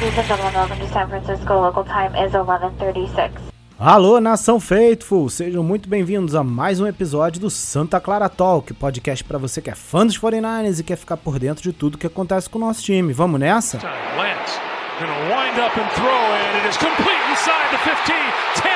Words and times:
Ladies 0.00 0.16
and 0.16 0.26
gentlemen, 0.28 0.54
welcome 0.54 0.78
to 0.78 0.92
San 0.92 1.08
Francisco. 1.08 1.60
Local 1.60 1.84
time 1.84 2.14
is 2.24 2.32
11:36. 2.32 3.32
Alô, 3.76 4.20
nação 4.20 4.60
Faithful! 4.60 5.28
Sejam 5.28 5.64
muito 5.64 5.88
bem-vindos 5.88 6.36
a 6.36 6.44
mais 6.44 6.78
um 6.78 6.86
episódio 6.86 7.40
do 7.40 7.50
Santa 7.50 7.98
Clara 7.98 8.28
Talk, 8.28 8.72
podcast 8.74 9.24
para 9.24 9.38
você 9.38 9.60
que 9.60 9.70
é 9.70 9.74
fã 9.74 10.06
dos 10.06 10.16
49ers 10.16 10.78
e 10.78 10.84
quer 10.84 10.94
ficar 10.94 11.16
por 11.16 11.40
dentro 11.40 11.64
de 11.64 11.72
tudo 11.72 11.98
que 11.98 12.06
acontece 12.06 12.48
com 12.48 12.58
o 12.58 12.60
nosso 12.60 12.80
time. 12.80 13.12
Vamos 13.12 13.40
nessa? 13.40 13.78
Lance 13.78 14.60
gonna 15.00 15.34
wind 15.34 15.58
up 15.58 15.76
and 15.76 15.90
throw 15.96 16.06
it. 16.06 16.58
It 16.58 16.68
is 16.68 16.76
complete 16.76 17.24
inside 17.32 17.68
the 17.72 17.78
15, 17.78 18.14
10, 18.54 18.70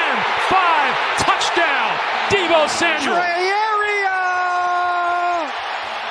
5, 0.49 1.25
touchdown, 1.25 1.99
Debo 2.31 2.69
Samuel. 2.69 3.23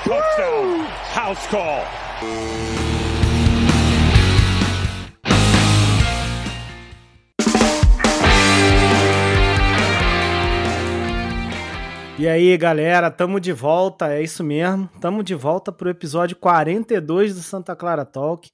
Touchdown, 0.05 0.87
house 1.13 1.47
call. 1.47 2.90
E 12.21 12.27
aí, 12.27 12.55
galera, 12.55 13.09
tamo 13.09 13.39
de 13.39 13.51
volta, 13.51 14.13
é 14.13 14.21
isso 14.21 14.43
mesmo. 14.43 14.87
Tamo 14.99 15.23
de 15.23 15.33
volta 15.33 15.71
pro 15.71 15.89
episódio 15.89 16.35
42 16.35 17.33
do 17.33 17.41
Santa 17.41 17.75
Clara 17.75 18.05
Talk. 18.05 18.47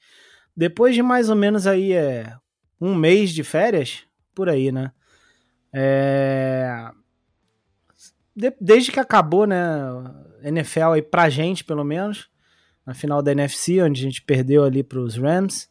Depois 0.55 0.95
de 0.95 1.03
mais 1.03 1.30
ou 1.30 1.35
menos 1.35 1.67
aí 1.67 1.91
é 1.91 2.34
um 2.80 2.95
mês 2.95 3.31
de 3.31 3.44
férias, 3.44 4.05
por 4.34 4.48
aí, 4.48 4.72
né? 4.72 4.94
É... 5.73 6.89
de- 8.33 8.55
desde 8.61 8.89
que 8.89 9.02
acabou, 9.02 9.45
né, 9.45 9.59
NFL 10.44 10.94
aí 10.94 11.02
pra 11.02 11.27
gente, 11.27 11.66
pelo 11.66 11.83
menos, 11.83 12.30
na 12.86 12.94
final 12.94 13.22
da 13.22 13.33
NFC, 13.33 13.81
onde 13.81 13.99
a 13.99 14.03
gente 14.05 14.22
perdeu 14.22 14.64
ali 14.64 14.81
pros 14.81 15.17
Rams, 15.17 15.67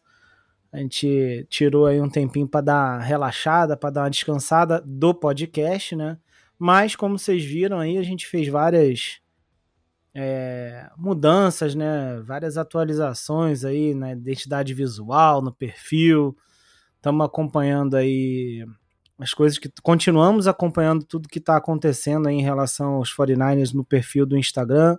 a 0.70 0.76
gente 0.76 1.46
tirou 1.48 1.86
aí 1.86 1.98
um 1.98 2.10
tempinho 2.10 2.46
pra 2.46 2.60
dar 2.60 2.98
relaxada, 2.98 3.74
pra 3.74 3.88
dar 3.88 4.02
uma 4.02 4.10
descansada 4.10 4.82
do 4.84 5.14
podcast, 5.14 5.96
né? 5.96 6.18
Mas, 6.58 6.96
como 6.96 7.18
vocês 7.18 7.44
viram 7.44 7.78
aí, 7.78 7.98
a 7.98 8.02
gente 8.02 8.26
fez 8.26 8.48
várias 8.48 9.20
é, 10.14 10.88
mudanças, 10.96 11.74
né? 11.74 12.20
Várias 12.22 12.56
atualizações 12.56 13.64
aí 13.64 13.94
na 13.94 14.12
identidade 14.12 14.72
visual, 14.72 15.42
no 15.42 15.52
perfil. 15.52 16.36
Estamos 16.96 17.26
acompanhando 17.26 17.96
aí 17.96 18.64
as 19.18 19.34
coisas 19.34 19.58
que. 19.58 19.70
Continuamos 19.82 20.46
acompanhando 20.46 21.04
tudo 21.04 21.28
que 21.28 21.38
está 21.38 21.56
acontecendo 21.56 22.28
em 22.30 22.40
relação 22.40 22.94
aos 22.94 23.14
49ers 23.14 23.74
no 23.74 23.84
perfil 23.84 24.24
do 24.24 24.38
Instagram. 24.38 24.96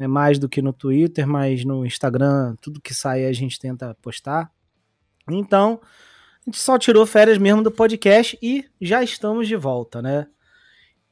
É 0.00 0.08
mais 0.08 0.38
do 0.38 0.48
que 0.48 0.60
no 0.60 0.72
Twitter, 0.72 1.26
mas 1.26 1.64
no 1.64 1.86
Instagram, 1.86 2.56
tudo 2.60 2.80
que 2.80 2.94
sai 2.94 3.26
a 3.26 3.32
gente 3.32 3.58
tenta 3.58 3.94
postar. 4.02 4.50
Então, 5.30 5.80
a 5.82 6.44
gente 6.46 6.58
só 6.58 6.78
tirou 6.78 7.06
férias 7.06 7.38
mesmo 7.38 7.62
do 7.62 7.70
podcast 7.70 8.36
e 8.42 8.64
já 8.80 9.02
estamos 9.02 9.46
de 9.46 9.56
volta, 9.56 10.00
né? 10.02 10.26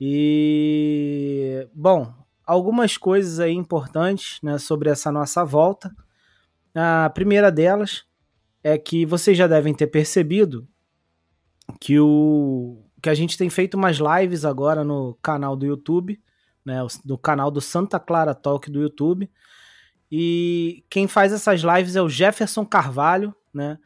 E 0.00 1.66
bom, 1.74 2.12
algumas 2.46 2.96
coisas 2.96 3.40
aí 3.40 3.52
importantes, 3.52 4.40
né, 4.42 4.58
sobre 4.58 4.88
essa 4.88 5.10
nossa 5.10 5.44
volta. 5.44 5.94
A 6.74 7.10
primeira 7.10 7.50
delas 7.50 8.04
é 8.62 8.78
que 8.78 9.04
vocês 9.04 9.36
já 9.36 9.46
devem 9.46 9.74
ter 9.74 9.88
percebido 9.88 10.66
que 11.80 11.98
o 11.98 12.84
que 13.02 13.08
a 13.08 13.14
gente 13.14 13.36
tem 13.36 13.48
feito 13.48 13.74
umas 13.74 13.98
lives 13.98 14.44
agora 14.44 14.82
no 14.82 15.16
canal 15.22 15.54
do 15.54 15.66
YouTube, 15.66 16.20
né, 16.64 16.78
no 17.04 17.16
canal 17.16 17.50
do 17.50 17.60
Santa 17.60 17.98
Clara 17.98 18.34
Talk 18.34 18.70
do 18.70 18.80
YouTube. 18.80 19.30
E 20.10 20.84
quem 20.88 21.06
faz 21.06 21.32
essas 21.32 21.60
lives 21.60 21.96
é 21.96 22.02
o 22.02 22.08
Jefferson 22.08 22.64
Carvalho, 22.64 23.34
né? 23.52 23.78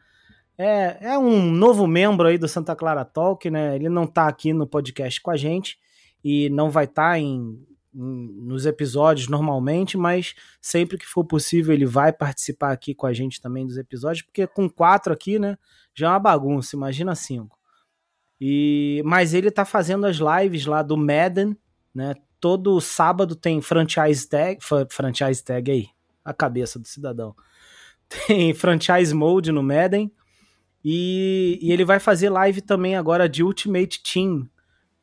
É, 0.57 1.13
é 1.13 1.17
um 1.17 1.51
novo 1.51 1.85
membro 1.85 2.27
aí 2.27 2.37
do 2.37 2.47
Santa 2.47 2.75
Clara 2.75 3.03
Talk, 3.03 3.49
né? 3.49 3.75
Ele 3.75 3.89
não 3.89 4.07
tá 4.07 4.27
aqui 4.27 4.53
no 4.53 4.65
podcast 4.65 5.21
com 5.21 5.31
a 5.31 5.35
gente 5.35 5.77
e 6.23 6.49
não 6.49 6.69
vai 6.71 6.85
estar 6.85 7.19
em, 7.19 7.59
em- 7.93 8.31
nos 8.41 8.65
episódios 8.65 9.27
normalmente, 9.27 9.97
mas 9.97 10.33
sempre 10.61 10.97
que 10.97 11.05
for 11.05 11.23
possível 11.25 11.73
ele 11.73 11.85
vai 11.85 12.11
participar 12.13 12.71
aqui 12.71 12.93
com 12.95 13.05
a 13.07 13.13
gente 13.13 13.41
também 13.41 13.65
dos 13.65 13.77
episódios, 13.77 14.23
porque 14.23 14.47
com 14.47 14.69
quatro 14.69 15.13
aqui, 15.13 15.37
né, 15.39 15.57
já 15.93 16.07
é 16.07 16.09
uma 16.11 16.19
bagunça, 16.19 16.75
imagina 16.75 17.15
cinco. 17.15 17.57
E 18.39 19.01
mas 19.05 19.33
ele 19.33 19.49
tá 19.51 19.63
fazendo 19.65 20.05
as 20.05 20.17
lives 20.17 20.65
lá 20.65 20.81
do 20.81 20.97
Madden, 20.97 21.55
né? 21.93 22.13
Todo 22.39 22.79
sábado 22.81 23.35
tem 23.35 23.61
franchise 23.61 24.27
tag, 24.27 24.59
franchise 24.89 25.41
tag 25.43 25.71
aí, 25.71 25.87
a 26.25 26.33
cabeça 26.33 26.77
do 26.77 26.87
cidadão. 26.87 27.33
Tem 28.27 28.53
franchise 28.53 29.13
mode 29.15 29.51
no 29.51 29.63
Madden. 29.63 30.11
E, 30.83 31.57
e 31.61 31.71
ele 31.71 31.85
vai 31.85 31.99
fazer 31.99 32.29
live 32.29 32.61
também 32.61 32.95
agora 32.97 33.29
de 33.29 33.41
Ultimate 33.43 34.03
Team, 34.03 34.49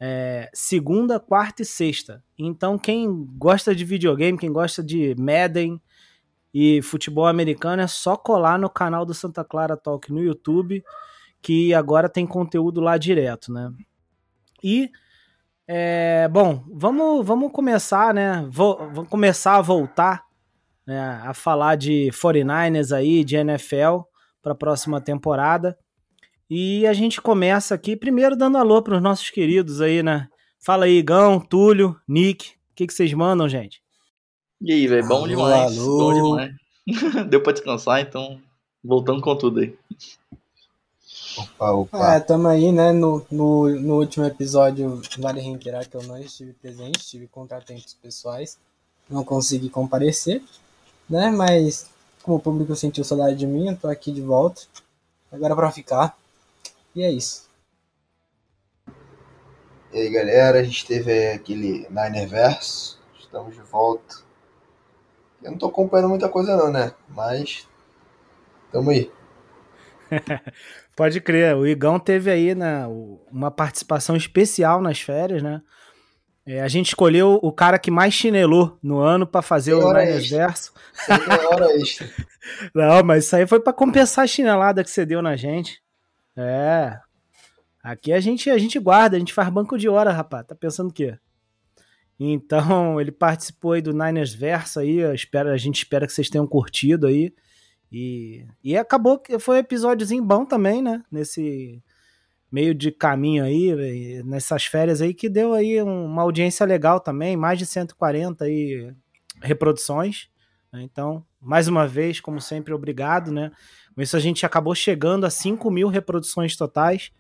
é, 0.01 0.49
segunda, 0.55 1.21
quarta 1.21 1.61
e 1.61 1.65
sexta. 1.65 2.25
Então, 2.39 2.79
quem 2.79 3.27
gosta 3.37 3.75
de 3.75 3.85
videogame, 3.85 4.39
quem 4.39 4.51
gosta 4.51 4.83
de 4.83 5.15
Madden 5.19 5.81
e 6.53 6.81
futebol 6.81 7.27
americano, 7.27 7.83
é 7.83 7.87
só 7.87 8.17
colar 8.17 8.59
no 8.59 8.71
canal 8.71 9.05
do 9.05 9.13
Santa 9.13 9.45
Clara 9.45 9.77
Talk 9.77 10.11
no 10.11 10.23
YouTube, 10.23 10.83
que 11.43 11.75
agora 11.75 12.09
tem 12.09 12.27
conteúdo 12.27 12.81
lá 12.81 12.97
direto, 12.97 13.53
né? 13.53 13.71
E, 14.65 14.91
é, 15.69 16.27
bom, 16.29 16.65
vamos, 16.73 17.27
vamos 17.27 17.53
começar, 17.53 18.15
né? 18.15 18.47
Vou, 18.51 18.79
vamos 18.93 19.09
começar 19.11 19.57
a 19.57 19.63
voltar 19.63 20.25
né, 20.87 21.21
a 21.25 21.35
falar 21.35 21.77
de 21.77 22.11
49ers 22.13 22.91
aí, 22.91 23.23
de 23.23 23.37
NFL, 23.37 24.01
para 24.43 24.53
a 24.53 24.57
próxima 24.57 25.01
temporada. 25.01 25.79
E 26.51 26.85
a 26.85 26.93
gente 26.93 27.21
começa 27.21 27.77
aqui, 27.77 27.95
primeiro 27.95 28.35
dando 28.35 28.59
alô 28.59 28.83
para 28.83 28.97
os 28.97 29.03
nossos 29.03 29.31
queridos 29.31 29.81
aí, 29.81 30.03
né? 30.03 30.29
Fala 30.59 30.87
aí, 30.87 30.99
Igão, 30.99 31.39
Túlio, 31.39 31.97
Nick, 32.09 32.49
o 32.49 32.75
que, 32.75 32.89
que 32.89 32.93
vocês 32.93 33.13
mandam, 33.15 33.49
gente? 33.49 33.81
E 34.61 34.73
aí, 34.73 34.89
velho, 34.89 35.07
bom 35.07 35.19
Alô, 35.19 35.29
demais. 35.29 35.79
alô. 35.79 35.99
Bom 35.99 36.13
demais. 36.13 36.55
Deu 37.31 37.41
pra 37.41 37.53
descansar, 37.53 38.01
então 38.01 38.41
voltando 38.83 39.23
com 39.23 39.37
tudo 39.37 39.61
aí. 39.61 39.79
Opa, 41.39 41.71
opa. 41.71 42.15
É, 42.17 42.19
tamo 42.19 42.49
aí, 42.49 42.73
né? 42.73 42.91
No, 42.91 43.25
no, 43.31 43.69
no 43.69 44.01
último 44.01 44.27
episódio, 44.27 45.01
vale 45.21 45.41
reiterar 45.41 45.89
que 45.89 45.97
eu 45.97 46.03
não 46.03 46.19
estive 46.19 46.53
presente, 46.55 47.07
tive 47.07 47.29
contratempos 47.29 47.95
pessoais, 47.95 48.59
não 49.09 49.23
consegui 49.23 49.69
comparecer, 49.69 50.43
né? 51.09 51.31
Mas 51.31 51.89
como 52.25 52.39
o 52.39 52.41
público 52.41 52.75
sentiu 52.75 53.05
saudade 53.05 53.37
de 53.37 53.47
mim, 53.47 53.69
eu 53.69 53.77
tô 53.77 53.87
aqui 53.87 54.11
de 54.11 54.21
volta. 54.21 54.63
Agora 55.31 55.55
pra 55.55 55.71
ficar. 55.71 56.19
E 56.95 57.03
é 57.03 57.11
isso. 57.11 57.49
E 59.93 59.99
aí, 59.99 60.11
galera, 60.11 60.61
a 60.61 60.63
gente 60.63 60.87
teve 60.87 61.11
aí 61.11 61.35
aquele 61.35 61.87
Niner 61.89 62.29
Verso. 62.29 63.01
Estamos 63.19 63.55
de 63.55 63.61
volta. 63.61 64.17
Eu 65.43 65.53
não 65.53 65.59
tô 65.59 65.67
acompanhando 65.67 66.09
muita 66.09 66.29
coisa 66.29 66.57
não, 66.57 66.71
né? 66.71 66.93
Mas 67.09 67.69
tamo 68.71 68.91
aí. 68.91 69.11
Pode 70.97 71.21
crer, 71.21 71.57
o 71.57 71.67
Igão 71.67 71.99
teve 71.99 72.31
aí 72.31 72.55
né, 72.55 72.87
uma 73.31 73.51
participação 73.51 74.17
especial 74.17 74.83
nas 74.83 75.01
férias, 75.01 75.43
né? 75.43 75.63
É, 76.47 76.61
a 76.63 76.69
gente 76.69 76.89
escolheu 76.89 77.39
o 77.43 77.53
cara 77.53 77.79
que 77.79 77.91
mais 77.91 78.13
chinelou 78.13 78.79
no 78.83 78.99
ano 78.99 79.27
para 79.27 79.43
fazer 79.43 79.73
Tem 79.73 79.81
o 79.81 79.87
hora 79.87 80.01
Niners 80.01 80.25
extra. 80.25 80.39
Verso. 80.39 80.73
Isso 80.95 81.13
aí 81.13 81.39
é 81.39 81.47
hora 81.47 81.77
extra. 81.77 82.11
Não, 82.75 83.05
mas 83.05 83.25
isso 83.25 83.37
aí 83.37 83.47
foi 83.47 83.61
para 83.61 83.73
compensar 83.73 84.25
a 84.25 84.27
chinelada 84.27 84.83
que 84.83 84.91
você 84.91 85.07
deu 85.07 85.23
na 85.23 85.37
gente. 85.37 85.81
É. 86.37 86.99
Aqui 87.83 88.13
a 88.13 88.21
gente, 88.21 88.51
a 88.51 88.59
gente 88.59 88.79
guarda, 88.79 89.17
a 89.17 89.19
gente 89.19 89.33
faz 89.33 89.49
banco 89.49 89.79
de 89.79 89.89
hora, 89.89 90.13
rapaz. 90.13 90.47
Tá 90.47 90.55
pensando 90.55 90.91
o 90.91 90.93
quê? 90.93 91.19
Então, 92.19 93.01
ele 93.01 93.11
participou 93.11 93.73
aí 93.73 93.81
do 93.81 93.93
Niners 93.95 94.35
Verso 94.35 94.81
aí. 94.81 94.99
espero, 95.15 95.49
a 95.51 95.57
gente 95.57 95.77
espera 95.79 96.07
que 96.07 96.13
vocês 96.13 96.29
tenham 96.29 96.47
curtido 96.47 97.07
aí. 97.07 97.33
E, 97.91 98.47
e 98.63 98.77
acabou 98.77 99.19
que 99.19 99.39
foi 99.39 99.57
um 99.57 99.61
episódiozinho 99.61 100.23
bom 100.23 100.45
também, 100.45 100.83
né? 100.83 101.03
Nesse 101.11 101.83
meio 102.53 102.75
de 102.75 102.91
caminho 102.93 103.45
aí, 103.45 104.23
nessas 104.25 104.65
férias 104.67 105.01
aí, 105.01 105.15
que 105.15 105.29
deu 105.29 105.55
aí 105.55 105.83
um- 105.83 106.05
uma 106.05 106.23
audiência 106.23 106.67
legal 106.67 107.01
também, 107.01 107.37
mais 107.37 107.59
de 107.59 107.65
140 107.67 108.45
aí 108.45 108.93
reproduções. 109.41 110.29
né? 110.73 110.83
Então, 110.83 111.25
mais 111.41 111.67
uma 111.69 111.87
vez, 111.87 112.21
como 112.21 112.41
sempre, 112.41 112.73
obrigado, 112.75 113.33
né? 113.33 113.51
Com 113.95 114.03
isso 114.03 114.17
a 114.17 114.21
gente 114.21 114.47
acabou 114.47 114.75
chegando 114.75 115.25
a 115.25 115.31
5 115.31 115.71
mil 115.71 115.89
reproduções 115.89 116.57
totais 116.57 117.11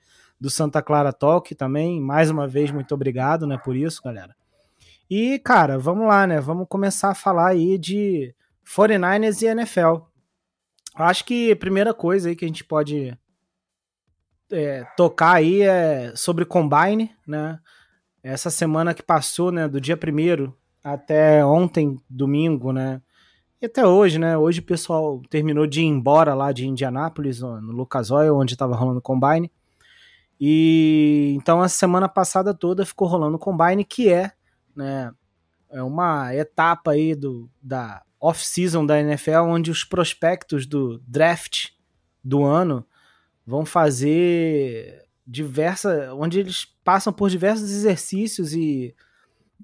do 0.40 0.49
Santa 0.49 0.81
Clara 0.81 1.12
Talk 1.12 1.55
também. 1.55 2.00
Mais 2.00 2.31
uma 2.31 2.49
vez, 2.49 2.70
muito 2.70 2.94
obrigado, 2.94 3.46
né, 3.46 3.58
por 3.58 3.76
isso, 3.76 4.02
galera. 4.02 4.34
E, 5.11 5.40
cara, 5.40 5.76
vamos 5.76 6.06
lá, 6.06 6.25
né? 6.25 6.40
Vamos 6.40 6.69
começar 6.69 7.11
a 7.11 7.14
falar 7.17 7.49
aí 7.49 7.76
de 7.76 8.32
49ers 8.64 9.43
e 9.43 9.46
NFL. 9.46 10.05
Acho 10.94 11.25
que 11.25 11.50
a 11.50 11.56
primeira 11.56 11.93
coisa 11.93 12.28
aí 12.28 12.37
que 12.37 12.44
a 12.44 12.49
gente 12.49 12.62
pode 12.62 13.19
é, 14.52 14.84
tocar 14.96 15.32
aí 15.34 15.62
é 15.62 16.12
sobre 16.14 16.44
Combine, 16.44 17.11
né? 17.26 17.58
Essa 18.22 18.50
semana 18.50 18.94
que 18.94 19.02
passou, 19.02 19.50
né, 19.50 19.67
do 19.67 19.81
dia 19.81 19.96
1 19.96 20.52
até 20.84 21.44
ontem, 21.44 22.00
domingo, 22.08 22.72
né? 22.72 23.02
E 23.62 23.66
até 23.66 23.86
hoje, 23.86 24.18
né? 24.18 24.38
Hoje 24.38 24.60
o 24.60 24.64
pessoal 24.64 25.20
terminou 25.28 25.66
de 25.66 25.82
ir 25.82 25.84
embora 25.84 26.34
lá 26.34 26.50
de 26.50 26.66
Indianápolis, 26.66 27.40
no 27.40 27.72
Lucas 27.72 28.10
Oil, 28.10 28.34
onde 28.34 28.54
estava 28.54 28.74
rolando 28.74 29.00
o 29.00 29.02
Combine. 29.02 29.52
E 30.40 31.34
então 31.36 31.60
a 31.60 31.68
semana 31.68 32.08
passada 32.08 32.54
toda 32.54 32.86
ficou 32.86 33.06
rolando 33.06 33.36
o 33.36 33.38
Combine, 33.38 33.84
que 33.84 34.10
é, 34.10 34.32
né, 34.74 35.12
é 35.70 35.82
uma 35.82 36.34
etapa 36.34 36.92
aí 36.92 37.14
do, 37.14 37.50
da 37.60 38.02
off-season 38.18 38.86
da 38.86 38.98
NFL, 38.98 39.40
onde 39.42 39.70
os 39.70 39.84
prospectos 39.84 40.66
do 40.66 40.98
draft 41.06 41.68
do 42.24 42.42
ano 42.42 42.86
vão 43.46 43.66
fazer 43.66 45.04
diversas. 45.26 46.10
onde 46.12 46.40
eles 46.40 46.64
passam 46.82 47.12
por 47.12 47.28
diversos 47.28 47.70
exercícios 47.70 48.54
e 48.54 48.94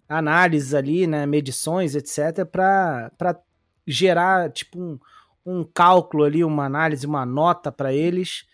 análises 0.06 0.74
ali, 0.74 1.06
né, 1.06 1.24
medições, 1.24 1.94
etc., 1.94 2.44
para 2.44 3.10
gerar 3.86 4.50
tipo 4.50 4.78
um, 4.80 4.98
um 5.44 5.64
cálculo 5.64 6.24
ali, 6.24 6.42
uma 6.42 6.64
análise, 6.64 7.06
uma 7.06 7.24
nota 7.24 7.70
para 7.70 7.92
eles, 7.92 8.44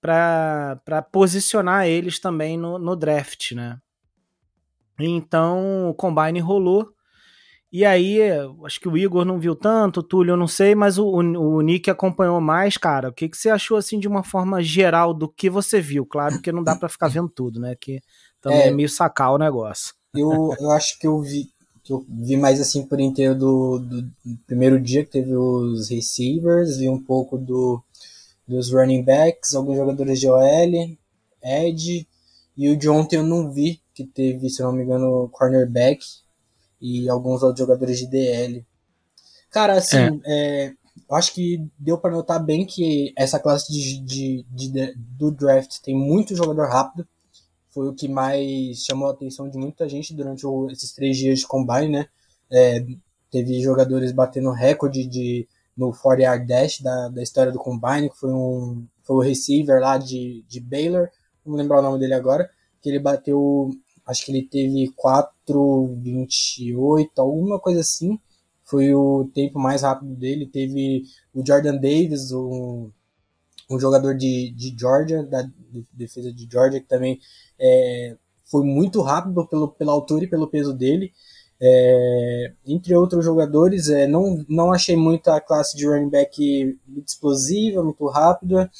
para 0.00 1.02
posicionar 1.10 1.86
eles 1.86 2.18
também 2.18 2.58
no, 2.58 2.78
no 2.78 2.94
draft, 2.94 3.52
né? 3.52 3.78
Então 4.98 5.88
o 5.90 5.94
combine 5.94 6.40
rolou. 6.40 6.92
E 7.72 7.84
aí, 7.84 8.20
acho 8.64 8.78
que 8.78 8.88
o 8.88 8.96
Igor 8.96 9.24
não 9.24 9.40
viu 9.40 9.56
tanto, 9.56 9.98
o 9.98 10.02
Túlio 10.02 10.34
eu 10.34 10.36
não 10.36 10.46
sei, 10.46 10.76
mas 10.76 10.96
o, 10.96 11.06
o, 11.06 11.56
o 11.56 11.60
Nick 11.60 11.90
acompanhou 11.90 12.40
mais, 12.40 12.76
cara. 12.76 13.08
O 13.08 13.12
que, 13.12 13.28
que 13.28 13.36
você 13.36 13.50
achou, 13.50 13.76
assim, 13.76 13.98
de 13.98 14.06
uma 14.06 14.22
forma 14.22 14.62
geral 14.62 15.12
do 15.12 15.28
que 15.28 15.50
você 15.50 15.80
viu? 15.80 16.06
Claro 16.06 16.40
que 16.40 16.52
não 16.52 16.62
dá 16.62 16.76
para 16.76 16.88
ficar 16.88 17.08
vendo 17.08 17.28
tudo, 17.28 17.58
né? 17.58 17.74
Que 17.74 18.00
também 18.40 18.60
é, 18.60 18.68
é 18.68 18.70
meio 18.70 18.88
sacar 18.88 19.32
o 19.32 19.38
negócio. 19.38 19.92
Eu, 20.14 20.54
eu 20.60 20.70
acho 20.70 20.96
que 21.00 21.06
eu 21.08 21.20
vi 21.20 21.48
que 21.84 21.92
eu 21.92 22.04
vi 22.08 22.36
mais 22.36 22.60
assim 22.60 22.86
por 22.86 22.98
inteiro 22.98 23.34
do, 23.34 23.78
do, 23.78 24.10
primeiro 24.46 24.80
dia 24.80 25.04
que 25.04 25.10
teve 25.10 25.36
os 25.36 25.90
receivers, 25.90 26.78
vi 26.78 26.88
um 26.88 27.00
pouco 27.00 27.36
do, 27.36 27.80
dos 28.48 28.72
running 28.72 29.02
backs, 29.02 29.54
alguns 29.54 29.76
jogadores 29.76 30.18
de 30.18 30.26
OL, 30.26 30.96
Ed, 31.42 32.08
e 32.56 32.70
o 32.70 32.76
de 32.76 32.88
ontem 32.88 33.16
eu 33.16 33.22
não 33.22 33.52
vi, 33.52 33.82
que 33.92 34.02
teve, 34.02 34.48
se 34.48 34.62
não 34.62 34.72
me 34.72 34.82
engano, 34.82 35.28
cornerback 35.30 36.02
e 36.80 37.06
alguns 37.08 37.42
outros 37.42 37.60
jogadores 37.60 37.98
de 37.98 38.06
DL. 38.06 38.66
Cara, 39.50 39.74
assim, 39.74 40.20
é. 40.24 40.68
É, 40.68 40.72
eu 41.08 41.16
acho 41.16 41.34
que 41.34 41.62
deu 41.78 41.98
para 41.98 42.10
notar 42.10 42.42
bem 42.42 42.64
que 42.64 43.12
essa 43.14 43.38
classe 43.38 43.70
de, 43.70 43.98
de, 44.00 44.46
de, 44.50 44.94
do 44.96 45.30
draft 45.30 45.80
tem 45.80 45.94
muito 45.94 46.34
jogador 46.34 46.66
rápido, 46.68 47.06
foi 47.74 47.88
o 47.88 47.94
que 47.94 48.08
mais 48.08 48.84
chamou 48.84 49.08
a 49.08 49.12
atenção 49.12 49.50
de 49.50 49.58
muita 49.58 49.88
gente 49.88 50.14
durante 50.14 50.46
o, 50.46 50.70
esses 50.70 50.92
três 50.92 51.16
dias 51.16 51.40
de 51.40 51.46
combine, 51.46 51.88
né? 51.88 52.08
É, 52.50 52.86
teve 53.30 53.60
jogadores 53.60 54.12
batendo 54.12 54.50
recorde 54.52 55.06
de, 55.06 55.48
no 55.76 55.92
40 55.92 56.22
yard 56.22 56.46
dash 56.46 56.80
da, 56.80 57.08
da 57.08 57.22
história 57.22 57.52
do 57.52 57.58
combine, 57.58 58.08
que 58.08 58.16
foi 58.16 58.32
um 58.32 58.86
foi 59.02 59.16
o 59.16 59.20
receiver 59.20 59.80
lá 59.80 59.98
de, 59.98 60.44
de 60.48 60.60
Baylor, 60.60 61.10
não 61.44 61.56
lembrar 61.56 61.80
o 61.80 61.82
nome 61.82 61.98
dele 61.98 62.14
agora, 62.14 62.48
que 62.80 62.88
ele 62.88 62.98
bateu, 62.98 63.70
acho 64.06 64.24
que 64.24 64.32
ele 64.32 64.46
teve 64.46 64.90
4,28, 64.96 67.10
alguma 67.18 67.60
coisa 67.60 67.80
assim, 67.80 68.18
foi 68.64 68.94
o 68.94 69.30
tempo 69.34 69.58
mais 69.58 69.82
rápido 69.82 70.14
dele. 70.14 70.46
Teve 70.46 71.04
o 71.34 71.46
Jordan 71.46 71.76
Davis, 71.76 72.32
um, 72.32 72.90
um 73.70 73.78
jogador 73.78 74.14
de, 74.14 74.52
de 74.52 74.74
Georgia, 74.78 75.22
da 75.22 75.48
defesa 75.92 76.32
de 76.32 76.48
Georgia, 76.50 76.80
que 76.80 76.88
também 76.88 77.18
é, 77.58 78.16
foi 78.44 78.64
muito 78.64 79.00
rápido 79.00 79.46
pelo, 79.46 79.68
pela 79.68 79.92
altura 79.92 80.24
e 80.24 80.28
pelo 80.28 80.48
peso 80.48 80.72
dele. 80.72 81.12
É, 81.60 82.52
entre 82.66 82.94
outros 82.94 83.24
jogadores, 83.24 83.88
é, 83.88 84.06
não, 84.06 84.44
não 84.48 84.72
achei 84.72 84.96
muito 84.96 85.28
a 85.28 85.40
classe 85.40 85.76
de 85.76 85.86
running 85.86 86.10
back 86.10 86.78
muito 86.86 87.08
explosiva, 87.08 87.82
muito 87.82 88.06
rápida, 88.08 88.70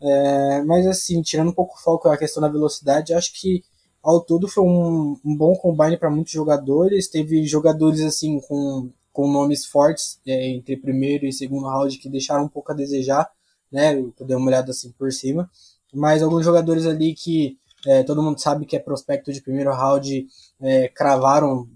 é, 0.00 0.62
mas 0.62 0.86
assim, 0.86 1.22
tirando 1.22 1.48
um 1.50 1.54
pouco 1.54 1.74
o 1.74 1.82
foco 1.82 2.08
a 2.08 2.18
questão 2.18 2.42
da 2.42 2.48
velocidade, 2.48 3.14
acho 3.14 3.32
que 3.40 3.62
ao 4.04 4.20
todo 4.20 4.46
foi 4.46 4.62
um, 4.62 5.16
um 5.24 5.34
bom 5.34 5.54
combine 5.56 5.96
para 5.96 6.10
muitos 6.10 6.32
jogadores. 6.32 7.08
Teve 7.08 7.44
jogadores 7.46 8.02
assim 8.02 8.38
com, 8.40 8.90
com 9.10 9.32
nomes 9.32 9.64
fortes 9.64 10.20
é, 10.26 10.48
entre 10.50 10.76
primeiro 10.76 11.24
e 11.24 11.32
segundo 11.32 11.66
round 11.66 11.96
que 11.98 12.10
deixaram 12.10 12.44
um 12.44 12.48
pouco 12.48 12.70
a 12.70 12.74
desejar, 12.74 13.30
né? 13.74 13.98
Eu 13.98 14.14
dei 14.26 14.36
uma 14.36 14.46
olhada 14.46 14.70
assim 14.70 14.92
por 14.92 15.12
cima, 15.12 15.50
mas 15.92 16.22
alguns 16.22 16.44
jogadores 16.44 16.86
ali 16.86 17.12
que 17.12 17.58
é, 17.86 18.04
todo 18.04 18.22
mundo 18.22 18.40
sabe 18.40 18.64
que 18.64 18.76
é 18.76 18.78
prospecto 18.78 19.32
de 19.32 19.42
primeiro 19.42 19.72
round, 19.72 20.26
é, 20.60 20.88
cravaram 20.88 21.68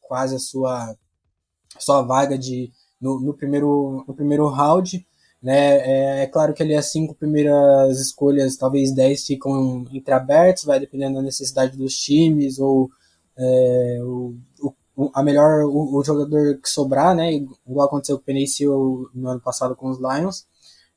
quase 0.00 0.34
a 0.34 0.38
sua, 0.38 0.96
sua 1.78 2.02
vaga 2.02 2.38
de, 2.38 2.72
no, 3.00 3.20
no, 3.20 3.34
primeiro, 3.34 4.02
no 4.08 4.14
primeiro 4.14 4.48
round. 4.48 5.06
Né? 5.42 5.76
É, 5.78 6.22
é, 6.22 6.26
claro 6.26 6.54
que 6.54 6.62
ali 6.62 6.74
as 6.74 6.90
cinco 6.90 7.14
primeiras 7.14 8.00
escolhas, 8.00 8.56
talvez 8.56 8.94
dez 8.94 9.26
ficam 9.26 9.84
entreabertos, 9.92 10.64
vai 10.64 10.80
dependendo 10.80 11.16
da 11.16 11.22
necessidade 11.22 11.76
dos 11.76 11.94
times, 11.96 12.58
ou 12.58 12.90
é, 13.36 13.98
o, 14.02 14.34
o, 14.96 15.10
a 15.14 15.22
melhor, 15.22 15.64
o, 15.64 15.96
o, 15.96 16.04
jogador 16.04 16.58
que 16.58 16.68
sobrar, 16.68 17.14
né? 17.14 17.32
igual 17.32 17.86
aconteceu 17.86 18.16
com 18.16 18.22
o 18.22 18.24
Penny 18.24 18.46
no 19.14 19.28
ano 19.28 19.40
passado 19.40 19.76
com 19.76 19.90
os 19.90 19.98
Lions. 19.98 20.46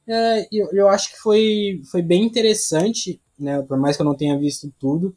É, 0.08 0.48
eu, 0.52 0.70
eu 0.72 0.88
acho 0.88 1.12
que 1.12 1.18
foi, 1.18 1.82
foi 1.92 2.02
bem 2.02 2.24
interessante 2.24 3.20
né? 3.38 3.62
Por 3.62 3.78
mais 3.78 3.96
que 3.96 4.02
eu 4.02 4.06
não 4.06 4.16
tenha 4.16 4.38
visto 4.38 4.72
tudo, 4.80 5.16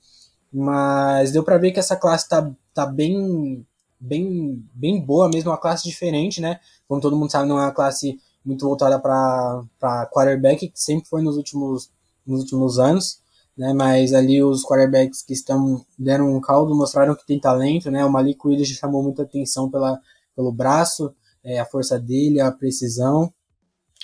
mas 0.53 1.33
deu 1.33 1.43
para 1.45 1.59
ver 1.59 1.73
que 1.73 1.79
essa 1.79 1.97
classe 1.97 2.29
tá, 2.29 2.51
tá 2.75 2.87
bem, 2.87 3.67
bem, 3.99 4.65
bem 4.75 5.01
boa 5.01 5.29
mesmo, 5.29 5.51
uma 5.51 5.59
classe 5.59 5.85
diferente, 5.85 6.41
né? 6.41 6.61
Como 6.87 7.01
todo 7.01 7.17
mundo 7.17 7.31
sabe, 7.31 7.49
não 7.49 7.59
é 7.59 7.65
uma 7.65 7.73
classe 7.73 8.19
muito 8.45 8.67
voltada 8.67 8.99
para 8.99 10.07
quarterback, 10.13 10.69
que 10.69 10.81
sempre 10.81 11.09
foi 11.09 11.23
nos 11.23 11.37
últimos, 11.37 11.91
nos 12.27 12.41
últimos 12.41 12.79
anos, 12.79 13.21
né? 13.57 13.73
Mas 13.73 14.13
ali 14.13 14.43
os 14.43 14.65
quarterbacks 14.65 15.23
que 15.23 15.33
estão 15.33 15.85
deram 15.99 16.35
um 16.35 16.41
caldo, 16.41 16.75
mostraram 16.75 17.15
que 17.15 17.27
tem 17.27 17.41
talento, 17.41 17.91
né? 17.91 18.05
O 18.05 18.11
Malik 18.11 18.47
Willis 18.47 18.69
chamou 18.69 19.03
muita 19.03 19.23
atenção 19.23 19.71
pela, 19.71 20.01
pelo 20.35 20.53
braço, 20.53 21.15
é, 21.45 21.59
a 21.61 21.65
força 21.65 21.99
dele, 21.99 22.41
a 22.41 22.51
precisão, 22.51 23.33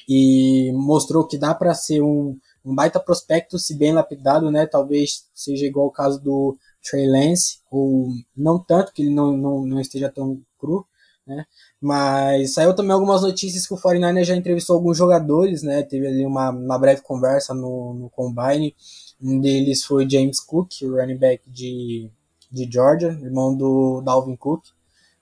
e 0.08 0.72
mostrou 0.74 1.26
que 1.26 1.38
dá 1.38 1.54
para 1.54 1.74
ser 1.74 2.02
um, 2.02 2.38
um 2.64 2.74
baita 2.74 3.00
prospecto, 3.00 3.58
se 3.58 3.74
bem 3.74 3.92
lapidado, 3.92 4.50
né? 4.50 4.66
Talvez 4.66 5.26
seja 5.34 5.66
igual 5.66 5.86
o 5.86 5.92
caso 5.92 6.20
do 6.20 6.56
Trey 6.82 7.06
Lance, 7.06 7.58
ou 7.70 8.08
não 8.36 8.58
tanto, 8.58 8.92
que 8.92 9.02
ele 9.02 9.10
não, 9.10 9.36
não, 9.36 9.64
não 9.64 9.80
esteja 9.80 10.10
tão 10.10 10.40
cru, 10.58 10.86
né? 11.26 11.46
Mas 11.80 12.54
saiu 12.54 12.74
também 12.74 12.92
algumas 12.92 13.22
notícias 13.22 13.66
que 13.66 13.74
o 13.74 13.80
49 13.80 14.24
já 14.24 14.36
entrevistou 14.36 14.76
alguns 14.76 14.96
jogadores, 14.96 15.62
né? 15.62 15.82
Teve 15.82 16.06
ali 16.06 16.24
uma, 16.26 16.50
uma 16.50 16.78
breve 16.78 17.02
conversa 17.02 17.54
no, 17.54 17.94
no 17.94 18.10
Combine. 18.10 18.74
Um 19.20 19.40
deles 19.40 19.84
foi 19.84 20.08
James 20.08 20.40
Cook, 20.40 20.82
o 20.82 20.96
running 20.96 21.16
back 21.16 21.42
de, 21.50 22.10
de 22.50 22.70
Georgia, 22.70 23.08
irmão 23.22 23.56
do 23.56 24.02
Dalvin 24.02 24.36
Cook. 24.36 24.64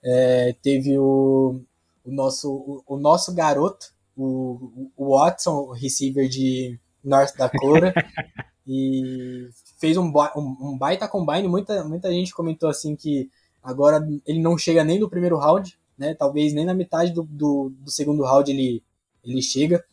É, 0.05 0.55
teve 0.63 0.99
o, 0.99 1.61
o, 2.05 2.11
nosso, 2.11 2.53
o, 2.53 2.83
o 2.87 2.97
nosso 2.97 3.33
garoto, 3.35 3.93
o, 4.17 4.91
o 4.97 5.17
Watson, 5.17 5.53
o 5.53 5.73
receiver 5.73 6.29
de, 6.29 6.79
North 7.03 7.37
Dakota. 7.37 7.93
e 8.67 9.49
fez 9.79 9.97
um, 9.97 10.13
um, 10.37 10.79
baita 10.79 11.09
combine. 11.09 11.49
Muita, 11.49 11.85
muita 11.85 12.11
gente 12.13 12.35
comentou 12.35 12.69
assim 12.69 12.95
que 12.95 13.29
agora 13.63 14.07
ele 14.27 14.41
não 14.41 14.57
chega 14.57 14.85
nem 14.85 14.99
no 14.99 15.11
primeiro 15.11 15.37
round, 15.37 15.77
né? 15.99 16.15
Talvez 16.15 16.53
nem 16.53 16.65
na 16.65 16.75
metade 16.75 17.13
do, 17.13 17.25
do, 17.25 17.73
do 17.81 17.91
segundo 17.91 18.23
round 18.23 18.51
ele, 18.51 18.83
ele 19.25 19.43
chega. 19.43 19.85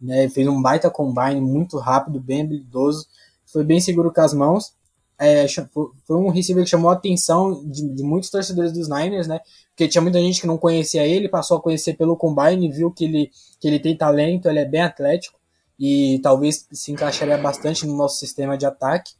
Né? 0.00 0.28
Fez 0.28 0.46
um 0.46 0.60
baita 0.60 0.90
combine 0.90 1.40
muito 1.40 1.78
rápido, 1.78 2.20
bem 2.20 2.42
habilidoso. 2.42 3.06
Foi 3.46 3.64
bem 3.64 3.80
seguro 3.80 4.12
com 4.12 4.20
as 4.20 4.34
mãos. 4.34 4.74
É, 5.18 5.46
foi 5.48 6.16
um 6.16 6.28
receiver 6.28 6.62
que 6.62 6.70
chamou 6.70 6.90
a 6.90 6.94
atenção 6.94 7.64
de, 7.64 7.88
de, 7.88 8.02
muitos 8.02 8.28
torcedores 8.28 8.70
dos 8.72 8.88
Niners, 8.88 9.26
né? 9.26 9.40
Porque 9.70 9.88
tinha 9.88 10.02
muita 10.02 10.20
gente 10.20 10.40
que 10.40 10.46
não 10.46 10.58
conhecia 10.58 11.06
ele, 11.06 11.28
passou 11.28 11.56
a 11.56 11.62
conhecer 11.62 11.94
pelo 11.94 12.16
combine, 12.16 12.70
viu 12.70 12.90
que 12.90 13.04
ele, 13.04 13.30
que 13.58 13.66
ele 13.66 13.78
tem 13.78 13.96
talento, 13.96 14.48
ele 14.48 14.58
é 14.58 14.64
bem 14.64 14.82
atlético 14.82 15.38
e 15.78 16.20
talvez 16.22 16.66
se 16.70 16.92
encaixaria 16.92 17.38
bastante 17.38 17.86
no 17.86 17.96
nosso 17.96 18.18
sistema 18.18 18.56
de 18.56 18.66
ataque. 18.66 19.12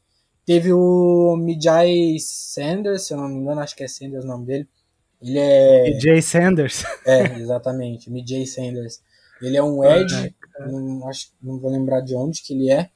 Teve 0.45 0.73
o 0.73 1.37
Mijay 1.37 2.19
Sanders, 2.21 3.07
se 3.07 3.15
eu 3.15 3.19
não 3.19 3.29
me 3.29 3.37
engano, 3.37 3.61
acho 3.61 3.75
que 3.75 3.83
é 3.83 3.89
Sanders 3.89 4.25
o 4.25 4.29
nome 4.29 4.47
dele. 4.47 4.69
Ele 5.21 5.39
é. 5.39 5.91
Mijay 5.95 6.23
Sanders. 6.23 6.85
É, 7.05 7.39
exatamente, 7.39 8.11
Mijay 8.11 8.47
Sanders. 8.47 9.01
Ele 9.41 9.57
é 9.57 9.63
um 9.63 9.85
Edge, 9.85 10.35
não, 10.61 11.09
acho, 11.09 11.33
não 11.43 11.59
vou 11.59 11.71
lembrar 11.71 12.01
de 12.01 12.15
onde 12.15 12.43
que 12.43 12.55
ele 12.55 12.71
é, 12.71 12.91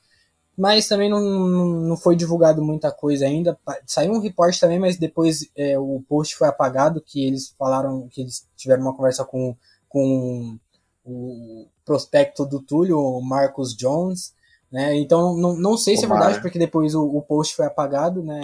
mas 0.61 0.87
também 0.87 1.09
não, 1.09 1.23
não 1.23 1.97
foi 1.97 2.15
divulgado 2.15 2.63
muita 2.63 2.93
coisa 2.93 3.25
ainda. 3.25 3.59
Saiu 3.87 4.13
um 4.13 4.21
report 4.21 4.61
também, 4.61 4.79
mas 4.79 4.99
depois 4.99 5.51
é, 5.57 5.79
o 5.79 6.05
post 6.07 6.37
foi 6.37 6.49
apagado, 6.49 7.01
que 7.01 7.25
eles 7.25 7.55
falaram 7.59 8.07
que 8.11 8.21
eles 8.21 8.47
tiveram 8.55 8.83
uma 8.83 8.95
conversa 8.95 9.25
com, 9.25 9.57
com 9.89 10.59
o 11.03 11.67
prospecto 11.83 12.45
do 12.45 12.61
Túlio, 12.61 12.99
o 12.99 13.23
Marcos 13.23 13.75
Jones, 13.75 14.35
né? 14.71 14.95
Então 14.99 15.35
não, 15.35 15.57
não 15.57 15.79
sei 15.79 15.97
se 15.97 16.05
é 16.05 16.09
verdade, 16.09 16.43
porque 16.43 16.59
depois 16.59 16.95
o, 16.95 17.05
o 17.07 17.23
post 17.23 17.57
foi 17.57 17.65
apagado, 17.65 18.23
né? 18.23 18.43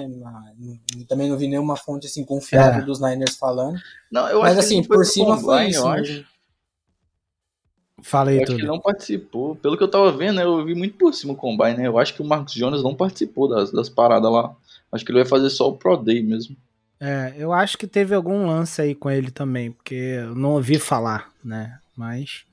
Também 1.07 1.29
não 1.29 1.37
vi 1.37 1.49
nenhuma 1.49 1.77
fonte 1.77 2.07
assim 2.07 2.25
confiável 2.25 2.81
é. 2.81 2.87
dos 2.87 2.99
Niners 2.99 3.37
falando. 3.37 3.79
Não, 4.11 4.27
eu 4.27 4.41
Mas 4.41 4.57
assim, 4.57 4.83
por 4.83 5.05
cima 5.05 5.37
foi 5.37 5.69
isso. 5.69 5.85
Fala 8.03 8.31
aí, 8.31 8.39
Eu 8.39 8.43
acho 8.43 8.53
que 8.55 8.59
tudo. 8.59 8.61
ele 8.61 8.69
não 8.69 8.81
participou. 8.81 9.57
Pelo 9.57 9.77
que 9.77 9.83
eu 9.83 9.91
tava 9.91 10.13
vendo, 10.13 10.37
né, 10.37 10.45
eu 10.45 10.65
vi 10.65 10.75
muito 10.75 10.97
por 10.99 11.13
cima 11.15 11.33
o 11.33 11.37
Combine, 11.37 11.77
né? 11.79 11.87
Eu 11.87 11.99
acho 11.99 12.15
que 12.15 12.23
o 12.23 12.25
Marcos 12.25 12.53
Jonas 12.55 12.83
não 12.83 12.95
participou 12.95 13.49
das, 13.49 13.71
das 13.73 13.89
paradas 13.89 14.31
lá. 14.31 14.55
Acho 14.93 15.05
que 15.05 15.11
ele 15.11 15.21
vai 15.21 15.29
fazer 15.29 15.51
só 15.51 15.69
o 15.69 15.77
Pro 15.77 15.97
Day 15.97 16.23
mesmo. 16.23 16.57
É, 17.01 17.35
eu 17.37 17.53
acho 17.53 17.77
que 17.77 17.87
teve 17.87 18.15
algum 18.15 18.47
lance 18.47 18.81
aí 18.81 18.95
com 18.95 19.11
ele 19.11 19.31
também, 19.31 19.71
porque 19.73 19.95
eu 19.95 20.35
não 20.35 20.53
ouvi 20.53 20.79
falar, 20.79 21.31
né? 21.45 21.79
Mas. 21.97 22.45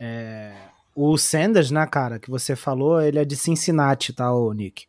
é, 0.00 0.52
o 0.94 1.16
Sanders, 1.16 1.70
né, 1.70 1.86
cara, 1.86 2.18
que 2.18 2.30
você 2.30 2.56
falou, 2.56 3.00
ele 3.00 3.18
é 3.20 3.24
de 3.24 3.36
Cincinnati, 3.36 4.12
tá, 4.12 4.32
o 4.34 4.52
Nick? 4.52 4.86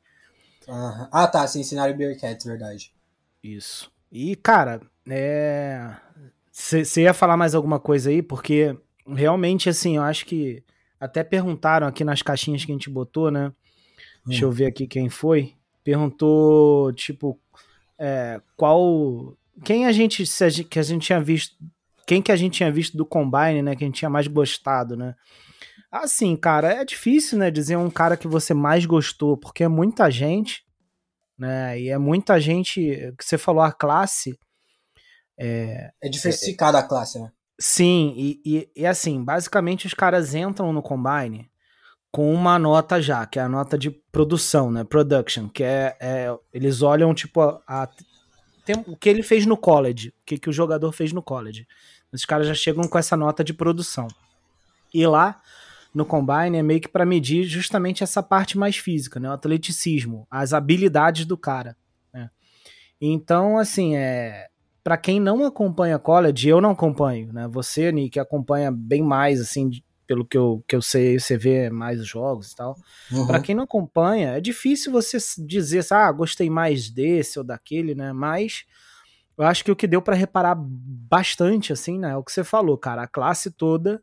Ah, 1.11 1.27
tá, 1.27 1.47
Cincinnati 1.47 1.93
Bearcats, 1.97 2.45
verdade. 2.45 2.91
Isso. 3.43 3.91
E, 4.11 4.35
cara, 4.35 4.81
é. 5.07 5.91
Você 6.51 7.03
ia 7.03 7.13
falar 7.13 7.37
mais 7.37 7.55
alguma 7.55 7.79
coisa 7.79 8.09
aí? 8.09 8.21
Porque 8.21 8.75
realmente, 9.13 9.69
assim, 9.69 9.97
eu 9.97 10.03
acho 10.03 10.25
que. 10.25 10.63
Até 10.99 11.23
perguntaram 11.23 11.87
aqui 11.87 12.03
nas 12.03 12.21
caixinhas 12.21 12.65
que 12.65 12.71
a 12.71 12.75
gente 12.75 12.89
botou, 12.89 13.31
né? 13.31 13.53
Deixa 14.25 14.43
eu 14.43 14.51
ver 14.51 14.65
aqui 14.65 14.85
quem 14.85 15.09
foi. 15.09 15.53
Perguntou, 15.83 16.91
tipo, 16.93 17.39
é, 17.97 18.41
qual. 18.57 19.37
Quem 19.63 19.85
a 19.85 19.91
gente. 19.91 20.23
a 20.23 20.49
gente- 20.49 20.63
que 20.65 20.79
a 20.79 20.83
gente 20.83 21.05
tinha 21.05 21.21
visto. 21.21 21.55
Quem 22.05 22.21
que 22.21 22.31
a 22.31 22.35
gente 22.35 22.53
tinha 22.53 22.71
visto 22.71 22.97
do 22.97 23.05
Combine, 23.05 23.61
né? 23.61 23.75
Que 23.75 23.83
a 23.83 23.87
gente 23.87 23.97
tinha 23.99 24.09
mais 24.09 24.27
gostado, 24.27 24.97
né? 24.97 25.15
Assim, 25.91 26.35
cara, 26.35 26.71
é 26.73 26.85
difícil, 26.85 27.37
né? 27.37 27.49
Dizer 27.49 27.77
um 27.77 27.89
cara 27.89 28.17
que 28.17 28.27
você 28.27 28.53
mais 28.53 28.85
gostou, 28.85 29.37
porque 29.37 29.63
é 29.63 29.67
muita 29.67 30.09
gente, 30.11 30.63
né? 31.37 31.79
E 31.79 31.89
é 31.89 31.97
muita 31.97 32.39
gente. 32.39 32.81
Que 33.17 33.23
você 33.23 33.37
falou, 33.37 33.61
a 33.61 33.71
classe. 33.71 34.37
É 36.01 36.09
diversificada 36.09 36.77
a 36.79 36.83
classe, 36.83 37.19
né? 37.19 37.31
Sim, 37.59 38.13
e, 38.15 38.41
e, 38.45 38.69
e 38.73 38.85
assim, 38.85 39.21
basicamente 39.21 39.85
os 39.85 39.93
caras 39.93 40.33
entram 40.33 40.71
no 40.71 40.81
Combine 40.81 41.51
com 42.11 42.33
uma 42.33 42.57
nota 42.57 43.01
já, 43.01 43.25
que 43.25 43.37
é 43.37 43.41
a 43.41 43.49
nota 43.49 43.77
de 43.77 43.91
produção, 43.91 44.71
né? 44.71 44.83
Production, 44.83 45.49
que 45.49 45.63
é. 45.63 45.95
é- 45.99 46.35
eles 46.53 46.81
olham, 46.81 47.13
tipo, 47.13 47.41
a, 47.41 47.61
a- 47.67 47.89
tem- 48.65 48.83
o 48.87 48.95
que 48.95 49.09
ele 49.09 49.21
fez 49.21 49.45
no 49.45 49.57
college, 49.57 50.09
o 50.09 50.13
que, 50.25 50.37
que 50.37 50.49
o 50.49 50.53
jogador 50.53 50.91
fez 50.93 51.11
no 51.11 51.21
college. 51.21 51.67
Os 52.11 52.25
caras 52.25 52.47
já 52.47 52.53
chegam 52.53 52.87
com 52.87 52.97
essa 52.97 53.15
nota 53.17 53.43
de 53.43 53.53
produção. 53.53 54.07
E 54.93 55.05
lá 55.05 55.39
no 55.93 56.05
Combine 56.05 56.57
é 56.57 56.63
meio 56.63 56.79
que 56.81 56.87
para 56.87 57.05
medir 57.05 57.43
justamente 57.43 58.03
essa 58.03 58.23
parte 58.23 58.57
mais 58.57 58.77
física, 58.77 59.19
né? 59.19 59.29
O 59.29 59.33
atleticismo, 59.33 60.25
as 60.31 60.53
habilidades 60.53 61.25
do 61.25 61.37
cara. 61.37 61.75
Né? 62.13 62.29
Então, 63.01 63.57
assim, 63.57 63.95
é 63.95 64.47
para 64.83 64.97
quem 64.97 65.19
não 65.19 65.45
acompanha 65.45 65.99
college, 65.99 66.47
eu 66.47 66.61
não 66.61 66.71
acompanho, 66.71 67.31
né? 67.33 67.47
Você, 67.49 67.91
Nick, 67.91 68.19
acompanha 68.19 68.71
bem 68.71 69.01
mais, 69.01 69.39
assim, 69.41 69.69
pelo 70.07 70.25
que 70.25 70.37
eu, 70.37 70.63
que 70.67 70.75
eu 70.75 70.81
sei, 70.81 71.19
você 71.19 71.37
vê 71.37 71.69
mais 71.69 71.99
os 71.99 72.07
jogos 72.07 72.51
e 72.51 72.55
tal. 72.55 72.75
Uhum. 73.11 73.27
Pra 73.27 73.39
quem 73.39 73.53
não 73.53 73.63
acompanha, 73.63 74.29
é 74.31 74.41
difícil 74.41 74.91
você 74.91 75.17
dizer, 75.45 75.79
assim, 75.79 75.93
ah, 75.93 76.11
gostei 76.11 76.49
mais 76.49 76.89
desse 76.89 77.37
ou 77.37 77.45
daquele, 77.45 77.93
né? 77.93 78.11
Mas 78.13 78.63
eu 79.37 79.45
acho 79.45 79.63
que 79.63 79.71
o 79.71 79.75
que 79.75 79.87
deu 79.87 80.01
pra 80.01 80.15
reparar 80.15 80.55
bastante, 80.57 81.71
assim, 81.71 81.99
né? 81.99 82.11
É 82.11 82.15
o 82.17 82.23
que 82.23 82.31
você 82.31 82.43
falou, 82.43 82.77
cara. 82.77 83.03
A 83.03 83.07
classe 83.07 83.51
toda, 83.51 84.01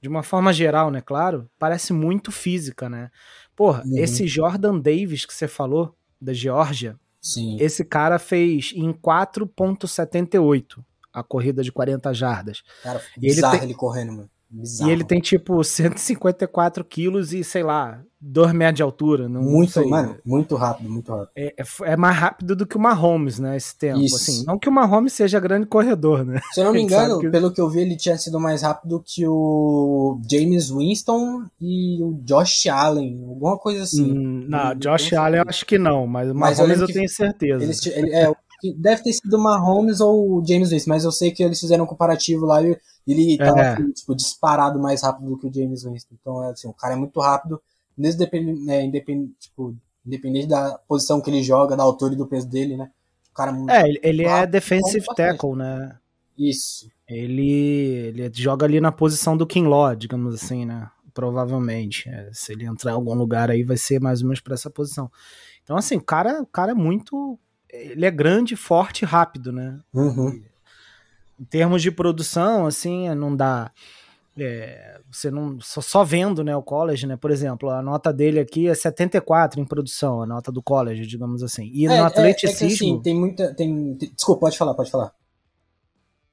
de 0.00 0.08
uma 0.08 0.22
forma 0.22 0.52
geral, 0.52 0.90
né? 0.90 1.00
Claro, 1.00 1.50
parece 1.58 1.92
muito 1.92 2.30
física, 2.30 2.88
né? 2.88 3.10
Porra, 3.56 3.82
Uhum. 3.84 3.98
esse 3.98 4.28
Jordan 4.28 4.78
Davis 4.78 5.26
que 5.26 5.34
você 5.34 5.48
falou, 5.48 5.96
da 6.20 6.32
Geórgia, 6.32 6.98
Sim. 7.32 7.56
esse 7.60 7.84
cara 7.84 8.18
fez 8.18 8.72
em 8.76 8.92
4.78 8.92 10.82
a 11.12 11.22
corrida 11.22 11.62
de 11.62 11.72
40 11.72 12.12
jardas. 12.12 12.62
Cara, 12.82 13.00
E 13.16 13.26
ele 13.26 13.34
bizarro 13.34 13.54
tem- 13.58 13.64
ele 13.68 13.74
correndo, 13.74 14.12
mano. 14.12 14.30
Bizarro. 14.48 14.90
E 14.90 14.92
ele 14.92 15.04
tem 15.04 15.20
tipo 15.20 15.62
154 15.64 16.84
quilos 16.84 17.32
e, 17.32 17.42
sei 17.42 17.62
lá, 17.62 18.00
2 18.20 18.52
metros 18.52 18.76
de 18.76 18.82
altura. 18.82 19.28
Não 19.28 19.42
muito, 19.42 19.86
mano, 19.88 20.16
muito 20.24 20.54
rápido, 20.54 20.88
muito 20.88 21.10
rápido. 21.12 21.30
É, 21.36 21.54
é 21.58 21.64
é 21.92 21.96
mais 21.96 22.16
rápido 22.16 22.54
do 22.56 22.66
que 22.66 22.76
o 22.76 22.80
Mahomes, 22.80 23.38
né? 23.38 23.56
Esse 23.56 23.76
tempo. 23.76 24.00
Isso. 24.00 24.16
Assim, 24.16 24.44
não 24.46 24.58
que 24.58 24.68
o 24.68 24.72
Mahomes 24.72 25.12
seja 25.12 25.40
grande 25.40 25.66
corredor, 25.66 26.24
né? 26.24 26.40
Se 26.52 26.60
eu 26.60 26.64
não 26.64 26.72
me 26.72 26.80
engano, 26.82 27.18
que- 27.18 27.28
pelo 27.28 27.52
que 27.52 27.60
eu 27.60 27.68
vi, 27.68 27.80
ele 27.80 27.96
tinha 27.96 28.16
sido 28.16 28.38
mais 28.40 28.62
rápido 28.62 29.02
que 29.04 29.26
o 29.26 30.20
James 30.30 30.70
Winston 30.70 31.44
e 31.60 32.02
o 32.02 32.14
Josh 32.24 32.66
Allen, 32.68 33.24
alguma 33.28 33.58
coisa 33.58 33.82
assim. 33.82 34.10
Hum, 34.12 34.46
não, 34.48 34.64
Não 34.70 34.74
Josh 34.76 35.08
sei. 35.08 35.18
Allen 35.18 35.40
eu 35.40 35.44
acho 35.48 35.66
que 35.66 35.78
não, 35.78 36.06
mas 36.06 36.30
o 36.30 36.34
Mas 36.34 36.58
eu 36.58 36.64
Mahomes 36.66 36.80
eu, 36.80 36.86
que 36.86 36.92
tenho 36.94 37.08
certeza. 37.08 37.62
Eles, 37.62 37.84
ele, 37.86 38.14
é, 38.14 38.32
deve 38.78 39.02
ter 39.02 39.12
sido 39.12 39.34
o 39.36 39.42
Mahomes 39.42 40.00
ou 40.00 40.38
o 40.38 40.44
James 40.46 40.70
Winston, 40.70 40.90
mas 40.90 41.04
eu 41.04 41.12
sei 41.12 41.30
que 41.30 41.42
eles 41.42 41.60
fizeram 41.60 41.84
um 41.84 41.86
comparativo 41.88 42.46
lá 42.46 42.62
e 42.62 42.76
ele 43.12 43.36
tava 43.38 43.60
É. 43.60 43.72
assim, 43.74 43.90
tipo, 43.92 44.14
disparado 44.14 44.78
mais 44.80 45.02
rápido 45.02 45.28
do 45.30 45.38
que 45.38 45.46
o 45.46 45.52
James 45.52 45.84
Winston. 45.84 46.14
Então, 46.20 46.42
é 46.44 46.50
assim, 46.50 46.68
o 46.68 46.72
cara 46.72 46.94
é 46.94 46.96
muito 46.96 47.20
rápido, 47.20 47.60
mesmo 47.96 48.18
depend, 48.18 48.70
é, 48.70 48.82
independ, 48.84 49.30
tipo, 49.38 49.74
independente 50.04 50.46
da 50.48 50.78
posição 50.88 51.20
que 51.20 51.30
ele 51.30 51.42
joga, 51.42 51.76
da 51.76 51.82
altura 51.82 52.14
e 52.14 52.16
do 52.16 52.26
peso 52.26 52.48
dele, 52.48 52.76
né? 52.76 52.90
O 53.30 53.34
cara 53.34 53.50
é 53.50 53.54
muito 53.54 53.70
É, 53.70 53.82
ele, 54.02 54.24
é 54.24 54.46
defensive 54.46 54.98
então, 55.00 55.14
bastante. 55.14 55.32
tackle, 55.38 55.56
né? 55.56 55.96
Isso. 56.38 56.90
Ele, 57.08 57.50
ele 58.08 58.30
joga 58.34 58.66
ali 58.66 58.80
na 58.80 58.90
posição 58.92 59.36
do 59.36 59.46
Kinlaw, 59.46 59.94
digamos 59.94 60.34
assim, 60.34 60.64
né? 60.64 60.90
Provavelmente. 61.14 62.08
É, 62.08 62.30
se 62.32 62.52
ele 62.52 62.64
entrar 62.66 62.90
em 62.90 62.94
algum 62.94 63.14
lugar 63.14 63.50
aí, 63.50 63.62
vai 63.62 63.76
ser 63.76 64.00
mais 64.00 64.20
ou 64.20 64.26
menos 64.28 64.40
pra 64.40 64.54
essa 64.54 64.68
posição. 64.70 65.10
Então, 65.62 65.76
assim, 65.76 65.96
o 65.96 66.02
cara, 66.02 66.42
o 66.42 66.46
cara 66.46 66.72
é 66.72 66.74
muito. 66.74 67.38
Ele 67.70 68.04
é 68.06 68.10
grande, 68.10 68.54
forte 68.56 69.02
e 69.02 69.04
rápido, 69.06 69.52
né? 69.52 69.78
Uhum. 69.94 70.42
Em 71.38 71.44
termos 71.44 71.82
de 71.82 71.90
produção, 71.90 72.66
assim, 72.66 73.08
não 73.14 73.34
dá. 73.36 73.70
é, 74.38 75.00
você 75.10 75.30
não. 75.30 75.58
Só, 75.60 75.80
só 75.80 76.04
vendo, 76.04 76.44
né, 76.44 76.54
o 76.56 76.62
college, 76.62 77.06
né? 77.06 77.16
Por 77.16 77.30
exemplo, 77.30 77.70
a 77.70 77.80
nota 77.80 78.12
dele 78.12 78.38
aqui 78.40 78.68
é 78.68 78.74
74 78.74 79.58
em 79.60 79.64
produção, 79.64 80.20
a 80.22 80.26
nota 80.26 80.52
do 80.52 80.62
college, 80.62 81.06
digamos 81.06 81.42
assim. 81.42 81.70
E 81.72 81.86
É, 81.86 81.88
no 81.88 81.94
é- 81.94 81.98
é 81.98 82.00
que, 82.00 82.06
atleticismo. 82.06 82.66
assim, 82.66 83.02
tem 83.02 83.14
muita. 83.18 83.54
Tem, 83.54 83.94
tem- 83.96 84.12
desculpa, 84.14 84.40
pode 84.42 84.58
falar, 84.58 84.74
pode 84.74 84.90
falar. 84.90 85.12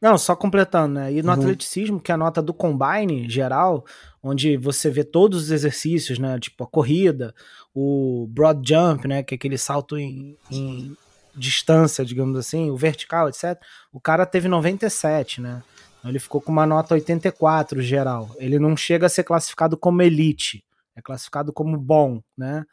Não, 0.02 0.18
só 0.18 0.36
completando, 0.36 0.96
né? 0.96 1.14
E 1.14 1.22
no 1.24 1.30
Uhum. 1.30 1.34
atleticismo, 1.36 2.00
que 2.00 2.12
é 2.12 2.16
a 2.16 2.18
nota 2.18 2.42
do 2.42 2.54
combine 2.54 3.30
geral, 3.30 3.86
onde 4.22 4.58
você 4.58 4.90
vê 4.90 5.02
todos 5.06 5.44
os 5.44 5.52
exercícios, 5.52 6.20
né? 6.20 6.38
Tipo 6.40 6.66
a 6.66 6.68
corrida, 6.68 7.34
o 7.74 8.28
broad 8.30 8.68
jump, 8.68 9.08
né? 9.08 9.24
Que 9.24 9.34
é 9.34 9.38
aquele 9.38 9.58
salto 9.58 9.98
em, 9.98 10.38
em 10.52 10.94
distância, 11.36 12.06
digamos 12.06 12.38
assim, 12.38 12.70
o 12.70 12.78
vertical, 12.78 13.30
etc. 13.30 13.60
O 13.92 14.00
cara 14.00 14.26
teve 14.26 14.48
97, 14.48 15.42
né? 15.42 15.64
Então 16.00 16.12
ele 16.12 16.20
ficou 16.20 16.42
com 16.42 16.52
uma 16.52 16.66
nota 16.66 16.94
84 16.94 17.82
geral. 17.82 18.30
Ele 18.38 18.60
não 18.60 18.76
chega 18.76 19.06
a 19.06 19.10
ser 19.10 19.24
classificado 19.24 19.78
como 19.78 20.02
elite, 20.02 20.64
é 20.96 21.02
classificado 21.02 21.54
como 21.54 21.78
bom, 21.78 22.22
né? 22.38 22.66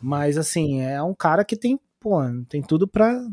Mas 0.00 0.36
assim, 0.36 0.80
é 0.80 1.02
um 1.02 1.14
cara 1.14 1.44
que 1.44 1.56
tem, 1.56 1.78
pô, 2.00 2.18
tem 2.48 2.60
tudo 2.60 2.88
pra, 2.88 3.24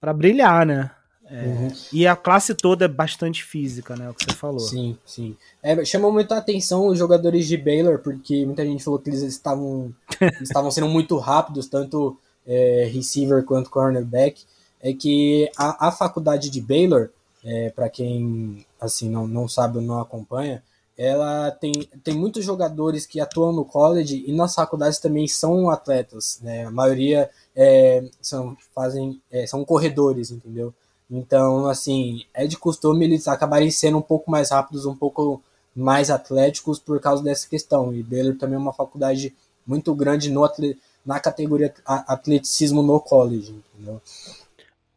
pra 0.00 0.12
brilhar, 0.12 0.64
né? 0.64 0.90
Uhum. 1.30 1.72
E 1.92 2.06
a 2.06 2.14
classe 2.14 2.54
toda 2.54 2.84
é 2.84 2.88
bastante 2.88 3.42
física, 3.42 3.96
né? 3.96 4.10
O 4.10 4.14
que 4.14 4.24
você 4.24 4.36
falou. 4.36 4.60
Sim, 4.60 4.96
sim. 5.04 5.36
É, 5.62 5.84
chamou 5.84 6.12
muita 6.12 6.36
atenção 6.36 6.86
os 6.86 6.98
jogadores 6.98 7.48
de 7.48 7.56
Baylor, 7.56 7.98
porque 7.98 8.44
muita 8.44 8.64
gente 8.64 8.84
falou 8.84 9.00
que 9.00 9.08
eles 9.08 9.22
estavam, 9.22 9.92
eles 10.20 10.42
estavam 10.42 10.70
sendo 10.70 10.88
muito 10.88 11.16
rápidos, 11.16 11.66
tanto 11.66 12.18
é, 12.46 12.88
receiver 12.92 13.44
quanto 13.44 13.70
cornerback. 13.70 14.44
É 14.80 14.92
que 14.92 15.50
a, 15.56 15.88
a 15.88 15.92
faculdade 15.92 16.50
de 16.50 16.60
Baylor, 16.60 17.08
é, 17.42 17.70
para 17.70 17.88
quem 17.88 18.66
assim 18.80 19.08
não, 19.08 19.26
não 19.26 19.48
sabe 19.48 19.78
ou 19.78 19.82
não 19.82 20.00
acompanha, 20.00 20.62
ela 20.96 21.50
tem, 21.50 21.72
tem 22.04 22.14
muitos 22.14 22.44
jogadores 22.44 23.06
que 23.06 23.20
atuam 23.20 23.52
no 23.52 23.64
college 23.64 24.24
e 24.26 24.32
nas 24.32 24.54
faculdades 24.54 24.98
também 24.98 25.26
são 25.26 25.68
atletas, 25.68 26.38
né? 26.40 26.64
A 26.64 26.70
maioria 26.70 27.28
é, 27.56 28.04
são, 28.20 28.56
fazem, 28.74 29.20
é, 29.30 29.46
são 29.46 29.64
corredores, 29.64 30.30
entendeu? 30.30 30.72
Então, 31.10 31.66
assim, 31.66 32.22
é 32.32 32.46
de 32.46 32.56
costume 32.56 33.04
eles 33.04 33.26
acabarem 33.26 33.70
sendo 33.70 33.98
um 33.98 34.02
pouco 34.02 34.30
mais 34.30 34.50
rápidos, 34.50 34.86
um 34.86 34.94
pouco 34.94 35.42
mais 35.74 36.10
atléticos 36.10 36.78
por 36.78 37.00
causa 37.00 37.22
dessa 37.22 37.48
questão. 37.48 37.92
E 37.92 38.02
Baylor 38.02 38.36
também 38.36 38.54
é 38.54 38.58
uma 38.58 38.72
faculdade 38.72 39.34
muito 39.66 39.94
grande 39.94 40.30
no 40.30 40.44
atle- 40.44 40.76
na 41.04 41.20
categoria 41.20 41.72
atleticismo 41.86 42.82
no 42.82 43.00
college, 43.00 43.54
entendeu? 43.74 44.00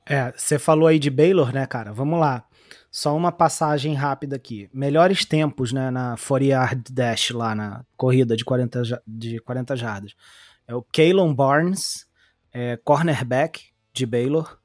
É, 0.06 0.32
você 0.36 0.58
falou 0.58 0.88
aí 0.88 1.00
de 1.00 1.10
Baylor, 1.10 1.54
né, 1.54 1.66
cara? 1.66 1.92
Vamos 1.92 2.20
lá. 2.20 2.46
Só 2.90 3.16
uma 3.16 3.32
passagem 3.32 3.94
rápida 3.94 4.36
aqui. 4.38 4.70
Melhores 4.74 5.26
tempos, 5.26 5.72
né, 5.74 5.92
na 5.92 6.16
40 6.18 6.46
yard 6.46 6.84
dash 6.94 7.32
lá 7.32 7.54
na 7.54 7.86
corrida 7.98 8.36
de 8.36 8.46
40, 8.46 8.84
ja- 8.84 9.02
de 9.06 9.40
40 9.42 9.76
jardas. 9.76 10.16
É 10.68 10.74
o 10.74 10.82
Kalon 10.82 11.34
Barnes, 11.34 12.08
é, 12.54 12.78
cornerback 12.78 13.66
de 13.94 14.06
Baylor. 14.06 14.58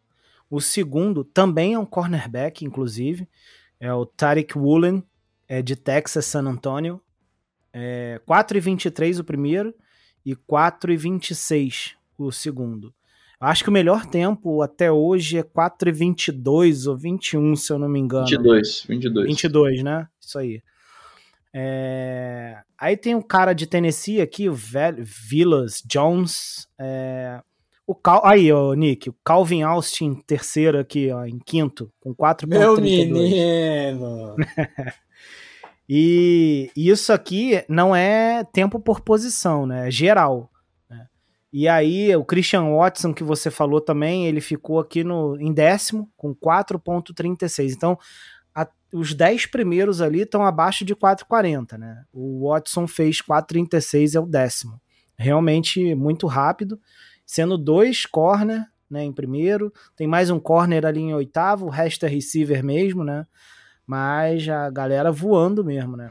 O 0.49 0.61
segundo 0.61 1.25
também 1.25 1.75
é 1.75 1.79
um 1.79 1.85
cornerback, 1.85 2.65
inclusive. 2.65 3.29
É 3.81 3.93
o 3.93 4.07
Tariq 4.07 4.57
Woolen, 4.57 5.03
é 5.49 5.61
de 5.61 5.75
Texas, 5.75 6.25
San 6.25 6.47
Antonio. 6.47 7.01
É 7.73 8.21
4,23 8.27 9.19
o 9.19 9.25
primeiro 9.25 9.75
e 10.25 10.35
4,26 10.35 11.93
o 12.19 12.31
segundo. 12.31 12.95
Eu 13.41 13.49
acho 13.49 13.65
que 13.65 13.71
o 13.71 13.73
melhor 13.73 14.07
tempo 14.07 14.63
até 14.63 14.91
hoje 14.91 15.39
é 15.39 15.43
4,22 15.43 16.89
ou 16.89 16.97
21, 16.97 17.57
se 17.57 17.73
eu 17.73 17.79
não 17.79 17.89
me 17.89 17.99
engano. 17.99 18.25
22, 18.27 18.85
22. 18.89 19.27
22, 19.27 19.83
né? 19.83 20.07
Isso 20.21 20.39
aí. 20.39 20.63
É... 21.53 22.59
Aí 22.79 22.97
tem 22.97 23.15
um 23.15 23.23
cara 23.23 23.53
de 23.53 23.67
Tennessee 23.67 24.21
aqui, 24.21 24.49
o 24.49 24.55
velho 24.55 25.03
Villas 25.05 25.83
Jones. 25.85 26.69
É... 26.79 27.41
O 27.85 27.97
Cal... 27.97 28.25
Aí, 28.25 28.51
ó, 28.53 28.73
Nick, 28.75 29.11
o 29.11 29.17
Calvin 29.25 29.63
Austin, 29.63 30.15
terceiro 30.25 30.79
aqui, 30.79 31.11
ó, 31.11 31.25
em 31.25 31.39
quinto, 31.39 31.93
com 32.01 32.15
4.32. 32.15 32.47
Meu 32.47 32.81
menino! 32.81 34.37
e 35.89 36.71
isso 36.77 37.13
aqui 37.13 37.65
não 37.69 37.95
é 37.95 38.45
tempo 38.45 38.79
por 38.81 39.01
posição, 39.01 39.67
né? 39.67 39.89
É 39.89 39.91
geral. 39.91 40.51
Né? 40.89 41.07
E 41.53 41.69
aí, 41.69 42.15
o 42.17 42.25
Christian 42.25 42.75
Watson, 42.75 43.13
que 43.13 43.25
você 43.25 43.51
falou 43.51 43.81
também, 43.81 44.27
ele 44.27 44.41
ficou 44.41 44.79
aqui 44.79 45.03
no, 45.05 45.37
em 45.41 45.53
décimo, 45.53 46.11
com 46.17 46.35
4.36. 46.35 47.73
Então, 47.73 47.99
a, 48.55 48.67
os 48.93 49.13
10 49.13 49.47
primeiros 49.47 50.01
ali 50.01 50.23
estão 50.23 50.45
abaixo 50.45 50.85
de 50.85 50.95
4,40, 50.95 51.77
né? 51.77 52.05
O 52.13 52.49
Watson 52.49 52.87
fez 52.87 53.19
4,36, 53.21 54.15
é 54.15 54.21
o 54.21 54.27
décimo. 54.27 54.81
Realmente 55.19 55.95
muito 55.95 56.27
rápido, 56.27 56.81
sendo 57.27 57.59
dois 57.59 58.07
corner, 58.07 58.67
né, 58.93 59.03
em 59.05 59.13
primeiro, 59.13 59.73
tem 59.97 60.07
mais 60.07 60.29
um 60.29 60.39
corner 60.39 60.85
ali 60.85 61.01
em 61.01 61.15
oitavo, 61.15 61.67
o 61.67 61.71
resto 61.71 62.05
é 62.05 62.09
receiver 62.09 62.63
mesmo, 62.63 63.03
né? 63.03 63.27
Mas 63.87 64.49
a 64.49 64.71
galera 64.71 65.11
voando 65.13 65.65
mesmo, 65.65 65.97
né? 65.97 66.11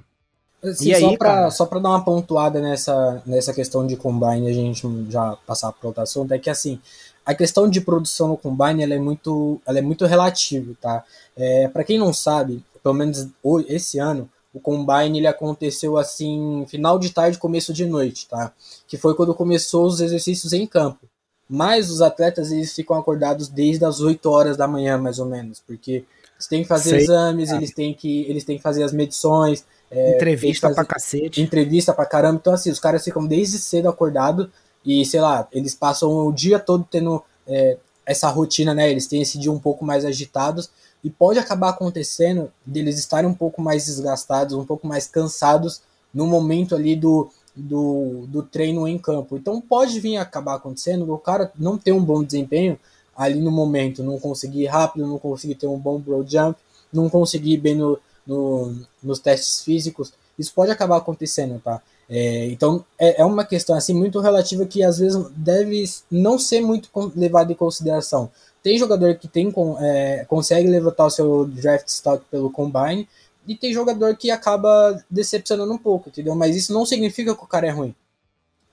Assim, 0.63 0.89
E 0.89 0.99
só, 0.99 1.09
aí, 1.09 1.17
pra, 1.17 1.27
cara? 1.27 1.51
só 1.51 1.65
pra 1.65 1.79
dar 1.79 1.89
uma 1.89 2.03
pontuada 2.03 2.61
nessa, 2.61 3.21
nessa 3.25 3.53
questão 3.53 3.85
de 3.87 3.97
combine, 3.97 4.47
a 4.49 4.53
gente 4.53 4.87
já 5.09 5.35
passar 5.47 5.71
para 5.71 5.87
outro 5.87 6.03
assunto, 6.03 6.31
é 6.33 6.39
que 6.39 6.49
assim, 6.49 6.79
a 7.25 7.33
questão 7.33 7.67
de 7.69 7.81
produção 7.81 8.27
no 8.27 8.37
combine 8.37 8.83
ela 8.83 8.93
é 8.93 8.99
muito, 8.99 9.59
ela 9.65 9.79
é 9.79 9.81
muito 9.81 10.05
relativa, 10.05 10.73
tá? 10.79 11.03
É, 11.35 11.67
para 11.67 11.83
quem 11.83 11.97
não 11.97 12.13
sabe, 12.13 12.63
pelo 12.83 12.93
menos 12.93 13.27
esse 13.67 13.97
ano, 13.97 14.29
o 14.53 14.59
combine 14.59 15.17
ele 15.17 15.27
aconteceu 15.27 15.97
assim, 15.97 16.65
final 16.67 16.99
de 16.99 17.09
tarde, 17.11 17.37
começo 17.39 17.73
de 17.73 17.85
noite, 17.85 18.27
tá? 18.27 18.51
Que 18.87 18.97
foi 18.97 19.15
quando 19.15 19.33
começou 19.33 19.85
os 19.85 19.99
exercícios 20.01 20.53
em 20.53 20.67
campo. 20.67 21.07
Mas 21.49 21.89
os 21.89 22.01
atletas 22.01 22.51
eles 22.51 22.73
ficam 22.73 22.95
acordados 22.97 23.47
desde 23.49 23.83
as 23.83 23.99
8 23.99 24.29
horas 24.29 24.55
da 24.55 24.67
manhã, 24.67 24.97
mais 24.97 25.19
ou 25.19 25.25
menos, 25.25 25.61
porque 25.65 26.05
eles 26.41 26.48
têm 26.48 26.62
que 26.63 26.67
fazer 26.67 26.89
Sei, 26.91 27.00
exames, 27.01 27.50
cara. 27.50 27.60
eles 27.60 27.71
têm 27.71 27.93
que 27.93 28.21
eles 28.29 28.43
têm 28.43 28.57
que 28.57 28.63
fazer 28.63 28.83
as 28.83 28.91
medições, 28.91 29.63
é, 29.89 30.15
Entrevista 30.15 30.67
tem 30.67 30.75
fazer- 30.75 30.88
pra 30.88 30.95
cacete. 30.95 31.41
entrevista 31.41 31.93
pra 31.93 32.05
caramba. 32.05 32.39
Então, 32.41 32.53
assim, 32.53 32.69
os 32.71 32.79
caras 32.79 33.03
ficam 33.03 33.25
desde 33.25 33.57
cedo 33.60 33.89
acordados 33.89 34.48
e, 34.86 35.05
sei 35.05 35.19
lá, 35.21 35.48
eles 35.51 35.75
passam 35.75 36.10
o 36.27 36.31
dia 36.31 36.57
todo 36.60 36.86
tendo 36.89 37.21
é, 37.48 37.77
essa 38.05 38.29
rotina, 38.29 38.74
né? 38.74 38.89
Eles 38.89 39.07
têm 39.07 39.21
esse 39.21 39.38
dia 39.38 39.51
um 39.51 39.60
pouco 39.60 39.83
mais 39.86 40.05
agitados 40.05 40.69
e 41.03 41.10
pode 41.10 41.38
acabar 41.39 41.69
acontecendo 41.69 42.51
deles 42.65 42.98
estarem 42.98 43.29
um 43.29 43.33
pouco 43.33 43.62
mais 43.62 43.86
desgastados, 43.86 44.55
um 44.55 44.65
pouco 44.65 44.88
mais 44.88 45.07
cansados 45.07 45.81
no 46.13 46.25
momento 46.27 46.75
ali 46.75 46.95
do, 46.95 47.29
do, 47.55 48.25
do 48.27 48.43
treino 48.43 48.88
em 48.88 48.98
campo. 48.98 49.38
Então, 49.38 49.60
pode 49.62 50.00
vir 50.00 50.17
acabar 50.17 50.55
acontecendo 50.55 51.12
o 51.12 51.17
cara 51.17 51.51
não 51.57 51.77
ter 51.77 51.91
um 51.91 52.03
bom 52.03 52.24
desempenho 52.24 52.79
ali 53.21 53.39
no 53.39 53.51
momento, 53.51 54.03
não 54.03 54.19
conseguir 54.19 54.63
ir 54.63 54.67
rápido, 54.67 55.07
não 55.07 55.19
conseguir 55.19 55.55
ter 55.55 55.67
um 55.67 55.77
bom 55.77 55.99
broad 55.99 56.31
jump, 56.31 56.59
não 56.91 57.09
conseguir 57.09 57.53
ir 57.53 57.57
bem 57.57 57.75
no, 57.75 57.99
no, 58.25 58.75
nos 59.01 59.19
testes 59.19 59.63
físicos, 59.63 60.13
isso 60.37 60.53
pode 60.53 60.71
acabar 60.71 60.97
acontecendo, 60.97 61.59
tá? 61.63 61.81
É, 62.09 62.47
então 62.47 62.83
é, 62.99 63.21
é 63.21 63.25
uma 63.25 63.45
questão 63.45 63.75
assim 63.75 63.93
muito 63.93 64.19
relativa 64.19 64.65
que 64.65 64.83
às 64.83 64.97
vezes 64.99 65.23
deve 65.33 65.85
não 66.09 66.37
ser 66.37 66.59
muito 66.59 66.89
levado 67.15 67.51
em 67.51 67.55
consideração. 67.55 68.29
Tem 68.62 68.77
jogador 68.77 69.15
que 69.15 69.27
tem 69.27 69.53
é, 69.79 70.25
consegue 70.27 70.67
levantar 70.67 71.05
o 71.05 71.10
seu 71.10 71.45
draft 71.45 71.88
stock 71.88 72.23
pelo 72.29 72.51
combine 72.51 73.07
e 73.47 73.55
tem 73.55 73.71
jogador 73.71 74.15
que 74.17 74.29
acaba 74.29 75.01
decepcionando 75.10 75.71
um 75.71 75.77
pouco, 75.77 76.10
entendeu? 76.10 76.36
Mas 76.36 76.55
isso 76.55 76.73
não 76.73 76.86
significa 76.86 77.34
que 77.34 77.43
o 77.43 77.47
cara 77.47 77.67
é 77.67 77.71
ruim. 77.71 77.95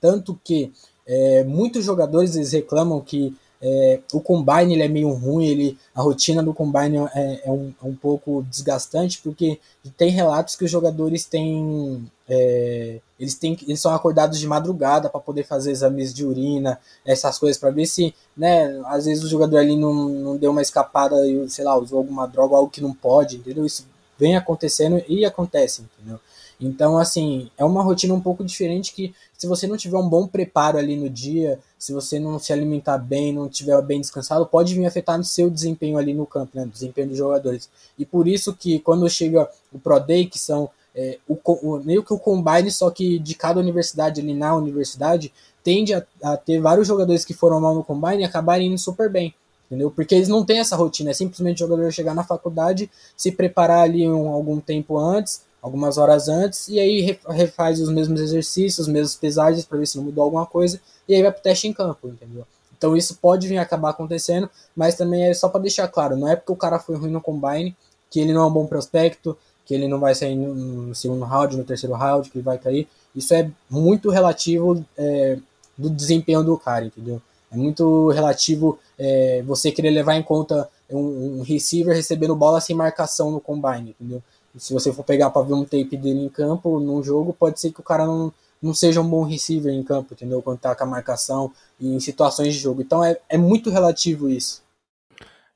Tanto 0.00 0.38
que 0.42 0.72
é, 1.06 1.44
muitos 1.44 1.84
jogadores 1.84 2.34
eles 2.34 2.52
reclamam 2.52 3.00
que 3.00 3.36
é, 3.60 4.00
o 4.12 4.20
combine 4.20 4.74
ele 4.74 4.82
é 4.82 4.88
meio 4.88 5.10
ruim, 5.12 5.46
ele, 5.46 5.78
a 5.94 6.00
rotina 6.00 6.42
do 6.42 6.54
combine 6.54 6.98
é, 7.14 7.42
é 7.44 7.50
um, 7.50 7.74
é 7.82 7.86
um 7.86 7.94
pouco 7.94 8.44
desgastante, 8.48 9.20
porque 9.22 9.58
tem 9.96 10.10
relatos 10.10 10.54
que 10.54 10.64
os 10.64 10.70
jogadores 10.70 11.24
têm. 11.24 12.08
é, 12.28 13.00
eles, 13.18 13.34
têm 13.34 13.58
eles 13.62 13.80
são 13.80 13.92
acordados 13.92 14.38
de 14.38 14.46
madrugada 14.46 15.08
para 15.08 15.20
poder 15.20 15.44
fazer 15.44 15.72
exames 15.72 16.14
de 16.14 16.24
urina, 16.24 16.78
essas 17.04 17.36
coisas, 17.38 17.58
para 17.58 17.70
ver 17.70 17.86
se, 17.86 18.14
né, 18.36 18.80
às 18.86 19.06
vezes 19.06 19.24
o 19.24 19.28
jogador 19.28 19.58
ali 19.58 19.76
não, 19.76 20.08
não 20.08 20.36
deu 20.36 20.52
uma 20.52 20.62
escapada 20.62 21.26
e, 21.26 21.48
sei 21.50 21.64
lá, 21.64 21.76
usou 21.76 21.98
alguma 21.98 22.26
droga, 22.26 22.54
algo 22.54 22.70
que 22.70 22.80
não 22.80 22.94
pode, 22.94 23.38
entendeu? 23.38 23.66
Isso 23.66 23.84
vem 24.16 24.36
acontecendo 24.36 25.02
e 25.08 25.24
acontece, 25.24 25.82
entendeu? 25.82 26.20
Então, 26.60 26.98
assim, 26.98 27.50
é 27.56 27.64
uma 27.64 27.82
rotina 27.82 28.12
um 28.12 28.20
pouco 28.20 28.44
diferente 28.44 28.92
que 28.92 29.14
se 29.36 29.46
você 29.46 29.66
não 29.68 29.76
tiver 29.76 29.96
um 29.96 30.08
bom 30.08 30.26
preparo 30.26 30.76
ali 30.76 30.96
no 30.96 31.08
dia, 31.08 31.60
se 31.78 31.92
você 31.92 32.18
não 32.18 32.36
se 32.38 32.52
alimentar 32.52 32.98
bem, 32.98 33.32
não 33.32 33.48
tiver 33.48 33.80
bem 33.82 34.00
descansado, 34.00 34.44
pode 34.44 34.74
vir 34.74 34.84
afetar 34.84 35.16
no 35.16 35.22
seu 35.24 35.48
desempenho 35.48 35.96
ali 35.96 36.12
no 36.12 36.26
campo, 36.26 36.50
né? 36.56 36.66
Desempenho 36.66 37.08
dos 37.08 37.16
jogadores. 37.16 37.68
E 37.96 38.04
por 38.04 38.26
isso 38.26 38.52
que 38.54 38.80
quando 38.80 39.08
chega 39.08 39.48
o 39.72 39.78
Pro 39.78 40.00
Day, 40.00 40.26
que 40.26 40.38
são 40.38 40.68
é, 40.94 41.18
o, 41.28 41.38
o- 41.44 41.78
meio 41.84 42.02
que 42.02 42.12
o 42.12 42.18
combine, 42.18 42.72
só 42.72 42.90
que 42.90 43.20
de 43.20 43.34
cada 43.36 43.60
universidade 43.60 44.20
ali 44.20 44.34
na 44.34 44.56
universidade, 44.56 45.32
tende 45.62 45.94
a, 45.94 46.04
a 46.22 46.36
ter 46.36 46.60
vários 46.60 46.88
jogadores 46.88 47.24
que 47.24 47.34
foram 47.34 47.60
mal 47.60 47.74
no 47.74 47.84
combine 47.84 48.22
e 48.22 48.24
acabarem 48.24 48.66
indo 48.68 48.78
super 48.78 49.08
bem. 49.08 49.32
Entendeu? 49.66 49.90
Porque 49.90 50.14
eles 50.14 50.28
não 50.28 50.44
têm 50.44 50.60
essa 50.60 50.74
rotina, 50.76 51.10
é 51.10 51.12
simplesmente 51.14 51.62
o 51.62 51.68
jogador 51.68 51.92
chegar 51.92 52.14
na 52.14 52.24
faculdade, 52.24 52.90
se 53.14 53.30
preparar 53.30 53.80
ali 53.82 54.08
um, 54.08 54.28
algum 54.30 54.58
tempo 54.60 54.98
antes, 54.98 55.42
algumas 55.60 55.98
horas 55.98 56.28
antes, 56.28 56.68
e 56.68 56.78
aí 56.78 57.00
re- 57.00 57.18
refaz 57.28 57.80
os 57.80 57.90
mesmos 57.90 58.20
exercícios, 58.20 58.86
os 58.86 58.92
mesmos 58.92 59.16
pesagens 59.16 59.64
para 59.64 59.78
ver 59.78 59.86
se 59.86 59.96
não 59.96 60.04
mudou 60.04 60.24
alguma 60.24 60.46
coisa, 60.46 60.80
e 61.08 61.14
aí 61.14 61.22
vai 61.22 61.32
pro 61.32 61.42
teste 61.42 61.66
em 61.66 61.72
campo, 61.72 62.08
entendeu? 62.08 62.46
Então 62.76 62.96
isso 62.96 63.16
pode 63.20 63.48
vir 63.48 63.58
acabar 63.58 63.90
acontecendo, 63.90 64.48
mas 64.74 64.94
também 64.94 65.24
é 65.24 65.34
só 65.34 65.48
para 65.48 65.62
deixar 65.62 65.88
claro, 65.88 66.16
não 66.16 66.28
é 66.28 66.36
porque 66.36 66.52
o 66.52 66.56
cara 66.56 66.78
foi 66.78 66.96
ruim 66.96 67.10
no 67.10 67.20
combine 67.20 67.76
que 68.10 68.20
ele 68.20 68.32
não 68.32 68.42
é 68.42 68.46
um 68.46 68.52
bom 68.52 68.66
prospecto, 68.66 69.36
que 69.66 69.74
ele 69.74 69.86
não 69.86 70.00
vai 70.00 70.14
sair 70.14 70.34
no, 70.34 70.54
no 70.54 70.94
segundo 70.94 71.24
round, 71.24 71.56
no 71.56 71.64
terceiro 71.64 71.94
round, 71.94 72.30
que 72.30 72.38
ele 72.38 72.44
vai 72.44 72.56
cair. 72.56 72.88
Isso 73.14 73.34
é 73.34 73.50
muito 73.68 74.08
relativo 74.08 74.82
é, 74.96 75.36
do 75.76 75.90
desempenho 75.90 76.42
do 76.42 76.56
cara, 76.56 76.86
entendeu? 76.86 77.20
É 77.52 77.56
muito 77.56 78.08
relativo 78.08 78.78
é, 78.98 79.42
você 79.46 79.70
querer 79.70 79.90
levar 79.90 80.14
em 80.14 80.22
conta 80.22 80.68
um, 80.90 81.40
um 81.40 81.42
receiver 81.42 81.94
recebendo 81.94 82.34
bola 82.34 82.60
sem 82.62 82.74
marcação 82.74 83.30
no 83.30 83.40
combine, 83.40 83.90
entendeu? 83.90 84.22
Se 84.56 84.72
você 84.72 84.92
for 84.92 85.04
pegar 85.04 85.30
para 85.30 85.46
ver 85.46 85.54
um 85.54 85.64
tape 85.64 85.96
dele 85.96 86.20
em 86.20 86.28
campo, 86.28 86.80
num 86.80 87.02
jogo, 87.02 87.32
pode 87.32 87.60
ser 87.60 87.72
que 87.72 87.80
o 87.80 87.84
cara 87.84 88.06
não, 88.06 88.32
não 88.62 88.74
seja 88.74 89.00
um 89.00 89.08
bom 89.08 89.24
receiver 89.24 89.72
em 89.72 89.82
campo, 89.82 90.14
entendeu? 90.14 90.42
Quando 90.42 90.58
tá 90.58 90.74
com 90.74 90.84
a 90.84 90.86
marcação 90.86 91.52
e 91.78 91.94
em 91.94 92.00
situações 92.00 92.54
de 92.54 92.60
jogo. 92.60 92.82
Então 92.82 93.04
é, 93.04 93.18
é 93.28 93.38
muito 93.38 93.70
relativo 93.70 94.28
isso. 94.28 94.62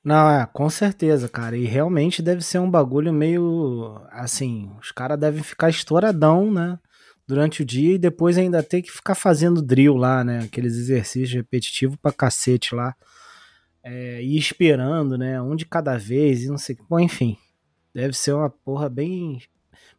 Não, 0.04 0.28
é, 0.30 0.46
com 0.52 0.68
certeza, 0.68 1.28
cara. 1.28 1.56
E 1.56 1.64
realmente 1.64 2.22
deve 2.22 2.42
ser 2.42 2.58
um 2.58 2.70
bagulho 2.70 3.12
meio. 3.12 4.00
Assim, 4.10 4.70
os 4.80 4.90
caras 4.90 5.18
devem 5.18 5.42
ficar 5.42 5.70
estouradão, 5.70 6.50
né? 6.50 6.78
Durante 7.26 7.62
o 7.62 7.64
dia 7.64 7.94
e 7.94 7.98
depois 7.98 8.36
ainda 8.36 8.62
ter 8.62 8.82
que 8.82 8.90
ficar 8.90 9.14
fazendo 9.14 9.62
drill 9.62 9.96
lá, 9.96 10.24
né? 10.24 10.40
Aqueles 10.40 10.74
exercícios 10.76 11.32
repetitivos 11.32 11.96
pra 11.96 12.12
cacete 12.12 12.74
lá. 12.74 12.94
É, 13.84 14.22
e 14.22 14.36
esperando, 14.36 15.16
né? 15.16 15.40
Um 15.40 15.54
de 15.54 15.64
cada 15.66 15.96
vez 15.96 16.42
e 16.44 16.48
não 16.48 16.58
sei 16.58 16.74
o 16.74 16.78
que. 16.78 16.84
Bom, 16.88 16.98
enfim. 16.98 17.36
Deve 17.94 18.14
ser 18.14 18.32
uma 18.32 18.48
porra 18.50 18.88
bem. 18.88 19.40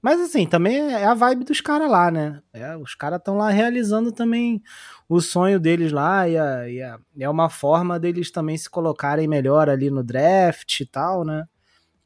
Mas 0.02 0.20
assim, 0.22 0.48
também 0.48 0.78
é 0.94 1.06
a 1.06 1.14
vibe 1.14 1.46
dos 1.46 1.62
caras 1.62 1.90
lá, 1.90 2.12
né? 2.12 2.42
É, 2.54 2.76
os 2.78 2.96
caras 2.96 3.20
estão 3.20 3.38
lá 3.38 3.50
realizando 3.50 4.12
também 4.12 4.62
o 5.10 5.22
sonho 5.22 5.60
deles 5.60 5.92
lá 5.92 6.28
e, 6.30 6.38
a, 6.38 6.70
e 6.70 6.82
a- 6.82 7.00
é 7.20 7.30
uma 7.30 7.50
forma 7.50 8.00
deles 8.00 8.32
também 8.32 8.58
se 8.58 8.70
colocarem 8.70 9.28
melhor 9.28 9.70
ali 9.70 9.90
no 9.92 10.04
draft 10.04 10.80
e 10.82 10.86
tal, 10.86 11.24
né? 11.26 11.46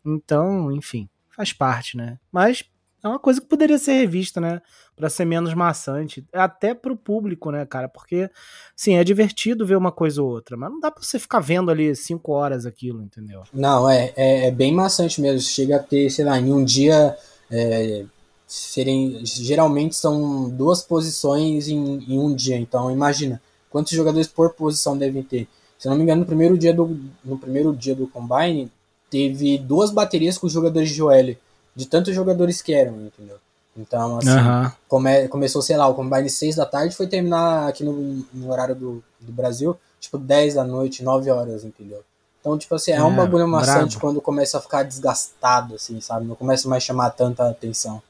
Então, 0.05 0.71
enfim, 0.71 1.09
faz 1.35 1.53
parte, 1.53 1.97
né? 1.97 2.19
Mas 2.31 2.63
é 3.03 3.07
uma 3.07 3.19
coisa 3.19 3.41
que 3.41 3.47
poderia 3.47 3.77
ser 3.79 3.93
revista, 3.93 4.39
né? 4.41 4.61
Pra 4.97 5.09
ser 5.09 5.25
menos 5.25 5.53
maçante, 5.53 6.25
até 6.33 6.73
pro 6.73 6.97
público, 6.97 7.51
né, 7.51 7.65
cara? 7.67 7.87
Porque, 7.87 8.29
sim, 8.75 8.95
é 8.95 9.03
divertido 9.03 9.63
ver 9.63 9.77
uma 9.77 9.91
coisa 9.91 10.21
ou 10.23 10.27
outra, 10.27 10.57
mas 10.57 10.71
não 10.71 10.79
dá 10.79 10.89
pra 10.89 11.03
você 11.03 11.19
ficar 11.19 11.39
vendo 11.39 11.69
ali 11.69 11.95
cinco 11.95 12.31
horas 12.31 12.65
aquilo, 12.65 13.03
entendeu? 13.03 13.43
Não, 13.53 13.87
é, 13.87 14.11
é, 14.15 14.47
é 14.47 14.51
bem 14.51 14.73
maçante 14.73 15.21
mesmo. 15.21 15.39
Chega 15.39 15.75
a 15.75 15.79
ter, 15.79 16.09
sei 16.09 16.25
lá, 16.25 16.39
em 16.39 16.51
um 16.51 16.65
dia. 16.65 17.15
é, 17.51 18.05
serem. 18.47 19.23
Geralmente 19.25 19.95
são 19.95 20.49
duas 20.49 20.81
posições 20.81 21.67
em, 21.67 22.03
em 22.07 22.17
um 22.17 22.33
dia. 22.33 22.57
Então, 22.57 22.89
imagina 22.89 23.41
quantos 23.69 23.91
jogadores 23.91 24.27
por 24.27 24.53
posição 24.53 24.97
devem 24.97 25.21
ter. 25.21 25.47
Se 25.77 25.87
não 25.87 25.95
me 25.95 26.03
engano, 26.03 26.21
no 26.21 26.25
primeiro 26.25 26.57
dia 26.57 26.73
do, 26.73 26.99
no 27.23 27.37
primeiro 27.37 27.75
dia 27.75 27.93
do 27.93 28.07
Combine, 28.07 28.71
teve 29.09 29.57
duas 29.57 29.91
baterias 29.91 30.37
com 30.37 30.47
os 30.47 30.53
jogadores 30.53 30.89
de 30.89 31.03
OL. 31.03 31.35
De 31.75 31.85
tantos 31.85 32.15
jogadores 32.15 32.61
que 32.61 32.73
eram, 32.73 33.05
entendeu? 33.05 33.37
Então, 33.77 34.17
assim, 34.17 34.29
Aham. 34.29 34.73
come- 34.87 35.27
começou, 35.27 35.61
sei 35.61 35.77
lá, 35.77 35.87
o 35.87 35.93
Combine 35.93 36.29
6 36.29 36.55
da 36.55 36.65
tarde 36.65 36.95
foi 36.95 37.07
terminar 37.07 37.67
aqui 37.67 37.83
no, 37.83 37.93
no 38.33 38.51
horário 38.51 38.75
do, 38.75 39.03
do 39.19 39.31
Brasil, 39.31 39.77
tipo 39.99 40.17
10 40.17 40.55
da 40.55 40.63
noite, 40.63 41.03
9 41.03 41.29
horas, 41.29 41.63
entendeu? 41.63 42.03
Então, 42.39 42.57
tipo 42.57 42.73
assim, 42.75 42.91
é, 42.91 43.03
um 43.03 43.13
É, 43.13 43.15
bagulho 43.15 43.47
maçante 43.47 43.95
brabo. 43.97 44.01
quando 44.01 44.21
começa 44.21 44.57
a 44.57 44.61
ficar 44.61 44.83
desgastado, 44.83 45.75
assim, 45.75 45.99
sabe? 46.01 46.25
Não 46.25 46.35
começa 46.35 46.67
mais 46.67 46.83
a 46.83 46.85
chamar 46.87 47.09
tanta 47.11 47.47
atenção. 47.49 48.01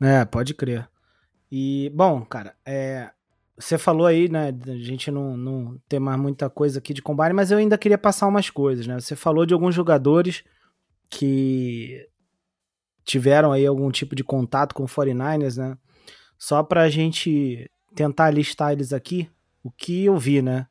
É, 0.00 0.24
pode 0.24 0.54
crer. 0.54 0.88
E, 1.50 1.90
bom, 1.94 2.24
cara, 2.24 2.54
é, 2.66 3.10
você 3.58 3.78
falou 3.78 4.06
aí, 4.06 4.28
né, 4.28 4.48
a 4.66 4.76
gente 4.76 5.10
não, 5.10 5.36
não 5.36 5.78
ter 5.88 5.98
mais 5.98 6.18
muita 6.20 6.50
coisa 6.50 6.78
aqui 6.78 6.94
de 6.94 7.02
combate, 7.02 7.32
mas 7.32 7.50
eu 7.50 7.58
ainda 7.58 7.78
queria 7.78 7.98
passar 7.98 8.26
umas 8.28 8.50
coisas, 8.50 8.86
né? 8.86 9.00
Você 9.00 9.16
falou 9.16 9.46
de 9.46 9.54
alguns 9.54 9.74
jogadores 9.74 10.44
que 11.10 12.08
tiveram 13.08 13.52
aí 13.52 13.64
algum 13.64 13.90
tipo 13.90 14.14
de 14.14 14.22
contato 14.22 14.74
com 14.74 14.84
o 14.84 14.86
49ers, 14.86 15.56
né? 15.56 15.78
Só 16.36 16.62
pra 16.62 16.90
gente 16.90 17.70
tentar 17.94 18.30
listar 18.30 18.72
eles 18.72 18.92
aqui, 18.92 19.30
o 19.64 19.70
que 19.70 20.04
eu 20.04 20.18
vi, 20.18 20.42
né? 20.42 20.66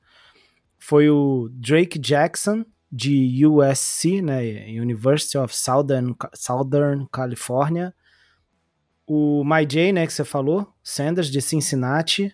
Foi 0.77 1.09
o 1.09 1.49
Drake 1.51 1.97
Jackson, 1.97 2.63
de 2.91 3.45
USC, 3.45 4.21
né? 4.21 4.67
University 4.69 5.37
of 5.37 5.53
Southern, 5.53 6.15
Southern 6.35 7.07
California. 7.11 7.93
O 9.05 9.43
MyJ, 9.43 9.91
né, 9.91 10.05
que 10.05 10.13
você 10.13 10.23
falou, 10.23 10.71
Sanders, 10.83 11.31
de 11.31 11.41
Cincinnati. 11.41 12.31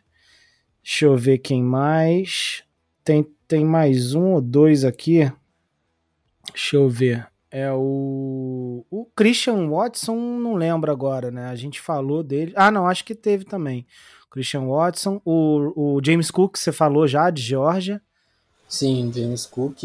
Deixa 0.84 1.06
eu 1.06 1.16
ver 1.16 1.38
quem 1.38 1.63
mais. 1.63 2.63
Tem, 3.06 3.26
tem 3.48 3.63
mais 3.63 4.13
um 4.13 4.34
ou 4.34 4.42
dois 4.42 4.84
aqui. 4.84 5.32
Deixa 6.52 6.76
eu 6.76 6.89
ver. 6.89 7.33
É 7.56 7.72
o. 7.72 8.84
O 8.89 9.06
Christian 9.16 9.70
Watson, 9.70 10.16
não 10.16 10.56
lembro 10.56 10.92
agora, 10.92 11.30
né? 11.30 11.46
A 11.46 11.56
gente 11.56 11.80
falou 11.80 12.24
dele. 12.24 12.52
Ah, 12.56 12.72
não, 12.72 12.88
acho 12.88 13.06
que 13.06 13.13
teve 13.13 13.46
também. 13.46 13.86
Christian 14.32 14.66
Watson. 14.66 15.22
O, 15.24 15.98
o 15.98 16.02
James 16.04 16.32
Cook, 16.32 16.58
você 16.58 16.72
falou 16.72 17.08
já, 17.08 17.30
de 17.30 17.44
Georgia. 17.44 18.02
Sim, 18.68 19.12
James 19.13 19.46
Cook 19.46 19.84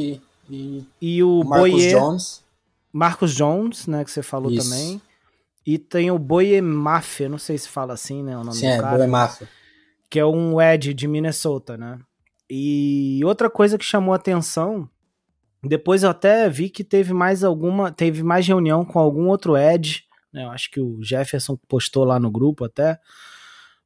e, 0.49 0.87
e 0.99 1.23
o 1.23 1.45
Marcus 1.45 1.71
Boyer, 1.71 1.99
Jones. 1.99 2.45
Marcus 2.91 3.35
Jones, 3.35 3.87
né, 3.87 4.03
que 4.03 4.11
você 4.11 4.23
falou 4.23 4.51
Isso. 4.51 4.71
também. 4.71 5.03
E 5.67 5.77
tem 5.77 6.11
o 6.11 6.19
Boye 6.19 6.63
Mafia, 6.63 7.29
não 7.29 7.37
sei 7.37 7.59
se 7.59 7.69
fala 7.69 7.93
assim, 7.93 8.23
né, 8.23 8.35
o 8.35 8.43
nome 8.43 8.57
Sim, 8.57 8.69
do 8.69 8.73
é, 8.73 8.81
cara, 8.81 8.97
Boy 8.97 9.07
Mafia. 9.07 9.47
que 10.09 10.19
é 10.19 10.25
um 10.25 10.59
Ed 10.59 10.95
de 10.95 11.07
Minnesota, 11.07 11.77
né? 11.77 11.99
E 12.49 13.21
outra 13.27 13.51
coisa 13.51 13.77
que 13.77 13.85
chamou 13.85 14.15
atenção, 14.15 14.89
depois 15.69 16.03
eu 16.03 16.11
até 16.11 16.49
vi 16.49 16.69
que 16.71 16.83
teve 16.83 17.13
mais 17.13 17.45
alguma, 17.45 17.93
teve 17.93 18.23
mais 18.23 18.47
reunião 18.47 18.85
com 18.85 18.99
algum 18.99 19.29
outro 19.29 19.57
Ed, 19.57 20.05
né? 20.33 20.45
Eu 20.45 20.51
acho 20.51 20.71
que 20.71 20.81
o 20.81 21.03
Jefferson 21.03 21.57
postou 21.69 22.05
lá 22.05 22.19
no 22.19 22.31
grupo 22.31 22.65
até. 22.65 22.99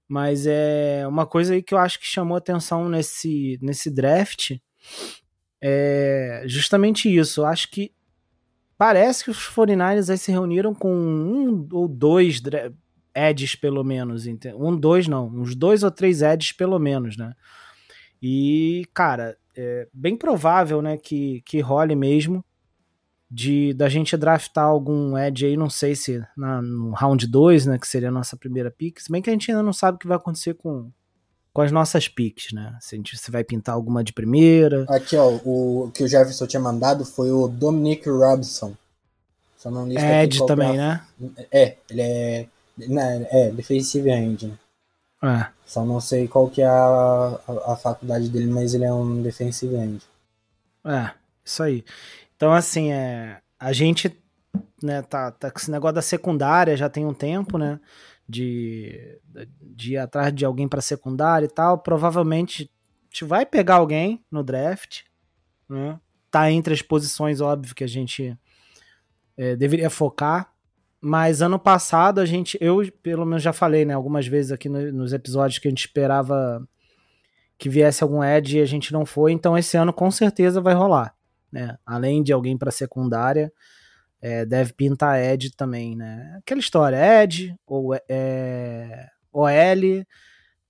Mas 0.09 0.47
é 0.47 1.07
uma 1.07 1.27
coisa 1.27 1.55
aí 1.55 1.63
que 1.63 1.73
eu 1.73 1.79
acho 1.79 1.99
que 1.99 2.07
chamou 2.07 2.37
atenção 2.37 2.89
nesse, 2.89 3.59
nesse 3.63 3.91
draft 3.91 4.57
é 5.63 6.43
justamente 6.47 7.15
isso. 7.15 7.43
Eu 7.43 7.47
acho 7.47 7.71
que 7.71 7.93
parece 8.77 9.25
que 9.25 9.31
os 9.31 9.39
49ers 9.39 10.11
aí 10.11 10.19
se 10.19 10.33
reuniram 10.33 10.75
com 10.75 10.93
um 10.93 11.69
ou 11.73 11.87
dois 11.87 12.43
Eds, 13.15 13.55
pelo 13.55 13.85
menos. 13.85 14.27
Um, 14.27 14.77
dois 14.77 15.07
não. 15.07 15.29
Uns 15.29 15.55
dois 15.55 15.85
ou 15.85 15.91
três 15.91 16.21
Eds, 16.21 16.53
pelo 16.53 16.79
menos, 16.81 17.17
né? 17.17 17.33
E, 18.21 18.85
cara, 18.93 19.37
é 19.57 19.89
bem 19.93 20.17
provável, 20.17 20.81
né, 20.83 20.97
que, 20.97 21.43
que 21.45 21.61
role 21.61 21.95
mesmo 21.95 22.45
de 23.31 23.73
da 23.73 23.89
gente 23.89 24.15
draftar 24.17 24.67
algum 24.67 25.17
Ed 25.17 25.47
aí, 25.47 25.57
não 25.57 25.71
sei 25.71 25.97
se 25.97 26.23
na, 26.37 26.61
no 26.61 26.91
round 26.93 27.27
2, 27.27 27.67
né, 27.67 27.79
que 27.79 27.89
seria 27.89 28.09
a 28.09 28.13
nossa 28.13 28.37
primeira 28.37 28.71
pick, 28.71 29.01
se 29.01 29.11
bem 29.11 29.23
que 29.23 29.31
a 29.31 29.33
gente 29.33 29.51
ainda 29.51 29.63
não 29.63 29.73
sabe 29.73 29.97
o 29.97 29.99
que 29.99 30.07
vai 30.07 30.19
acontecer 30.19 30.53
com, 30.55 30.91
com 31.53 31.63
as 31.63 31.71
nossas 31.71 32.09
picks, 32.09 32.53
né? 32.53 32.77
Se 32.81 32.95
a 32.95 32.99
gente 32.99 33.17
se 33.17 33.31
vai 33.31 33.45
pintar 33.45 33.75
alguma 33.75 34.03
de 34.03 34.13
primeira. 34.13 34.85
Aqui, 34.89 35.17
ó, 35.17 35.29
o 35.45 35.91
que 35.93 36.03
o 36.03 36.09
Jefferson 36.09 36.47
tinha 36.47 36.61
mandado 36.61 37.05
foi 37.05 37.31
o 37.31 37.47
Dominic 37.47 38.09
Robson. 38.09 38.75
Só 39.57 39.71
não 39.71 39.87
lista 39.87 40.01
que 40.01 40.43
é 40.43 40.47
também, 40.47 40.77
né? 40.77 41.03
É, 41.53 41.77
ele 41.91 42.01
é. 42.01 42.49
né, 42.79 43.27
É, 43.31 43.51
defensive 43.51 44.11
end, 44.11 44.47
né? 44.47 44.59
É. 45.23 45.47
Só 45.65 45.85
não 45.85 46.01
sei 46.01 46.27
qual 46.27 46.51
que 46.51 46.61
é 46.61 46.67
a, 46.67 47.41
a, 47.49 47.73
a 47.73 47.77
faculdade 47.77 48.29
dele, 48.29 48.51
mas 48.51 48.75
ele 48.75 48.85
é 48.85 48.93
um 48.93 49.23
defensive 49.23 49.75
end. 49.75 50.03
É, 50.85 51.13
isso 51.45 51.63
aí. 51.63 51.85
Então, 52.37 52.53
assim, 52.53 52.91
é, 52.93 53.41
a 53.59 53.73
gente 53.73 54.21
né, 54.83 55.01
tá, 55.03 55.31
tá 55.31 55.51
com 55.51 55.59
esse 55.59 55.71
negócio 55.71 55.95
da 55.95 56.03
secundária 56.03 56.77
já 56.77 56.89
tem 56.89 57.07
um 57.07 57.15
tempo, 57.15 57.57
né? 57.57 57.81
De, 58.29 59.19
de 59.61 59.93
ir 59.93 59.99
atrás 59.99 60.35
de 60.35 60.45
alguém 60.45 60.69
para 60.69 60.81
secundária 60.81 61.47
e 61.47 61.49
tal. 61.51 61.79
Provavelmente 61.79 62.65
a 62.65 63.05
gente 63.13 63.25
vai 63.25 63.47
pegar 63.47 63.77
alguém 63.77 64.25
no 64.31 64.43
draft, 64.43 65.03
né? 65.69 66.01
Tá 66.31 66.51
entre 66.51 66.75
as 66.75 66.83
posições, 66.83 67.41
óbvio, 67.41 67.75
que 67.75 67.85
a 67.85 67.89
gente 67.89 68.37
é, 69.37 69.55
deveria 69.55 69.91
focar. 69.91 70.52
Mas 71.05 71.43
ano 71.43 71.59
passado 71.59 72.21
a 72.21 72.25
gente, 72.25 72.57
eu 72.61 72.81
pelo 73.03 73.27
menos 73.27 73.43
já 73.43 73.53
falei, 73.53 73.85
né, 73.85 73.93
algumas 73.93 74.25
vezes 74.27 74.53
aqui 74.53 74.69
no- 74.69 74.93
nos 74.93 75.13
episódios 75.13 75.59
que 75.59 75.67
a 75.67 75.71
gente 75.71 75.81
esperava 75.87 76.65
que 77.59 77.69
viesse 77.69 78.05
algum 78.05 78.23
Ed 78.23 78.59
e 78.59 78.61
a 78.61 78.65
gente 78.65 78.93
não 78.93 79.05
foi, 79.05 79.33
então 79.33 79.59
esse 79.59 79.77
ano 79.77 79.93
com 79.93 80.11
certeza 80.13 80.61
vai 80.61 80.75
rolar, 80.75 81.13
né? 81.51 81.77
Além 81.85 82.23
de 82.23 82.33
alguém 82.33 82.57
para 82.57 82.71
secundária, 82.71 83.53
é, 84.21 84.45
deve 84.47 84.73
pintar 84.73 85.21
Ed 85.21 85.51
também, 85.57 85.97
né? 85.97 86.37
Aquela 86.39 86.61
história, 86.61 86.97
Ed 87.25 87.55
ou 87.67 87.95
é, 88.09 89.09
OL, 89.33 90.07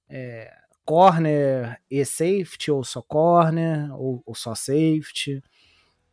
é, 0.09 0.51
corner 0.85 1.79
e 1.90 2.05
safety 2.05 2.71
ou 2.71 2.83
só 2.85 3.03
corner 3.03 3.95
ou, 3.95 4.23
ou 4.25 4.35
só 4.35 4.55
safety, 4.55 5.42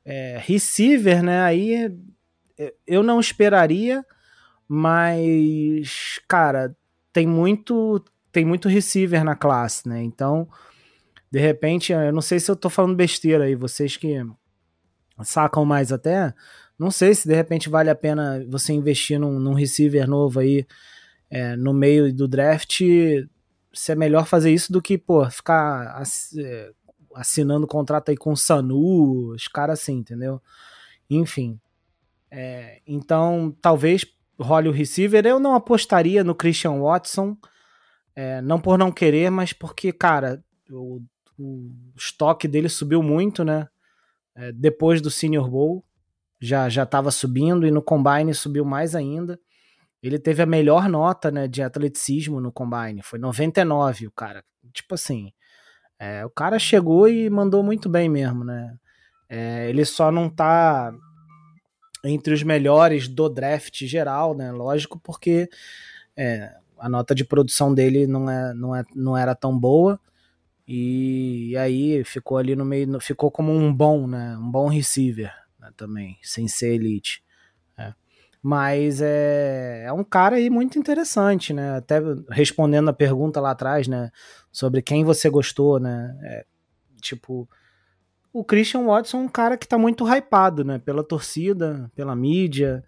é, 0.03 0.37
receiver, 0.41 1.23
né? 1.23 1.41
Aí 1.41 1.73
é, 1.73 1.91
eu 2.85 3.01
não 3.03 3.19
esperaria, 3.19 4.05
mas 4.67 6.19
cara, 6.27 6.75
tem 7.13 7.25
muito 7.27 8.03
tem 8.31 8.45
muito 8.45 8.69
receiver 8.69 9.23
na 9.23 9.35
classe, 9.35 9.87
né? 9.87 10.03
Então, 10.03 10.47
de 11.31 11.39
repente, 11.39 11.91
eu 11.91 12.13
não 12.13 12.21
sei 12.21 12.39
se 12.39 12.49
eu 12.49 12.55
tô 12.55 12.69
falando 12.69 12.95
besteira 12.95 13.45
aí, 13.45 13.55
vocês 13.55 13.97
que 13.97 14.23
sacam 15.23 15.65
mais 15.65 15.91
até, 15.91 16.33
não 16.77 16.91
sei 16.91 17.13
se 17.13 17.27
de 17.27 17.35
repente 17.35 17.69
vale 17.69 17.89
a 17.89 17.95
pena 17.95 18.45
você 18.47 18.71
investir 18.73 19.19
num, 19.19 19.39
num 19.39 19.53
receiver 19.53 20.07
novo 20.07 20.39
aí 20.39 20.65
é, 21.29 21.55
no 21.55 21.73
meio 21.73 22.13
do 22.13 22.27
draft, 22.27 22.81
se 23.73 23.91
é 23.91 23.95
melhor 23.95 24.25
fazer 24.25 24.51
isso 24.51 24.71
do 24.71 24.81
que, 24.81 24.97
pô, 24.97 25.29
ficar 25.29 26.01
é, 26.37 26.71
assinando 27.15 27.67
contrato 27.67 28.09
aí 28.09 28.17
com 28.17 28.31
o 28.31 28.37
Sanu, 28.37 29.33
os 29.33 29.47
caras 29.47 29.81
assim, 29.81 29.97
entendeu? 29.97 30.41
Enfim. 31.09 31.59
É, 32.31 32.81
então, 32.85 33.55
talvez 33.61 34.05
role 34.39 34.69
o 34.69 34.71
receiver. 34.71 35.25
Eu 35.25 35.39
não 35.39 35.53
apostaria 35.53 36.23
no 36.23 36.35
Christian 36.35 36.79
Watson, 36.79 37.37
é, 38.15 38.41
não 38.41 38.59
por 38.59 38.77
não 38.77 38.91
querer, 38.91 39.29
mas 39.29 39.53
porque, 39.53 39.91
cara, 39.91 40.43
o, 40.69 41.01
o 41.37 41.71
estoque 41.95 42.47
dele 42.47 42.69
subiu 42.69 43.03
muito, 43.03 43.43
né? 43.43 43.67
É, 44.35 44.51
depois 44.51 45.01
do 45.01 45.11
Senior 45.11 45.49
Bowl, 45.49 45.83
já 46.39 46.69
já 46.69 46.83
estava 46.83 47.11
subindo 47.11 47.67
e 47.67 47.71
no 47.71 47.81
Combine 47.81 48.33
subiu 48.33 48.63
mais 48.63 48.95
ainda. 48.95 49.39
Ele 50.01 50.17
teve 50.17 50.41
a 50.41 50.45
melhor 50.45 50.87
nota 50.87 51.29
né, 51.29 51.45
de 51.45 51.61
atleticismo 51.61 52.39
no 52.39 52.53
Combine, 52.53 53.01
foi 53.03 53.19
99 53.19 54.07
o 54.07 54.11
cara. 54.11 54.43
Tipo 54.73 54.95
assim, 54.95 55.33
é, 55.99 56.25
o 56.25 56.29
cara 56.29 56.57
chegou 56.57 57.09
e 57.09 57.29
mandou 57.29 57.61
muito 57.61 57.89
bem 57.89 58.07
mesmo, 58.07 58.45
né? 58.45 58.77
É, 59.27 59.69
ele 59.69 59.83
só 59.83 60.09
não 60.09 60.29
tá 60.29 60.93
entre 62.03 62.33
os 62.33 62.43
melhores 62.43 63.07
do 63.07 63.29
draft 63.29 63.85
geral, 63.85 64.35
né? 64.35 64.51
Lógico, 64.51 64.99
porque 64.99 65.49
é, 66.15 66.53
a 66.77 66.89
nota 66.89 67.13
de 67.13 67.25
produção 67.25 67.73
dele 67.73 68.07
não, 68.07 68.29
é, 68.29 68.53
não, 68.53 68.75
é, 68.75 68.83
não 68.95 69.17
era 69.17 69.35
tão 69.35 69.57
boa. 69.57 69.99
E, 70.67 71.57
aí 71.57 72.03
ficou 72.03 72.37
ali 72.37 72.55
no 72.55 72.63
meio, 72.63 72.99
ficou 72.99 73.31
como 73.31 73.51
um 73.51 73.73
bom, 73.73 74.05
né? 74.07 74.37
Um 74.37 74.51
bom 74.51 74.67
receiver 74.67 75.33
né, 75.59 75.71
também, 75.75 76.17
sem 76.21 76.47
ser 76.47 76.75
elite. 76.75 77.23
né. 77.77 77.95
Mas 78.41 79.01
é, 79.01 79.85
é 79.87 79.91
um 79.93 80.03
cara 80.03 80.35
aí 80.35 80.49
muito 80.49 80.77
interessante, 80.77 81.53
né? 81.53 81.77
Até 81.77 81.99
respondendo 82.29 82.89
a 82.89 82.93
pergunta 82.93 83.41
lá 83.41 83.51
atrás, 83.51 83.87
né? 83.87 84.11
Sobre 84.51 84.81
quem 84.81 85.03
você 85.03 85.29
gostou, 85.29 85.79
né? 85.79 86.15
É, 86.23 86.45
tipo, 87.01 87.49
o 88.31 88.43
Christian 88.43 88.85
Watson 88.85 89.17
é 89.17 89.21
um 89.21 89.27
cara 89.27 89.57
que 89.57 89.67
tá 89.67 89.77
muito 89.77 90.05
hypado, 90.07 90.63
né? 90.63 90.79
Pela 90.79 91.03
torcida, 91.03 91.91
pela 91.95 92.15
mídia. 92.15 92.83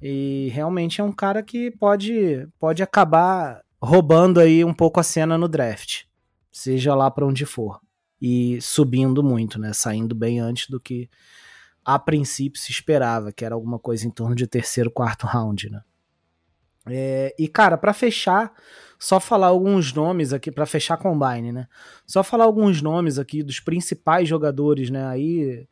E 0.00 0.48
realmente 0.52 1.00
é 1.00 1.04
um 1.04 1.12
cara 1.12 1.42
que 1.42 1.70
pode, 1.70 2.46
pode 2.58 2.82
acabar 2.82 3.62
roubando 3.80 4.40
aí 4.40 4.64
um 4.64 4.74
pouco 4.74 5.00
a 5.00 5.02
cena 5.02 5.38
no 5.38 5.48
draft. 5.48 6.04
Seja 6.52 6.94
lá 6.94 7.10
para 7.10 7.26
onde 7.26 7.46
for. 7.46 7.80
E 8.20 8.60
subindo 8.60 9.22
muito, 9.22 9.58
né? 9.58 9.72
Saindo 9.72 10.14
bem 10.14 10.40
antes 10.40 10.68
do 10.68 10.78
que 10.80 11.08
a 11.84 11.98
princípio 11.98 12.60
se 12.60 12.70
esperava, 12.70 13.32
que 13.32 13.44
era 13.44 13.54
alguma 13.54 13.78
coisa 13.78 14.06
em 14.06 14.10
torno 14.10 14.34
de 14.34 14.46
terceiro, 14.46 14.90
quarto 14.90 15.26
round, 15.26 15.70
né? 15.70 15.82
É, 16.86 17.34
e 17.38 17.48
cara, 17.48 17.78
para 17.78 17.92
fechar, 17.92 18.52
só 19.04 19.20
falar 19.20 19.48
alguns 19.48 19.92
nomes 19.92 20.32
aqui 20.32 20.50
para 20.50 20.64
fechar 20.64 20.96
combine, 20.96 21.52
né? 21.52 21.68
Só 22.06 22.22
falar 22.24 22.44
alguns 22.44 22.80
nomes 22.80 23.18
aqui 23.18 23.42
dos 23.42 23.60
principais 23.60 24.26
jogadores, 24.26 24.88
né? 24.88 25.06
Aí 25.06 25.68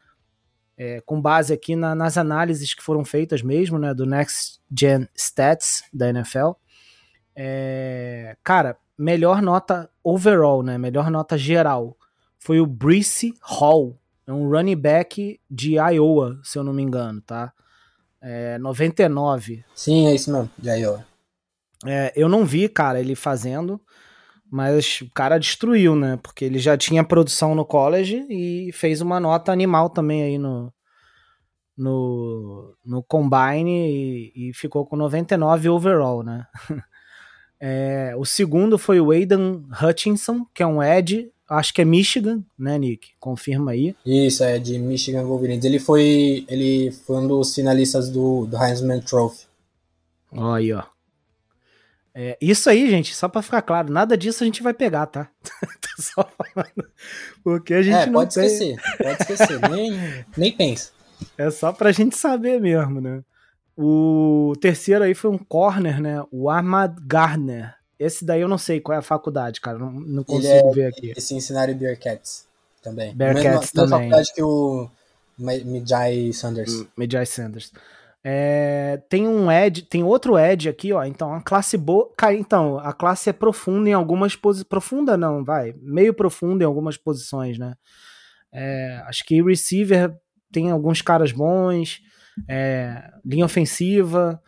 é, 0.76 1.00
com 1.00 1.18
base 1.20 1.52
aqui 1.52 1.74
na- 1.76 1.94
nas 1.94 2.18
análises 2.18 2.74
que 2.74 2.82
foram 2.82 3.04
feitas 3.06 3.40
mesmo, 3.42 3.78
né? 3.78 3.94
Do 3.94 4.04
Next 4.04 4.60
Gen 4.76 5.08
Stats 5.16 5.82
da 5.92 6.10
NFL. 6.10 6.52
É, 7.34 8.36
cara, 8.44 8.76
melhor 8.98 9.40
nota 9.40 9.88
overall, 10.04 10.62
né? 10.62 10.76
Melhor 10.76 11.10
nota 11.10 11.38
geral 11.38 11.96
foi 12.38 12.60
o 12.60 12.66
Breece 12.66 13.32
Hall. 13.40 13.96
É 14.26 14.32
um 14.32 14.48
running 14.50 14.76
back 14.76 15.40
de 15.50 15.76
Iowa, 15.76 16.38
se 16.42 16.58
eu 16.58 16.64
não 16.64 16.72
me 16.72 16.82
engano, 16.82 17.20
tá? 17.22 17.52
É, 18.20 18.58
99. 18.58 19.64
Sim, 19.74 20.06
é 20.08 20.14
isso 20.14 20.30
mesmo, 20.32 20.50
de 20.58 20.68
Iowa. 20.70 21.04
É, 21.84 22.12
eu 22.14 22.28
não 22.28 22.44
vi, 22.44 22.68
cara, 22.68 23.00
ele 23.00 23.14
fazendo, 23.14 23.80
mas 24.50 25.00
o 25.00 25.10
cara 25.12 25.38
destruiu, 25.38 25.96
né? 25.96 26.18
Porque 26.22 26.44
ele 26.44 26.58
já 26.58 26.76
tinha 26.76 27.02
produção 27.02 27.54
no 27.54 27.64
college 27.64 28.26
e 28.28 28.70
fez 28.72 29.00
uma 29.00 29.18
nota 29.18 29.52
animal 29.52 29.90
também 29.90 30.22
aí 30.22 30.38
no, 30.38 30.72
no, 31.76 32.74
no 32.84 33.02
Combine 33.02 34.32
e, 34.34 34.50
e 34.50 34.54
ficou 34.54 34.86
com 34.86 34.96
99 34.96 35.68
overall, 35.68 36.22
né? 36.22 36.46
É, 37.64 38.12
o 38.16 38.24
segundo 38.24 38.76
foi 38.76 39.00
o 39.00 39.12
Aidan 39.12 39.62
Hutchinson, 39.80 40.44
que 40.52 40.64
é 40.64 40.66
um 40.66 40.82
Ed, 40.82 41.30
acho 41.48 41.72
que 41.72 41.80
é 41.80 41.84
Michigan, 41.84 42.42
né, 42.58 42.76
Nick? 42.76 43.10
Confirma 43.20 43.70
aí. 43.70 43.94
Isso, 44.04 44.42
é 44.42 44.58
de 44.58 44.80
Michigan 44.80 45.22
Wolverines. 45.22 45.64
Ele 45.64 45.78
foi, 45.78 46.44
ele 46.48 46.90
foi 46.90 47.18
um 47.18 47.28
dos 47.28 47.54
finalistas 47.54 48.10
do, 48.10 48.46
do 48.46 48.56
Heisman 48.60 49.00
Trophy. 49.00 49.46
Ó 50.32 50.54
aí, 50.54 50.72
ó. 50.72 50.82
É, 52.14 52.36
isso 52.40 52.68
aí, 52.68 52.90
gente, 52.90 53.14
só 53.14 53.26
para 53.28 53.40
ficar 53.42 53.62
claro, 53.62 53.90
nada 53.90 54.16
disso 54.16 54.42
a 54.42 54.46
gente 54.46 54.62
vai 54.62 54.74
pegar, 54.74 55.06
tá? 55.06 55.28
Tô 55.80 56.02
só 56.02 56.28
falando. 56.36 56.90
Porque 57.42 57.72
a 57.72 57.82
gente 57.82 57.96
é, 57.96 58.06
não 58.06 58.12
pode 58.12 58.34
tem... 58.34 58.46
esquecer, 58.46 58.76
pode 58.98 59.22
esquecer, 59.22 59.60
nem, 59.70 60.24
nem 60.36 60.52
pensa. 60.52 60.90
É 61.38 61.50
só 61.50 61.72
pra 61.72 61.92
gente 61.92 62.16
saber 62.16 62.60
mesmo, 62.60 63.00
né? 63.00 63.22
O 63.76 64.52
terceiro 64.60 65.04
aí 65.04 65.14
foi 65.14 65.30
um 65.30 65.38
corner, 65.38 66.00
né? 66.00 66.22
O 66.30 66.50
Ahmad 66.50 66.94
Gardner. 67.06 67.74
Esse 67.98 68.24
daí 68.24 68.40
eu 68.40 68.48
não 68.48 68.58
sei 68.58 68.80
qual 68.80 68.96
é 68.96 68.98
a 68.98 69.02
faculdade, 69.02 69.60
cara. 69.60 69.78
Não, 69.78 69.92
não 69.92 70.24
consigo 70.24 70.52
é 70.52 70.72
ver 70.72 70.86
aqui. 70.86 71.14
de 71.14 71.20
Cincinnati 71.20 71.72
Bearcats 71.72 72.46
também. 72.82 73.14
Bearcats 73.14 73.44
Mesma- 73.44 73.60
mesma 73.60 73.72
também. 73.84 74.10
faculdade 74.10 74.34
que 74.34 74.42
o 74.42 74.90
Mijai 75.38 76.32
Sanders. 76.32 76.84
Medjai 76.96 77.24
Sanders. 77.24 77.72
É, 78.24 79.02
tem 79.08 79.26
um 79.26 79.50
Ed, 79.50 79.82
tem 79.82 80.04
outro 80.04 80.38
Ed 80.38 80.68
aqui, 80.68 80.92
ó. 80.92 81.04
Então, 81.04 81.34
a 81.34 81.42
classe 81.42 81.76
boa. 81.76 82.10
Então, 82.38 82.78
a 82.78 82.92
classe 82.92 83.28
é 83.30 83.32
profunda 83.32 83.88
em 83.88 83.92
algumas 83.92 84.36
posições. 84.36 84.68
Profunda 84.68 85.16
não, 85.16 85.44
vai. 85.44 85.74
Meio 85.80 86.14
profunda 86.14 86.62
em 86.62 86.66
algumas 86.66 86.96
posições, 86.96 87.58
né? 87.58 87.74
É, 88.52 89.02
acho 89.06 89.24
que 89.24 89.42
receiver 89.42 90.14
tem 90.52 90.70
alguns 90.70 91.02
caras 91.02 91.32
bons. 91.32 92.00
é, 92.48 93.10
linha 93.24 93.44
ofensiva. 93.44 94.40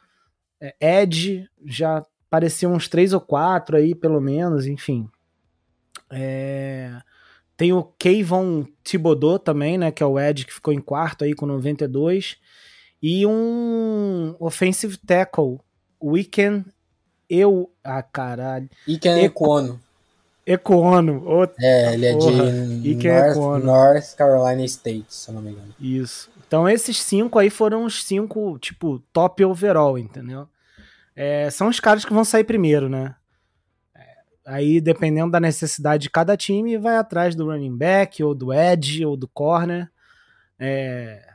é, 0.61 1.03
Edge 1.03 1.49
já 1.65 2.05
apareceu 2.29 2.71
uns 2.71 2.89
três 2.89 3.13
ou 3.13 3.21
quatro 3.21 3.77
aí, 3.77 3.95
pelo 3.95 4.21
menos, 4.21 4.67
enfim. 4.67 5.09
É, 6.11 6.97
tem 7.57 7.73
o 7.73 7.83
Kayvon 7.83 8.67
Thibodeau 8.85 9.39
também, 9.39 9.79
né? 9.79 9.91
Que 9.91 10.03
é 10.03 10.07
o 10.07 10.19
Ed 10.19 10.47
que 10.47 10.55
ficou 10.55 10.73
em 10.73 10.81
quarto 10.81 11.25
aí 11.25 11.35
com 11.35 11.47
92 11.47 12.37
e 12.37 12.37
um 13.27 14.35
offensive 14.41 14.97
tackle, 14.97 15.59
Weekend 16.03 16.65
eu, 17.29 17.71
ah 17.83 18.03
caralho, 18.03 18.69
E 18.87 18.99
Ken 18.99 19.19
E- 19.21 19.25
Econo. 19.25 19.81
Econo, 20.47 21.23
ô, 21.27 21.45
É, 21.59 21.95
ele 21.95 22.07
é 22.07 22.13
Porra, 22.13 22.45
de 22.53 22.95
North. 22.95 23.65
North 23.65 24.15
Carolina 24.17 24.65
State, 24.65 25.07
se 25.09 25.31
eu 25.31 25.35
não 25.35 25.43
me 25.43 25.53
engano. 25.53 25.75
isso. 25.81 26.31
Então 26.47 26.69
esses 26.69 27.01
cinco 27.03 27.39
aí 27.39 27.49
foram 27.51 27.85
os 27.85 28.05
cinco, 28.05 28.59
tipo, 28.59 28.99
top 29.13 29.43
overall, 29.45 29.99
entendeu? 29.99 30.47
É, 31.17 31.49
são 31.51 31.69
os 31.69 31.81
caras 31.81 32.05
que 32.05 32.13
vão 32.13 32.25
sair 32.25 32.45
primeiro, 32.45 32.89
né? 32.89 33.15
É, 33.97 34.03
Aí, 34.47 34.81
dependendo 34.81 35.31
da 35.33 35.41
necessidade 35.41 36.03
de 36.05 36.11
cada 36.11 36.37
time, 36.37 36.77
vai 36.77 36.97
atrás 36.97 37.35
do 37.35 37.47
running 37.47 37.77
back, 37.77 38.23
ou 38.23 38.35
do 38.35 38.53
edge, 38.53 39.05
ou 39.05 39.17
do 39.17 39.27
corner. 39.29 39.91
É, 40.59 41.27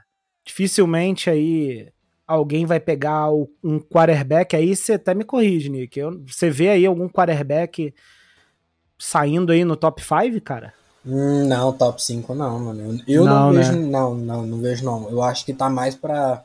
dificilmente 0.54 1.30
aí 1.30 1.88
alguém 2.28 2.66
vai 2.66 2.80
pegar 2.80 3.32
um 3.64 3.80
quarterback 3.80 4.56
aí, 4.56 4.76
você 4.76 4.94
até 4.94 5.14
me 5.14 5.24
corrige, 5.24 5.70
Nick. 5.70 5.98
Eu- 6.00 6.22
Você 6.28 6.50
vê 6.50 6.70
aí 6.70 6.86
algum 6.86 7.08
quarterback 7.08 7.94
saindo 8.98 9.52
aí 9.52 9.64
no 9.64 9.76
top 9.76 10.02
5, 10.02 10.42
cara? 10.42 10.74
Hum, 11.06 11.48
não, 11.48 11.72
top 11.72 12.04
5 12.04 12.36
não, 12.36 12.60
mano. 12.60 13.00
Eu, 13.08 13.26
não, 13.26 13.34
Não, 13.48 13.54
né? 13.54 13.62
vejo, 13.62 13.80
não, 13.80 14.16
não, 14.16 14.46
não 14.46 14.60
vejo 14.60 14.84
não. 14.84 15.10
Eu 15.10 15.24
acho 15.24 15.46
que 15.46 15.54
tá 15.54 15.70
mais 15.70 15.96
pra, 15.96 16.44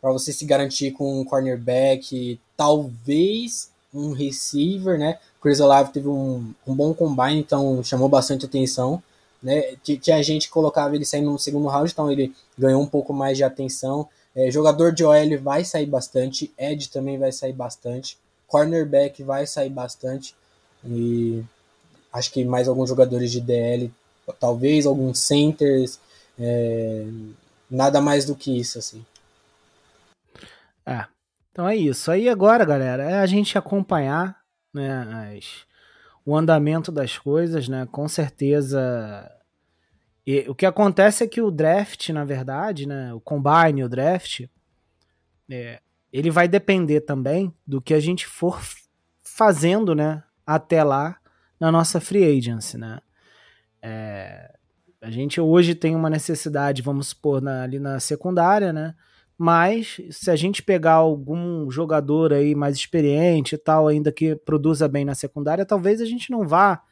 pra 0.00 0.12
você 0.12 0.32
se 0.32 0.44
garantir 0.44 0.92
com 0.92 1.20
um 1.20 1.24
cornerback, 1.24 2.38
talvez 2.56 3.70
um 3.92 4.12
receiver, 4.12 4.98
né? 4.98 5.18
Chris 5.42 5.58
Olave 5.60 5.92
teve 5.92 6.08
um, 6.08 6.52
um 6.66 6.74
bom 6.74 6.94
combine, 6.94 7.38
então 7.40 7.82
chamou 7.82 8.08
bastante 8.08 8.44
atenção, 8.46 9.02
né? 9.42 9.76
Ti- 9.82 9.98
Tinha 9.98 10.22
gente 10.22 10.46
que 10.46 10.52
colocava 10.52 10.94
ele 10.94 11.04
saindo 11.04 11.30
no 11.30 11.38
segundo 11.38 11.68
round, 11.68 11.90
então 11.90 12.10
ele 12.10 12.34
ganhou 12.58 12.82
um 12.82 12.86
pouco 12.86 13.12
mais 13.12 13.36
de 13.36 13.44
atenção. 13.44 14.08
É, 14.34 14.50
jogador 14.50 14.92
de 14.92 15.04
OL 15.04 15.38
vai 15.40 15.64
sair 15.64 15.86
bastante, 15.86 16.52
Ed 16.58 16.90
também 16.90 17.18
vai 17.18 17.32
sair 17.32 17.52
bastante, 17.52 18.18
cornerback 18.46 19.22
vai 19.22 19.46
sair 19.46 19.70
bastante 19.70 20.34
e 20.84 21.42
acho 22.12 22.30
que 22.32 22.44
mais 22.44 22.68
alguns 22.68 22.88
jogadores 22.88 23.30
de 23.32 23.40
DL, 23.40 23.92
talvez 24.38 24.86
alguns 24.86 25.18
centers, 25.20 25.98
é, 26.38 27.06
nada 27.70 28.00
mais 28.00 28.24
do 28.26 28.34
que 28.34 28.58
isso, 28.58 28.78
assim. 28.78 29.04
É. 30.84 31.04
Então 31.50 31.66
é 31.68 31.74
isso. 31.74 32.10
Aí 32.10 32.28
agora, 32.28 32.64
galera, 32.64 33.02
é 33.04 33.14
a 33.18 33.26
gente 33.26 33.56
acompanhar 33.56 34.38
né, 34.74 35.34
as- 35.36 35.64
o 36.26 36.36
andamento 36.36 36.90
das 36.90 37.16
coisas, 37.16 37.68
né? 37.68 37.86
Com 37.92 38.08
certeza. 38.08 39.30
E 40.26 40.40
o 40.48 40.54
que 40.56 40.66
acontece 40.66 41.22
é 41.22 41.26
que 41.28 41.40
o 41.40 41.52
draft, 41.52 42.08
na 42.10 42.24
verdade, 42.24 42.86
né? 42.86 43.14
O 43.14 43.20
combine, 43.20 43.84
o 43.84 43.88
draft, 43.88 44.42
é, 45.48 45.80
ele 46.12 46.30
vai 46.30 46.48
depender 46.48 47.02
também 47.02 47.54
do 47.64 47.80
que 47.80 47.94
a 47.94 48.00
gente 48.00 48.26
for 48.26 48.60
fazendo, 49.22 49.94
né? 49.94 50.22
Até 50.44 50.82
lá 50.82 51.16
na 51.60 51.70
nossa 51.70 52.00
free 52.00 52.24
agency, 52.24 52.76
né? 52.76 52.98
É, 53.80 54.52
a 55.00 55.10
gente 55.10 55.40
hoje 55.40 55.76
tem 55.76 55.94
uma 55.94 56.10
necessidade, 56.10 56.82
vamos 56.82 57.08
supor, 57.08 57.40
na- 57.40 57.62
ali 57.62 57.78
na 57.78 58.00
secundária, 58.00 58.72
né? 58.72 58.96
Mas 59.38 60.00
se 60.10 60.30
a 60.30 60.36
gente 60.36 60.62
pegar 60.62 60.94
algum 60.94 61.70
jogador 61.70 62.32
aí 62.32 62.54
mais 62.54 62.76
experiente 62.76 63.54
e 63.54 63.58
tal, 63.58 63.86
ainda 63.86 64.10
que 64.10 64.34
produza 64.34 64.88
bem 64.88 65.04
na 65.04 65.14
secundária, 65.14 65.66
talvez 65.66 66.00
a 66.00 66.06
gente 66.06 66.30
não 66.30 66.46
vá 66.46 66.82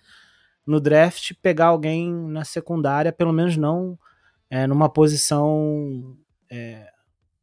no 0.66 0.80
draft 0.80 1.32
pegar 1.42 1.66
alguém 1.66 2.12
na 2.12 2.44
secundária, 2.44 3.12
pelo 3.12 3.32
menos 3.32 3.56
não 3.56 3.98
é, 4.50 4.66
numa 4.66 4.88
posição 4.88 6.16
é, 6.50 6.90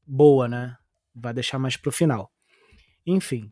boa, 0.06 0.48
né? 0.48 0.78
Vai 1.14 1.34
deixar 1.34 1.60
mais 1.60 1.76
pro 1.76 1.92
final. 1.92 2.32
Enfim. 3.06 3.52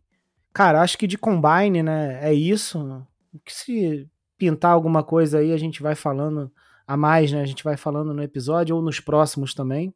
Cara, 0.53 0.81
acho 0.81 0.97
que 0.97 1.07
de 1.07 1.17
combine, 1.17 1.83
né? 1.83 2.19
É 2.21 2.33
isso. 2.33 3.05
Que 3.43 3.53
se 3.53 4.09
pintar 4.37 4.71
alguma 4.71 5.03
coisa 5.03 5.39
aí, 5.39 5.51
a 5.51 5.57
gente 5.57 5.81
vai 5.81 5.95
falando 5.95 6.51
a 6.87 6.95
mais, 6.95 7.31
né? 7.31 7.41
A 7.41 7.45
gente 7.45 7.63
vai 7.63 7.77
falando 7.77 8.13
no 8.13 8.23
episódio 8.23 8.75
ou 8.75 8.81
nos 8.81 8.99
próximos 8.99 9.53
também, 9.53 9.93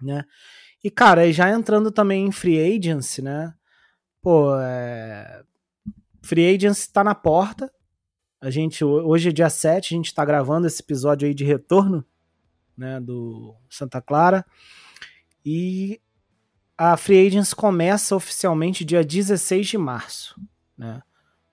né? 0.00 0.24
E, 0.82 0.90
cara, 0.90 1.30
já 1.32 1.50
entrando 1.50 1.90
também 1.90 2.26
em 2.26 2.32
free 2.32 2.58
agency, 2.58 3.22
né? 3.22 3.54
Pô, 4.20 4.56
é... 4.58 5.42
free 6.22 6.54
agency 6.54 6.92
tá 6.92 7.04
na 7.04 7.14
porta. 7.14 7.72
A 8.40 8.50
gente, 8.50 8.84
hoje 8.84 9.28
é 9.28 9.32
dia 9.32 9.48
7, 9.48 9.94
a 9.94 9.96
gente 9.96 10.12
tá 10.12 10.24
gravando 10.24 10.66
esse 10.66 10.82
episódio 10.82 11.28
aí 11.28 11.34
de 11.34 11.44
retorno, 11.44 12.04
né, 12.76 12.98
do 13.00 13.54
Santa 13.70 14.00
Clara. 14.00 14.44
E 15.44 16.00
a 16.76 16.96
free 16.96 17.26
agency 17.26 17.54
começa 17.54 18.16
oficialmente 18.16 18.84
dia 18.84 19.04
16 19.04 19.68
de 19.68 19.78
março, 19.78 20.40
né? 20.76 21.00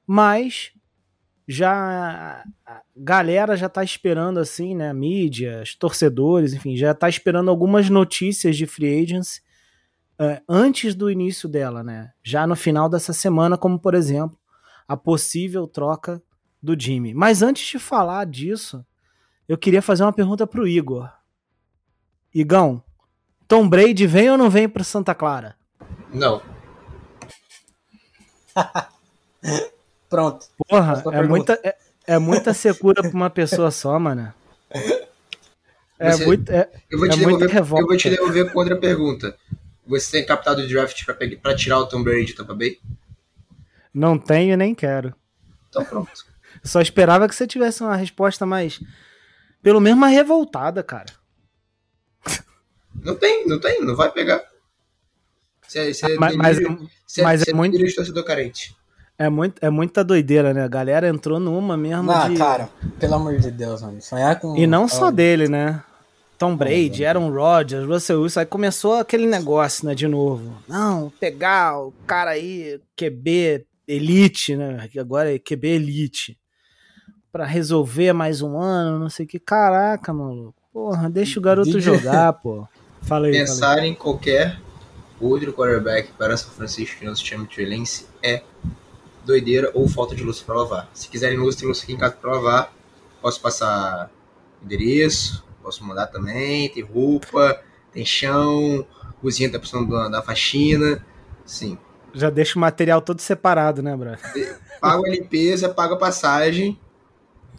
Mas 0.08 0.72
já 1.51 2.43
a 2.63 2.81
galera 2.95 3.57
já 3.57 3.67
tá 3.67 3.83
esperando 3.83 4.39
assim, 4.39 4.75
né, 4.75 4.93
mídia, 4.93 5.62
os 5.63 5.73
torcedores, 5.73 6.53
enfim, 6.53 6.77
já 6.77 6.93
tá 6.93 7.09
esperando 7.09 7.49
algumas 7.49 7.89
notícias 7.89 8.55
de 8.55 8.67
free 8.67 9.01
agency 9.01 9.41
eh, 10.19 10.43
antes 10.47 10.93
do 10.93 11.09
início 11.09 11.49
dela, 11.49 11.83
né? 11.83 12.12
Já 12.21 12.45
no 12.45 12.55
final 12.55 12.88
dessa 12.88 13.13
semana, 13.13 13.57
como 13.57 13.79
por 13.79 13.95
exemplo, 13.95 14.38
a 14.88 14.95
possível 14.95 15.65
troca 15.65 16.21
do 16.62 16.79
Jimmy. 16.79 17.15
Mas 17.15 17.41
antes 17.41 17.67
de 17.67 17.79
falar 17.79 18.27
disso, 18.27 18.85
eu 19.47 19.57
queria 19.57 19.81
fazer 19.81 20.03
uma 20.03 20.13
pergunta 20.13 20.45
pro 20.45 20.67
Igor. 20.67 21.09
Igão, 22.31 22.83
Tom 23.47 23.67
Brady 23.67 24.05
vem 24.05 24.29
ou 24.29 24.38
não 24.38 24.51
vem 24.51 24.69
para 24.69 24.83
Santa 24.83 25.15
Clara? 25.15 25.55
Não. 26.13 26.43
Pronto. 30.10 30.48
Porra, 30.67 31.04
é 31.13 31.22
muita, 31.22 31.60
é, 31.63 31.76
é 32.08 32.17
muita 32.17 32.54
secura 32.54 33.02
pra 33.02 33.12
uma 33.12 33.30
pessoa 33.30 33.69
só, 33.72 33.98
mano. 34.00 34.34
É, 36.00 36.12
Você- 36.12 36.26
muito, 36.26 36.50
é, 36.52 36.69
Eu 36.89 36.98
vou, 36.98 37.08
É 37.08 37.10
devolver, 37.15 37.50
revolta. 37.50 37.84
eu 37.84 37.88
vou 37.88 37.98
te 37.98 38.10
devolver 38.10 38.52
com 38.52 38.60
outra 38.60 38.78
pergunta. 38.78 39.38
Você 39.86 40.12
tem 40.12 40.26
captado 40.26 40.62
o 40.62 40.67
draft 40.67 41.04
pra, 41.06 41.13
pegar- 41.13 41.38
pra 41.41 41.56
tirar 41.56 41.80
o 41.80 41.86
Tom 41.88 42.02
Brady 42.04 42.26
de 42.28 42.34
Tampa 42.36 42.54
Bay? 42.56 42.80
Não 43.93 44.17
tenho 44.17 44.54
e 44.54 44.58
nem 44.58 44.74
quero. 44.74 45.13
Então 45.69 45.84
pronto. 45.84 46.12
Eu 46.63 46.69
só 46.69 46.80
esperava 46.82 47.28
que 47.28 47.36
você 47.36 47.45
tivesse 47.45 47.82
uma 47.84 47.95
resposta 47.95 48.45
mais. 48.45 48.80
Pelo 49.62 49.80
menos 49.82 50.00
mais 50.00 50.13
revoltada, 50.15 50.82
cara. 50.84 51.12
Não 53.04 53.15
tem, 53.15 53.45
não 53.48 53.60
tem, 53.60 53.82
não 53.82 53.95
vai 53.95 54.12
pegar. 54.12 54.41
Você, 55.67 55.93
você 55.93 56.15
Mas, 56.17 56.36
mas, 56.36 56.58
delírio- 56.58 56.89
você- 57.06 57.22
mas 57.22 57.41
é 57.41 57.45
você 57.45 57.54
muito- 57.54 57.72
delírio 57.74 57.89
de 57.89 57.95
torcedor 57.95 58.24
carente. 58.24 58.76
É, 59.19 59.29
muito, 59.29 59.63
é 59.63 59.69
muita 59.69 60.03
doideira, 60.03 60.53
né? 60.53 60.63
A 60.63 60.67
galera 60.67 61.08
entrou 61.08 61.39
numa 61.39 61.75
mesmo 61.77 62.10
Ah, 62.12 62.27
de. 62.29 62.36
cara, 62.38 62.69
pelo 62.99 63.15
amor 63.15 63.38
de 63.38 63.51
Deus, 63.51 63.82
mano. 63.82 64.01
Sonhar 64.01 64.39
com. 64.39 64.55
E 64.55 64.65
não 64.65 64.88
só 64.88 65.08
Ah, 65.08 65.12
dele, 65.12 65.47
né? 65.47 65.84
Tom 66.38 66.55
Brady, 66.55 66.99
velho. 67.03 67.08
Aaron 67.08 67.29
Rodgers, 67.32 67.86
Russell 67.86 68.21
Wilson, 68.21 68.39
aí 68.39 68.45
começou 68.45 68.93
aquele 68.95 69.27
negócio, 69.27 69.86
né, 69.86 69.93
de 69.93 70.08
novo. 70.08 70.53
Não, 70.69 71.12
pegar 71.19 71.77
o 71.77 71.91
cara 72.08 72.32
aí, 72.32 72.79
QB 72.95 73.65
elite, 73.86 74.55
né, 74.55 74.88
que 74.89 74.97
agora 74.97 75.36
é 75.36 75.38
QB 75.38 75.67
elite, 75.67 76.38
pra 77.29 77.45
resolver 77.45 78.13
mais 78.13 78.41
um 78.41 78.58
ano, 78.58 78.97
não 78.99 79.10
sei 79.10 79.25
o 79.25 79.27
que. 79.27 79.38
Caraca, 79.38 80.13
maluco. 80.13 80.55
Porra, 80.71 81.10
deixa 81.10 81.39
o 81.39 81.41
garoto 81.43 81.71
DJ. 81.71 81.82
jogar, 81.82 82.32
pô. 82.34 82.65
Fala 83.01 83.01
aí, 83.01 83.03
fala 83.03 83.27
aí. 83.27 83.32
Pensar 83.34 83.79
em 83.86 83.93
qualquer 83.93 84.60
outro 85.19 85.51
quarterback 85.51 86.12
para 86.17 86.38
São 86.38 86.51
Francisco 86.51 86.99
que 86.99 87.05
não 87.05 87.15
se 87.15 87.23
chame 87.25 87.47
Trey 87.47 87.84
é 88.23 88.43
doideira 89.30 89.72
ou 89.74 89.88
falta 89.88 90.15
de 90.15 90.24
luz 90.24 90.42
para 90.42 90.56
lavar. 90.56 90.89
Se 90.94 91.08
quiserem 91.08 91.38
luz, 91.38 91.56
tem 91.56 91.68
luz 91.68 91.82
aqui 91.82 91.94
em 91.94 91.98
casa 91.98 92.15
para 92.15 92.32
lavar. 92.32 92.74
Posso 93.22 93.39
passar 93.39 94.10
endereço, 94.63 95.46
posso 95.62 95.84
mandar 95.86 96.08
também. 96.08 96.70
Tem 96.70 96.84
roupa, 96.84 97.62
tem 97.92 98.04
chão, 98.04 98.86
cozinha 99.22 99.52
tá 99.52 99.60
precisando 99.60 99.89
da, 99.89 100.10
da 100.10 100.22
faxina. 100.22 101.06
Sim. 101.46 101.78
Já 102.13 102.30
deixa 102.30 102.58
o 102.58 102.62
material 102.62 103.02
todo 103.02 103.22
separado, 103.22 103.82
né, 103.84 103.96
bro? 103.96 104.18
Pago 104.82 105.06
a 105.06 105.10
limpeza, 105.10 105.70
pago 105.70 105.94
a 105.94 105.98
passagem. 105.98 106.80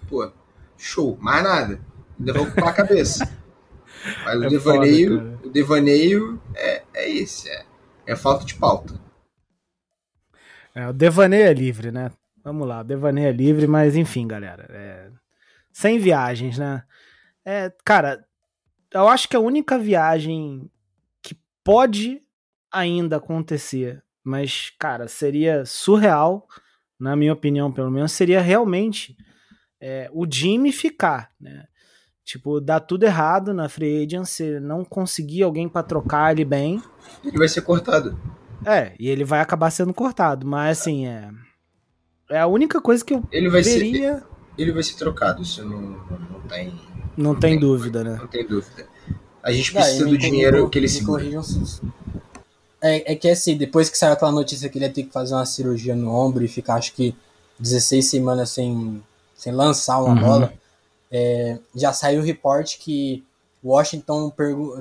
Pô, 0.08 0.30
show, 0.76 1.16
mais 1.20 1.42
nada. 1.42 1.80
Ainda 2.18 2.32
vou 2.32 2.42
ocupar 2.42 2.68
a 2.68 2.72
cabeça. 2.72 3.30
Mas 4.24 4.40
o 4.40 4.44
É 4.44 4.48
devaneio, 4.48 5.18
foda, 5.18 5.38
o 5.44 5.50
devaneio 5.50 6.40
é, 6.54 6.82
é 6.94 7.10
esse, 7.10 7.48
é, 7.48 7.64
é 8.06 8.16
falta 8.16 8.44
de 8.44 8.54
pauta. 8.54 8.98
É, 10.74 10.88
o 10.88 10.92
devaneio 10.92 11.46
é 11.46 11.52
livre, 11.52 11.90
né? 11.90 12.10
Vamos 12.42 12.66
lá, 12.66 12.80
o 12.80 12.84
devaneio 12.84 13.28
é 13.28 13.32
livre, 13.32 13.66
mas 13.66 13.96
enfim, 13.96 14.26
galera. 14.26 14.66
é, 14.70 15.10
Sem 15.72 15.98
viagens, 15.98 16.58
né? 16.58 16.82
É, 17.44 17.72
cara, 17.84 18.24
eu 18.92 19.08
acho 19.08 19.28
que 19.28 19.36
a 19.36 19.40
única 19.40 19.78
viagem 19.78 20.70
que 21.22 21.36
pode 21.62 22.22
ainda 22.72 23.16
acontecer, 23.16 24.02
mas, 24.22 24.72
cara, 24.78 25.08
seria 25.08 25.64
surreal, 25.64 26.46
na 26.98 27.16
minha 27.16 27.32
opinião, 27.32 27.72
pelo 27.72 27.90
menos, 27.90 28.12
seria 28.12 28.40
realmente 28.40 29.16
é, 29.80 30.08
o 30.12 30.26
Jimmy 30.30 30.72
ficar, 30.72 31.30
né? 31.40 31.64
Tipo, 32.24 32.60
dar 32.60 32.80
tudo 32.80 33.04
errado 33.04 33.52
na 33.52 33.68
free 33.68 34.04
agency, 34.04 34.60
não 34.60 34.84
conseguir 34.84 35.42
alguém 35.42 35.68
pra 35.68 35.82
trocar 35.82 36.30
ele 36.30 36.44
bem. 36.44 36.80
Ele 37.24 37.38
vai 37.38 37.48
ser 37.48 37.62
cortado. 37.62 38.16
É, 38.64 38.94
e 38.98 39.08
ele 39.08 39.24
vai 39.24 39.40
acabar 39.40 39.70
sendo 39.70 39.94
cortado, 39.94 40.46
mas 40.46 40.78
assim, 40.80 41.06
é. 41.06 41.30
É 42.30 42.38
a 42.38 42.46
única 42.46 42.80
coisa 42.80 43.04
que 43.04 43.14
eu 43.14 43.24
Ele 43.32 43.48
vai 43.48 43.62
ser, 43.64 43.80
veria. 43.80 44.22
ele 44.56 44.72
vai 44.72 44.82
ser 44.82 44.96
trocado, 44.96 45.42
isso 45.42 45.64
não, 45.64 45.80
não, 45.80 46.18
não 46.18 46.40
tem, 46.42 46.80
Não 47.16 47.34
tem 47.34 47.58
dúvida, 47.58 48.04
né? 48.04 48.16
não 48.18 48.26
tem 48.28 48.46
dúvida. 48.46 48.86
A 49.42 49.50
gente 49.50 49.72
Não, 49.74 49.80
precisa 49.80 50.06
do 50.06 50.18
dinheiro 50.18 50.68
que 50.68 50.78
ele 50.78 50.86
me 50.86 50.92
segura. 50.92 51.20
corrijam 51.22 51.42
se- 51.42 51.80
É, 52.82 53.12
é 53.12 53.16
que 53.16 53.28
assim, 53.28 53.56
depois 53.56 53.90
que 53.90 53.98
saiu 53.98 54.12
aquela 54.12 54.32
notícia 54.32 54.68
que 54.68 54.78
ele 54.78 54.86
ia 54.86 54.92
ter 54.92 55.02
que 55.04 55.12
fazer 55.12 55.34
uma 55.34 55.44
cirurgia 55.44 55.94
no 55.94 56.10
ombro 56.14 56.44
e 56.44 56.48
ficar 56.48 56.74
acho 56.74 56.92
que 56.94 57.14
16 57.58 58.06
semanas 58.06 58.50
sem, 58.50 59.02
sem 59.34 59.52
lançar 59.52 60.00
uma 60.02 60.14
Uhum. 60.14 60.20
bola, 60.20 60.52
é, 61.10 61.58
já 61.74 61.92
saiu 61.92 62.20
o 62.20 62.24
report 62.24 62.78
que 62.78 63.24
Washington 63.64 64.32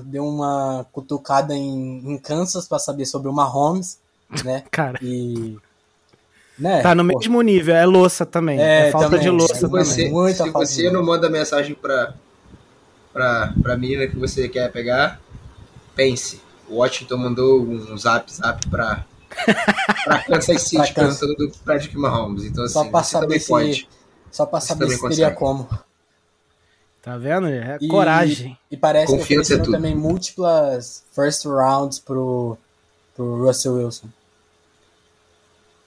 deu 0.05 0.25
uma 0.25 0.85
cutucada 0.91 1.53
em, 1.53 2.13
em 2.13 2.17
Kansas 2.17 2.67
para 2.67 2.79
saber 2.79 3.05
sobre 3.05 3.27
o 3.27 3.33
Mahomes, 3.33 3.99
né? 4.43 4.63
Cara, 4.71 4.97
E. 5.01 5.57
Né? 6.57 6.81
tá 6.81 6.93
no 6.93 7.07
pô, 7.07 7.17
mesmo 7.17 7.41
nível, 7.41 7.73
é 7.75 7.85
louça 7.85 8.25
também. 8.25 8.59
É, 8.59 8.87
É, 8.89 8.91
falta 8.91 9.07
também. 9.07 9.21
de 9.21 9.29
louça 9.29 9.55
Se 9.55 9.61
também. 9.61 9.83
você, 9.85 10.09
Muita 10.09 10.43
se 10.43 10.51
você 10.51 10.89
não 10.91 11.01
manda 11.05 11.29
mensagem 11.29 11.73
pra, 11.73 12.13
pra, 13.13 13.53
pra 13.61 13.77
menina 13.77 14.07
que 14.07 14.17
você 14.17 14.49
quer 14.49 14.69
pegar, 14.71 15.21
pense. 15.95 16.41
O 16.69 16.75
Washington 16.77 17.17
mandou 17.17 17.61
um 17.61 17.97
zap 17.97 18.29
zap 18.31 18.67
pra, 18.67 19.05
pra 20.05 20.19
Kansas 20.23 20.61
City 20.63 20.75
Pra 20.93 20.93
Kansas. 20.93 21.19
perguntando 21.19 21.47
do 21.51 21.57
Patrick 21.65 21.97
Mahomes. 21.97 22.43
Então, 22.43 22.63
assim, 22.65 22.73
Só 22.73 22.83
pra 22.85 23.03
saber 23.03 23.25
também 23.25 23.39
se- 23.39 23.47
pode. 23.47 23.89
Só 24.31 24.45
pra 24.45 24.59
saber 24.59 24.83
também 24.85 24.97
se 24.97 25.07
teria 25.09 25.31
como. 25.31 25.67
Tá 27.01 27.17
vendo? 27.17 27.47
É 27.47 27.77
E- 27.81 27.87
coragem. 27.87 28.57
E 28.69 28.75
parece 28.77 29.07
que 29.11 29.17
Confiança 29.17 29.53
é 29.53 29.55
ofereceram 29.55 29.63
tudo. 29.65 29.73
também 29.75 29.95
múltiplas 29.95 31.03
first 31.13 31.45
rounds 31.45 31.97
pro, 31.99 32.57
pro 33.15 33.45
Russell 33.45 33.75
Wilson. 33.75 34.07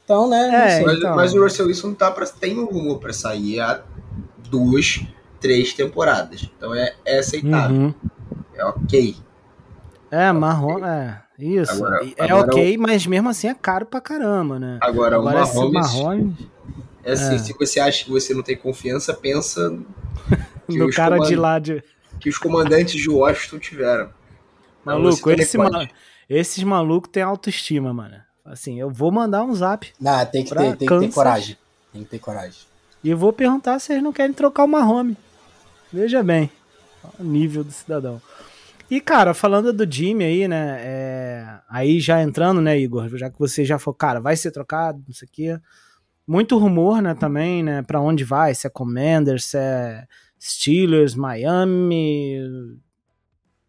Então, 0.04 0.28
né? 0.28 0.48
não 0.48 0.54
É. 0.58 0.80
Mas, 0.82 0.98
então. 0.98 1.16
mas 1.16 1.34
o 1.34 1.42
Russell 1.42 1.66
Wilson 1.66 1.94
tá 1.94 2.10
pra, 2.10 2.26
tem 2.26 2.58
um 2.58 2.64
rumor 2.66 2.98
pra 2.98 3.12
sair 3.12 3.60
há 3.60 3.82
duas, 4.50 5.00
três 5.40 5.72
temporadas. 5.72 6.48
Então 6.56 6.74
é, 6.74 6.94
é 7.04 7.18
aceitável. 7.18 7.76
Uhum. 7.76 7.94
É 8.54 8.64
ok. 8.64 9.16
É, 10.10 10.32
marrom, 10.32 10.84
é. 10.84 11.22
Isso. 11.38 11.72
Agora- 11.72 12.06
é 12.16 12.24
agora 12.24 12.46
ok, 12.50 12.76
mas 12.78 13.06
mesmo 13.06 13.28
assim 13.28 13.48
é 13.48 13.54
caro 13.54 13.86
pra 13.86 14.00
caramba, 14.00 14.58
né? 14.58 14.78
Agora, 14.80 15.16
Agora 15.16 15.44
o 15.46 15.72
Mahomes 15.72 16.34
é 17.04 17.12
assim, 17.12 17.34
é. 17.34 17.38
se 17.38 17.52
você 17.58 17.80
acha 17.80 18.04
que 18.04 18.10
você 18.10 18.32
não 18.34 18.42
tem 18.42 18.56
confiança, 18.56 19.12
pensa 19.14 19.76
que 20.68 20.78
no 20.78 20.86
os 20.86 20.96
cara 20.96 21.18
de 21.18 21.36
lá 21.36 21.58
de. 21.58 21.82
que 22.20 22.28
os 22.28 22.38
comandantes 22.38 23.00
de 23.00 23.08
Washington 23.10 23.58
tiveram. 23.58 24.04
Então, 24.82 24.98
Maluco, 24.98 25.30
esse 25.30 25.56
ma- 25.58 25.88
esses 26.28 26.62
malucos 26.64 27.10
têm 27.10 27.22
autoestima, 27.22 27.92
mano. 27.92 28.16
Assim, 28.44 28.80
eu 28.80 28.90
vou 28.90 29.12
mandar 29.12 29.44
um 29.44 29.54
zap 29.54 29.92
Não, 30.00 30.26
tem 30.26 30.44
que, 30.44 30.54
ter, 30.54 30.76
tem 30.76 30.88
que 30.88 30.98
ter 30.98 31.12
coragem. 31.12 31.56
Tem 31.92 32.02
que 32.04 32.10
ter 32.10 32.18
coragem. 32.18 32.58
e 33.04 33.10
eu 33.10 33.16
vou 33.16 33.32
perguntar 33.32 33.78
se 33.78 33.92
eles 33.92 34.02
não 34.02 34.12
querem 34.12 34.32
trocar 34.32 34.64
o 34.64 34.68
Mahomes. 34.68 35.16
Veja 35.92 36.22
bem, 36.22 36.50
o 37.18 37.22
nível 37.22 37.62
do 37.62 37.70
cidadão. 37.70 38.20
E, 38.90 39.00
cara, 39.00 39.32
falando 39.32 39.72
do 39.72 39.90
Jimmy 39.90 40.24
aí, 40.24 40.48
né? 40.48 40.76
é, 40.80 41.58
Aí 41.68 42.00
já 42.00 42.20
entrando, 42.22 42.60
né, 42.60 42.78
Igor? 42.78 43.08
Já 43.16 43.30
que 43.30 43.38
você 43.38 43.64
já 43.64 43.78
falou, 43.78 43.94
cara, 43.96 44.20
vai 44.20 44.36
ser 44.36 44.50
trocado, 44.50 45.02
não 45.06 45.14
sei 45.14 45.26
o 45.28 45.30
quê. 45.32 45.58
Muito 46.26 46.58
rumor, 46.58 47.00
né, 47.00 47.14
também, 47.14 47.62
né? 47.62 47.82
Pra 47.82 48.00
onde 48.00 48.24
vai? 48.24 48.54
Se 48.54 48.66
é 48.66 48.70
Commanders, 48.70 49.44
se 49.46 49.56
é 49.58 50.04
Steelers, 50.42 51.14
Miami. 51.14 52.36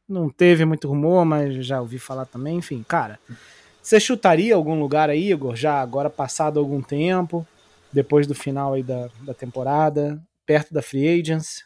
Não 0.09 0.27
teve 0.27 0.65
muito 0.65 0.87
rumor, 0.87 1.23
mas 1.23 1.65
já 1.65 1.79
ouvi 1.79 1.99
falar 1.99 2.25
também. 2.25 2.57
Enfim, 2.57 2.83
cara, 2.87 3.19
você 3.79 3.99
chutaria 3.99 4.55
algum 4.55 4.79
lugar 4.79 5.09
aí, 5.09 5.31
Igor? 5.31 5.55
Já 5.55 5.79
agora 5.79 6.09
passado 6.09 6.59
algum 6.59 6.81
tempo, 6.81 7.45
depois 7.91 8.25
do 8.25 8.33
final 8.33 8.73
aí 8.73 8.81
da, 8.81 9.07
da 9.21 9.35
temporada, 9.35 10.19
perto 10.47 10.73
da 10.73 10.81
Free 10.81 11.19
Agents? 11.19 11.63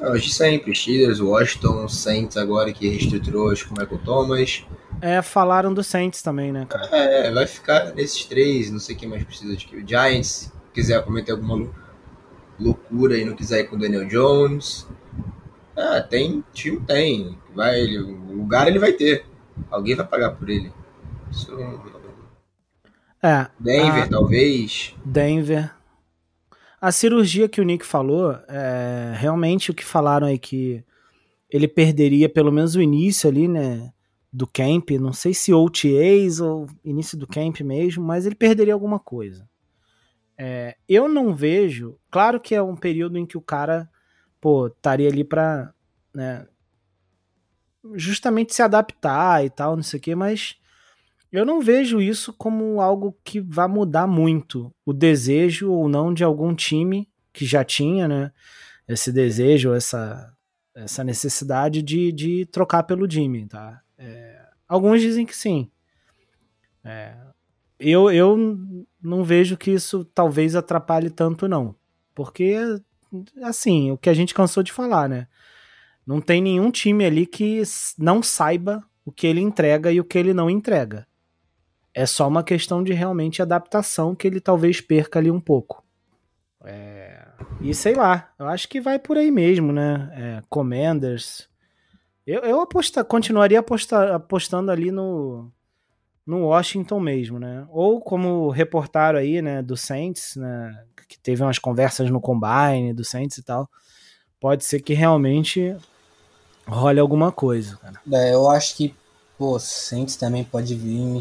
Hoje 0.00 0.30
sempre, 0.30 0.74
Steelers, 0.74 1.20
Washington, 1.20 1.88
Saints 1.88 2.36
agora 2.36 2.72
que 2.72 2.88
reestruturou 2.88 3.50
acho 3.50 3.66
que 3.66 3.74
o 3.74 3.78
Michael 3.78 4.00
Thomas. 4.04 4.64
É, 5.00 5.20
falaram 5.20 5.74
do 5.74 5.82
Saints 5.82 6.22
também, 6.22 6.52
né, 6.52 6.64
cara? 6.68 6.86
É, 6.96 7.30
vai 7.32 7.46
ficar 7.46 7.92
nesses 7.94 8.24
três, 8.24 8.70
não 8.70 8.78
sei 8.78 8.94
quem 8.94 9.08
mais 9.08 9.24
precisa 9.24 9.56
de 9.56 9.66
que. 9.66 9.76
O 9.76 9.86
Giants, 9.86 10.28
se 10.28 10.52
quiser 10.72 11.04
cometer 11.04 11.32
alguma 11.32 11.68
loucura 12.62 13.16
e 13.18 13.24
não 13.24 13.34
quiser 13.34 13.60
ir 13.60 13.68
com 13.68 13.76
o 13.76 13.78
Daniel 13.78 14.06
Jones. 14.06 14.86
Ah, 15.76 16.00
tem, 16.00 16.44
time 16.52 16.80
tem. 16.80 17.38
Vai, 17.54 17.80
ele, 17.80 17.98
o 17.98 18.32
lugar 18.36 18.68
ele 18.68 18.78
vai 18.78 18.92
ter. 18.92 19.24
Alguém 19.70 19.94
vai 19.94 20.06
pagar 20.06 20.30
por 20.32 20.48
ele. 20.48 20.72
Isso 21.30 21.50
É, 23.22 23.46
Denver, 23.58 24.02
Ah. 24.04 24.08
talvez. 24.08 24.94
Denver. 25.04 25.72
A 26.80 26.90
cirurgia 26.90 27.48
que 27.48 27.60
o 27.60 27.64
Nick 27.64 27.86
falou, 27.86 28.32
é, 28.48 29.12
realmente 29.16 29.70
o 29.70 29.74
que 29.74 29.84
falaram 29.84 30.26
aí 30.26 30.38
que 30.38 30.82
ele 31.48 31.68
perderia 31.68 32.28
pelo 32.28 32.50
menos 32.50 32.74
o 32.74 32.82
início 32.82 33.28
ali, 33.30 33.46
né, 33.46 33.92
do 34.32 34.46
camp, 34.46 34.90
não 34.98 35.12
sei 35.12 35.32
se 35.32 35.52
OTAs 35.52 36.40
ou 36.40 36.66
início 36.84 37.16
do 37.16 37.26
camp 37.26 37.60
mesmo, 37.60 38.02
mas 38.04 38.26
ele 38.26 38.34
perderia 38.34 38.74
alguma 38.74 38.98
coisa. 38.98 39.48
É, 40.44 40.76
eu 40.88 41.08
não 41.08 41.32
vejo, 41.32 41.96
claro 42.10 42.40
que 42.40 42.52
é 42.52 42.60
um 42.60 42.74
período 42.74 43.16
em 43.16 43.24
que 43.24 43.38
o 43.38 43.40
cara, 43.40 43.88
pô, 44.40 44.66
estaria 44.66 45.08
ali 45.08 45.22
pra, 45.22 45.72
né, 46.12 46.48
justamente 47.94 48.52
se 48.52 48.60
adaptar 48.60 49.44
e 49.44 49.48
tal, 49.48 49.76
não 49.76 49.84
sei 49.84 50.00
o 50.00 50.02
que, 50.02 50.16
mas 50.16 50.56
eu 51.30 51.46
não 51.46 51.60
vejo 51.60 52.00
isso 52.00 52.32
como 52.32 52.80
algo 52.80 53.16
que 53.22 53.38
vá 53.38 53.68
mudar 53.68 54.08
muito 54.08 54.74
o 54.84 54.92
desejo 54.92 55.70
ou 55.70 55.88
não 55.88 56.12
de 56.12 56.24
algum 56.24 56.56
time 56.56 57.08
que 57.32 57.46
já 57.46 57.62
tinha, 57.62 58.08
né? 58.08 58.32
Esse 58.88 59.12
desejo, 59.12 59.72
essa, 59.72 60.36
essa 60.74 61.04
necessidade 61.04 61.80
de, 61.82 62.10
de 62.10 62.46
trocar 62.46 62.82
pelo 62.82 63.08
Jimmy, 63.08 63.46
tá? 63.46 63.80
É, 63.96 64.44
alguns 64.66 65.00
dizem 65.00 65.24
que 65.24 65.36
sim. 65.36 65.70
É, 66.82 67.14
eu, 67.78 68.10
eu 68.10 68.36
não 69.02 69.24
vejo 69.24 69.56
que 69.56 69.70
isso 69.70 70.04
talvez 70.04 70.54
atrapalhe 70.54 71.10
tanto, 71.10 71.48
não. 71.48 71.74
Porque, 72.14 72.56
assim, 73.42 73.90
o 73.90 73.98
que 73.98 74.08
a 74.08 74.14
gente 74.14 74.34
cansou 74.34 74.62
de 74.62 74.72
falar, 74.72 75.08
né? 75.08 75.26
Não 76.06 76.20
tem 76.20 76.40
nenhum 76.40 76.70
time 76.70 77.04
ali 77.04 77.26
que 77.26 77.62
não 77.98 78.22
saiba 78.22 78.84
o 79.04 79.12
que 79.12 79.26
ele 79.26 79.40
entrega 79.40 79.90
e 79.90 80.00
o 80.00 80.04
que 80.04 80.18
ele 80.18 80.34
não 80.34 80.48
entrega. 80.48 81.06
É 81.94 82.06
só 82.06 82.26
uma 82.26 82.42
questão 82.42 82.82
de 82.82 82.92
realmente 82.92 83.42
adaptação 83.42 84.14
que 84.14 84.26
ele 84.26 84.40
talvez 84.40 84.80
perca 84.80 85.18
ali 85.18 85.30
um 85.30 85.40
pouco. 85.40 85.84
É... 86.64 87.26
E 87.60 87.74
sei 87.74 87.94
lá, 87.94 88.32
eu 88.38 88.46
acho 88.46 88.68
que 88.68 88.80
vai 88.80 88.98
por 88.98 89.16
aí 89.16 89.30
mesmo, 89.30 89.72
né? 89.72 90.10
É, 90.14 90.42
Commanders. 90.48 91.48
Eu, 92.26 92.40
eu 92.42 92.60
aposta, 92.60 93.04
continuaria 93.04 93.58
aposta, 93.58 94.14
apostando 94.14 94.70
ali 94.70 94.90
no, 94.90 95.52
no 96.26 96.46
Washington 96.46 97.00
mesmo, 97.00 97.38
né? 97.38 97.66
Ou 97.70 98.00
como 98.00 98.50
reportaram 98.50 99.18
aí, 99.18 99.42
né, 99.42 99.62
do 99.62 99.76
Saints, 99.76 100.36
né, 100.36 100.84
que 101.08 101.18
teve 101.18 101.42
umas 101.42 101.58
conversas 101.58 102.10
no 102.10 102.20
Combine 102.20 102.92
do 102.92 103.04
Saints 103.04 103.38
e 103.38 103.42
tal. 103.42 103.68
Pode 104.40 104.64
ser 104.64 104.80
que 104.80 104.94
realmente 104.94 105.76
role 106.66 107.00
alguma 107.00 107.30
coisa, 107.32 107.76
cara. 107.76 108.00
É, 108.10 108.34
eu 108.34 108.48
acho 108.48 108.76
que 108.76 108.94
pô, 109.36 109.58
Saints 109.58 110.16
também 110.16 110.44
pode 110.44 110.74
vir, 110.74 111.20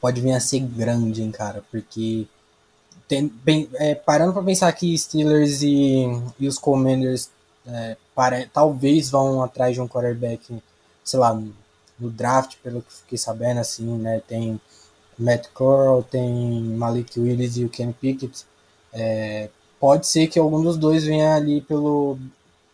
pode 0.00 0.20
vir 0.20 0.32
a 0.32 0.40
ser 0.40 0.60
grande, 0.60 1.22
hein, 1.22 1.30
cara, 1.30 1.62
porque 1.70 2.26
tem, 3.06 3.26
bem, 3.26 3.68
é, 3.74 3.94
parando 3.94 4.32
para 4.32 4.42
pensar 4.42 4.72
que 4.72 4.96
Steelers 4.96 5.62
e, 5.62 6.06
e 6.38 6.48
os 6.48 6.58
Commanders 6.58 7.30
é, 7.66 7.96
talvez 8.52 9.10
vão 9.10 9.42
atrás 9.42 9.74
de 9.74 9.80
um 9.80 9.88
quarterback, 9.88 10.62
sei 11.04 11.18
lá, 11.18 11.38
no 11.98 12.10
draft, 12.10 12.56
pelo 12.62 12.82
que 12.82 12.92
fiquei 12.92 13.18
sabendo, 13.18 13.60
assim, 13.60 13.98
né, 13.98 14.22
tem 14.26 14.60
Matt 15.18 15.48
Corral, 15.52 16.02
tem 16.02 16.62
Malik 16.76 17.18
Willis 17.18 17.56
e 17.56 17.64
o 17.64 17.68
Ken 17.68 17.92
Pickett, 17.92 18.46
é, 18.92 19.48
pode 19.80 20.06
ser 20.06 20.28
que 20.28 20.38
algum 20.38 20.62
dos 20.62 20.76
dois 20.76 21.04
venha 21.04 21.34
ali 21.34 21.60
pelo 21.60 22.18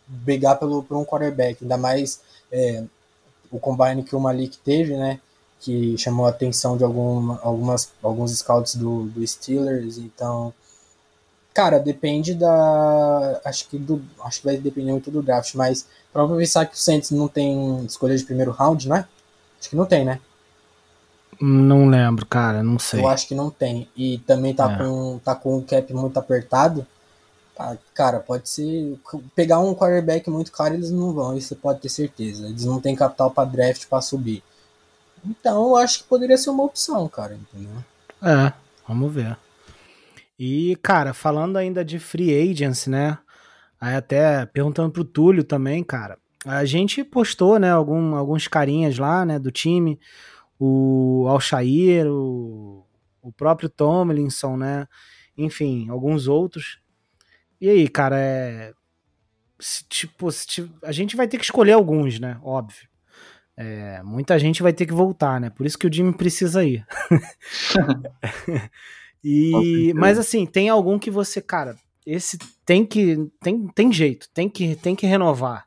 brigar 0.07 0.59
pelo, 0.59 0.83
por 0.83 0.97
um 0.97 1.05
quarterback, 1.05 1.63
ainda 1.63 1.77
mais 1.77 2.21
é, 2.53 2.85
o 3.51 3.59
combine 3.59 4.03
que 4.03 4.15
o 4.17 4.21
Malik 4.21 4.59
teve, 4.59 4.97
né? 4.97 5.21
Que 5.61 5.97
chamou 5.97 6.27
a 6.27 6.31
atenção 6.31 6.77
de 6.77 6.85
alguma, 6.85 7.41
algumas, 7.43 7.91
alguns 8.03 8.37
scouts 8.37 8.75
do, 8.75 9.05
do 9.05 9.27
Steelers. 9.27 9.97
Então, 9.99 10.53
cara, 11.55 11.79
depende 11.79 12.35
da. 12.35 13.41
Acho 13.45 13.69
que, 13.69 13.79
do, 13.79 14.03
acho 14.25 14.41
que 14.41 14.47
vai 14.47 14.57
depender 14.57 14.93
muito 14.93 15.11
do 15.11 15.23
draft, 15.23 15.55
mas 15.55 15.87
para 16.13 16.27
pensar 16.29 16.67
que 16.67 16.75
o 16.75 16.79
Saints 16.79 17.11
não 17.11 17.29
tem 17.29 17.85
escolha 17.85 18.17
de 18.17 18.25
primeiro 18.25 18.51
round, 18.51 18.89
né? 18.89 19.09
Acho 19.65 19.71
que 19.71 19.77
não 19.77 19.87
tem, 19.87 20.05
né? 20.05 20.21
Não 21.41 21.89
lembro, 21.89 22.27
cara, 22.27 22.63
não 22.63 22.79
sei. 22.79 23.01
Eu 23.01 23.09
acho 23.09 23.27
que 23.27 23.35
não 23.35 23.51
tem. 23.51 23.89
E 23.97 24.19
também 24.19 24.55
tá, 24.55 24.71
é. 24.71 24.77
com, 24.77 25.19
tá 25.25 25.35
com 25.35 25.57
o 25.57 25.63
cap 25.63 25.91
muito 25.95 26.19
apertado. 26.19 26.87
Ah, 27.59 27.79
cara, 27.95 28.21
pode 28.21 28.47
ser. 28.47 28.99
Pegar 29.35 29.61
um 29.61 29.75
quarterback 29.75 30.29
muito 30.29 30.53
caro, 30.53 30.75
eles 30.75 30.91
não 30.91 31.15
vão, 31.15 31.35
isso 31.35 31.49
você 31.49 31.55
pode 31.55 31.81
ter 31.81 31.89
certeza. 31.89 32.47
Eles 32.47 32.67
não 32.67 32.79
têm 32.79 32.95
capital 32.95 33.31
para 33.31 33.49
draft 33.49 33.87
para 33.87 34.03
subir. 34.03 34.43
Então, 35.25 35.69
eu 35.69 35.77
acho 35.77 36.01
que 36.01 36.09
poderia 36.09 36.37
ser 36.37 36.51
uma 36.51 36.65
opção, 36.65 37.09
cara, 37.09 37.35
entendeu? 37.35 37.83
É, 38.23 38.53
vamos 38.87 39.11
ver. 39.11 39.35
E, 40.39 40.77
cara, 40.83 41.15
falando 41.15 41.57
ainda 41.57 41.83
de 41.83 41.99
free 41.99 42.51
agents, 42.51 42.87
né? 42.87 43.17
Aí 43.81 43.95
até 43.97 44.45
perguntando 44.45 44.91
pro 44.91 45.05
Túlio 45.05 45.43
também, 45.43 45.83
cara. 45.83 46.19
A 46.45 46.65
gente 46.65 47.03
postou, 47.03 47.59
né, 47.59 47.71
algum, 47.71 48.15
alguns 48.15 48.47
carinhas 48.47 48.99
lá, 48.99 49.25
né, 49.25 49.39
do 49.39 49.51
time. 49.51 49.99
O 50.59 51.27
Alshair, 51.29 52.07
o, 52.07 52.87
o 53.23 53.33
próprio 53.33 53.69
Tomlinson, 53.69 54.57
né? 54.57 54.87
Enfim, 55.37 55.89
alguns 55.89 56.29
outros. 56.29 56.79
E 57.61 57.69
aí, 57.69 57.89
cara, 57.89 58.19
é. 58.19 58.73
Se, 59.59 59.85
tipo, 59.89 60.31
se, 60.31 60.71
a 60.83 60.93
gente 60.93 61.17
vai 61.17 61.27
ter 61.27 61.39
que 61.39 61.45
escolher 61.45 61.73
alguns, 61.73 62.21
né? 62.21 62.39
Óbvio. 62.43 62.89
É, 63.57 64.03
muita 64.03 64.39
gente 64.39 64.63
vai 64.63 64.73
ter 64.73 64.85
que 64.85 64.93
voltar, 64.93 65.41
né? 65.41 65.49
Por 65.49 65.65
isso 65.65 65.79
que 65.79 65.87
o 65.87 65.93
Jimmy 65.93 66.13
precisa 66.13 66.65
ir. 66.65 66.85
e, 69.25 69.93
mas 69.95 70.19
assim, 70.19 70.45
tem 70.45 70.69
algum 70.69 70.99
que 70.99 71.11
você, 71.11 71.41
cara, 71.41 71.77
esse 72.05 72.37
tem 72.67 72.85
que 72.85 73.17
tem, 73.41 73.67
tem 73.69 73.93
jeito, 73.93 74.29
tem 74.35 74.49
que 74.49 74.77
tem 74.77 74.95
que 74.95 75.07
renovar. 75.07 75.67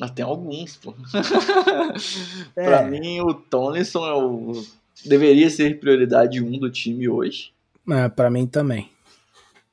Ah, 0.00 0.08
tem 0.08 0.24
alguns, 0.24 0.76
pô. 0.76 0.94
é. 2.54 2.64
pra 2.64 2.82
mim, 2.84 3.20
o 3.20 3.32
Tomlinson 3.32 4.06
é 4.06 4.14
o, 4.14 4.62
deveria 5.04 5.48
ser 5.48 5.80
prioridade 5.80 6.42
1 6.42 6.46
um 6.46 6.58
do 6.58 6.70
time 6.70 7.08
hoje. 7.08 7.52
É, 7.88 8.08
pra 8.08 8.30
mim 8.30 8.46
também. 8.46 8.90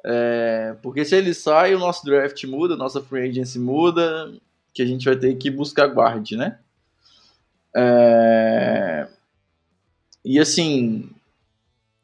É, 0.05 0.75
porque 0.81 1.03
se 1.05 1.15
ele 1.15 1.33
sai, 1.33 1.73
o 1.75 1.79
nosso 1.79 2.05
draft 2.05 2.43
muda, 2.45 2.75
nossa 2.75 3.01
free 3.01 3.29
agency 3.29 3.59
muda, 3.59 4.33
que 4.73 4.81
a 4.81 4.85
gente 4.85 5.05
vai 5.05 5.15
ter 5.15 5.35
que 5.35 5.49
buscar 5.49 5.87
guard, 5.87 6.31
né? 6.31 6.59
É, 7.75 9.07
e 10.23 10.39
assim. 10.39 11.09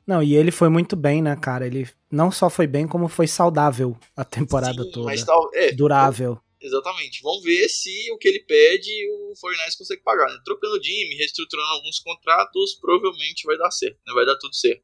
Não, 0.06 0.24
e 0.24 0.36
ele 0.36 0.52
foi 0.52 0.70
muito 0.70 0.96
bem, 0.96 1.22
né, 1.22 1.36
cara? 1.36 1.68
Ele 1.68 1.88
não 2.12 2.32
só 2.32 2.50
foi 2.50 2.66
bem, 2.66 2.88
como 2.88 3.08
foi 3.08 3.28
saudável 3.28 3.96
a 4.16 4.26
temporada 4.26 4.84
Sim, 4.84 4.92
toda. 4.92 5.06
Mas, 5.06 5.26
é, 5.54 5.72
Durável. 5.72 6.40
Exatamente. 6.62 7.22
Vamos 7.22 7.44
ver 7.44 7.70
se 7.70 8.12
o 8.12 8.18
que 8.18 8.28
ele 8.28 8.44
pede 8.44 8.92
o 9.12 9.36
Fortnite 9.36 9.78
consegue 9.78 10.04
pagar. 10.04 10.30
Né? 10.30 10.42
Trocando 10.44 10.76
o 10.76 10.84
Jimmy, 10.84 11.16
reestruturando 11.16 11.70
alguns 11.70 12.00
contratos, 12.00 12.76
provavelmente 12.76 13.46
vai 13.46 13.58
dar 13.58 13.72
certo. 13.72 14.00
Né? 14.06 14.14
Vai 14.14 14.26
dar 14.26 14.38
tudo 14.38 14.54
certo. 14.54 14.84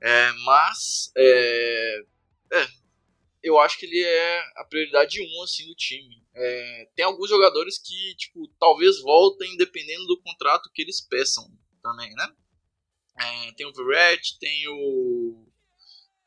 É, 0.00 0.32
mas 0.44 1.12
é, 1.16 2.00
é, 2.52 2.68
eu 3.42 3.58
acho 3.58 3.78
que 3.78 3.86
ele 3.86 4.02
é 4.02 4.40
a 4.56 4.64
prioridade 4.64 5.20
1 5.20 5.42
assim, 5.42 5.66
do 5.66 5.74
time. 5.74 6.22
É, 6.34 6.88
tem 6.96 7.04
alguns 7.04 7.28
jogadores 7.28 7.78
que 7.78 8.14
tipo, 8.16 8.48
talvez 8.58 9.00
voltem 9.00 9.56
dependendo 9.56 10.06
do 10.06 10.20
contrato 10.22 10.70
que 10.72 10.82
eles 10.82 11.00
peçam 11.00 11.44
também, 11.82 12.10
né? 12.14 12.34
É, 13.20 13.52
tem 13.52 13.66
o 13.66 13.72
Verrett, 13.72 14.38
tem 14.38 14.66
o, 14.68 15.46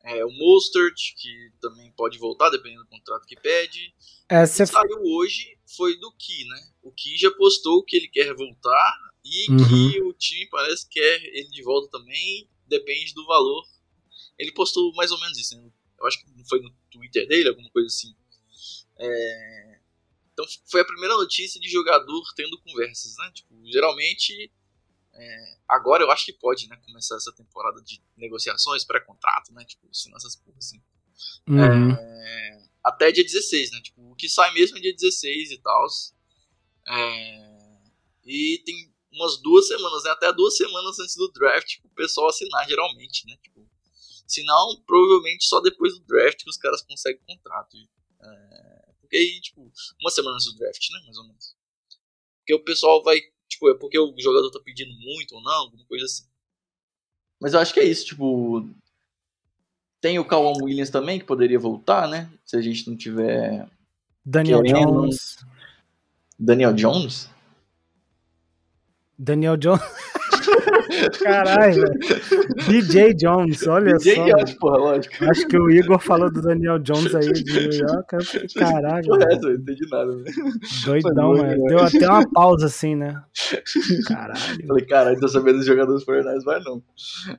é, 0.05 0.23
o 0.23 0.29
Mostert, 0.31 1.15
que 1.17 1.51
também 1.59 1.91
pode 1.93 2.19
voltar 2.19 2.51
dependendo 2.51 2.83
do 2.83 2.89
contrato 2.89 3.25
que 3.25 3.35
pede. 3.35 3.93
É, 4.29 4.45
você... 4.45 4.65
saiu 4.65 5.01
hoje 5.01 5.57
foi 5.75 5.97
do 5.99 6.11
Ki, 6.13 6.45
né? 6.45 6.69
O 6.83 6.91
Ki 6.91 7.17
já 7.17 7.31
postou 7.31 7.83
que 7.83 7.97
ele 7.97 8.07
quer 8.07 8.33
voltar 8.35 8.97
e 9.23 9.51
uhum. 9.51 9.57
que 9.57 10.01
o 10.03 10.13
time 10.13 10.47
parece 10.49 10.87
que 10.87 10.99
quer 10.99 11.23
ele 11.23 11.49
de 11.49 11.63
volta 11.63 11.89
também 11.97 12.47
depende 12.67 13.13
do 13.15 13.25
valor. 13.25 13.63
Ele 14.37 14.51
postou 14.51 14.93
mais 14.93 15.11
ou 15.11 15.19
menos 15.19 15.37
isso, 15.39 15.57
né? 15.57 15.71
Eu 15.99 16.05
acho 16.05 16.19
que 16.19 16.25
foi 16.47 16.61
no 16.61 16.71
Twitter 16.91 17.27
dele, 17.27 17.49
alguma 17.49 17.69
coisa 17.71 17.87
assim. 17.87 18.13
É... 18.99 19.79
Então 20.33 20.45
foi 20.69 20.81
a 20.81 20.85
primeira 20.85 21.15
notícia 21.15 21.59
de 21.59 21.67
jogador 21.67 22.23
tendo 22.35 22.61
conversas, 22.61 23.15
né? 23.17 23.31
Tipo, 23.33 23.55
geralmente. 23.65 24.51
É... 25.15 25.57
Agora 25.67 26.03
eu 26.03 26.11
acho 26.11 26.25
que 26.25 26.33
pode, 26.33 26.67
né? 26.67 26.77
Começar 26.85 27.15
essa 27.15 27.33
temporada 27.33 27.81
de 27.81 28.01
negociações, 28.17 28.83
pré-contrato, 28.83 29.53
né? 29.53 29.63
Tipo, 29.65 29.89
assinar 29.89 30.17
essas 30.17 30.35
porras 30.35 30.65
assim. 30.65 30.81
Uhum. 31.47 31.91
É... 31.91 32.63
Até 32.83 33.11
dia 33.11 33.23
16, 33.23 33.71
né? 33.71 33.81
Tipo, 33.81 34.11
o 34.11 34.15
que 34.15 34.29
sai 34.29 34.53
mesmo 34.53 34.77
é 34.77 34.81
dia 34.81 34.93
16 34.93 35.51
e 35.51 35.57
tal. 35.59 35.85
É... 36.87 37.55
E 38.25 38.61
tem 38.65 38.93
umas 39.11 39.41
duas 39.41 39.67
semanas, 39.67 40.03
né? 40.03 40.11
Até 40.11 40.31
duas 40.33 40.57
semanas 40.57 40.99
antes 40.99 41.15
do 41.15 41.31
draft, 41.31 41.77
o 41.83 41.89
pessoal 41.89 42.29
assinar 42.29 42.67
geralmente, 42.67 43.25
né? 43.25 43.37
Tipo, 43.41 43.67
se 44.27 44.43
não, 44.43 44.81
provavelmente 44.85 45.45
só 45.45 45.61
depois 45.61 45.93
do 45.93 46.05
draft 46.05 46.43
que 46.43 46.49
os 46.49 46.57
caras 46.57 46.81
conseguem 46.81 47.21
contrato. 47.25 47.77
É, 48.21 48.91
porque 48.99 49.17
aí, 49.17 49.39
tipo, 49.41 49.71
uma 50.01 50.11
semana 50.11 50.35
antes 50.35 50.51
do 50.51 50.57
draft, 50.57 50.89
né? 50.91 51.01
Mais 51.05 51.17
ou 51.17 51.27
menos. 51.27 51.55
Porque 52.39 52.53
o 52.53 52.63
pessoal 52.63 53.03
vai, 53.03 53.19
tipo, 53.47 53.69
é 53.69 53.73
porque 53.75 53.99
o 53.99 54.13
jogador 54.19 54.49
tá 54.51 54.59
pedindo 54.63 54.91
muito 54.99 55.35
ou 55.35 55.41
não, 55.41 55.53
alguma 55.53 55.85
coisa 55.85 56.05
assim. 56.05 56.25
Mas 57.39 57.53
eu 57.53 57.59
acho 57.59 57.73
que 57.73 57.79
é 57.79 57.85
isso, 57.85 58.05
tipo. 58.05 58.67
Tem 60.01 60.19
o 60.19 60.25
Calvin 60.25 60.63
Williams 60.63 60.89
também, 60.89 61.19
que 61.19 61.25
poderia 61.25 61.59
voltar, 61.59 62.07
né? 62.07 62.31
Se 62.45 62.55
a 62.55 62.61
gente 62.61 62.87
não 62.89 62.95
tiver. 62.95 63.67
Daniel 64.23 64.61
querendo... 64.61 65.01
Jones. 65.01 65.37
Daniel 66.37 66.73
Jones? 66.73 67.29
Daniel 69.17 69.57
Jones. 69.57 69.81
Caralho, 71.23 71.83
DJ 72.67 73.13
Jones, 73.13 73.65
olha 73.67 73.97
DJ 73.97 74.15
só. 74.15 74.23
DJ 74.23 74.33
Jones, 74.33 74.53
porra, 74.53 74.77
lógico. 74.77 75.25
Acho 75.25 75.47
que 75.47 75.57
o 75.57 75.69
Igor 75.69 75.99
falou 75.99 76.31
do 76.31 76.41
Daniel 76.41 76.79
Jones 76.79 77.13
aí 77.15 77.31
de 77.31 77.43
New 77.43 77.87
York. 77.87 78.53
Caralho. 78.55 79.07
Porra, 79.07 79.25
essa, 79.31 79.41
não 79.41 79.53
entendi 79.53 79.89
nada. 79.89 80.15
Né? 80.15 80.23
Doidão, 80.85 81.33
mano. 81.33 81.65
Deu 81.65 81.79
até 81.79 82.07
uma 82.07 82.29
pausa 82.31 82.67
assim, 82.67 82.95
né? 82.95 83.21
Caralho. 84.07 84.67
Falei, 84.67 84.85
caralho, 84.85 85.19
tô 85.19 85.27
sabendo 85.27 85.57
dos 85.57 85.65
jogadores 85.65 86.03
Fortnite, 86.03 86.45
vai 86.45 86.61
não. 86.63 86.81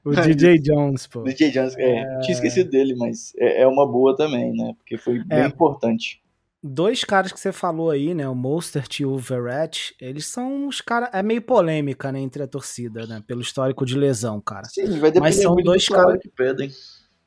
O 0.04 0.10
DJ 0.12 0.58
Jones, 0.58 1.06
pô. 1.06 1.22
DJ 1.22 1.50
Jones, 1.50 1.76
é, 1.76 1.98
é... 1.98 2.18
tinha 2.20 2.34
esquecido 2.34 2.70
dele, 2.70 2.94
mas 2.96 3.32
é, 3.38 3.62
é, 3.62 3.66
uma 3.66 3.86
boa 3.86 4.16
também, 4.16 4.52
né? 4.52 4.72
Porque 4.76 4.96
foi 4.96 5.22
bem 5.24 5.40
é. 5.40 5.46
importante. 5.46 6.20
Dois 6.66 7.04
caras 7.04 7.32
que 7.32 7.38
você 7.40 7.52
falou 7.52 7.90
aí, 7.90 8.12
né? 8.14 8.28
O 8.28 8.34
Mostert 8.34 9.00
e 9.00 9.06
o 9.06 9.16
Verrett, 9.16 9.94
eles 10.00 10.26
são 10.26 10.66
os 10.68 10.80
caras. 10.80 11.08
É 11.12 11.22
meio 11.22 11.40
polêmica, 11.42 12.10
né? 12.12 12.20
Entre 12.20 12.42
a 12.42 12.46
torcida, 12.46 13.06
né? 13.06 13.22
Pelo 13.26 13.40
histórico 13.40 13.86
de 13.86 13.96
lesão, 13.96 14.40
cara. 14.40 14.64
Sim, 14.66 14.86
vai 14.98 15.10
depender 15.10 15.20
Mas 15.20 15.36
são 15.36 15.54
dois 15.56 15.86
do 15.86 15.94
caras- 15.94 16.20
que 16.20 16.28
pedem. 16.28 16.70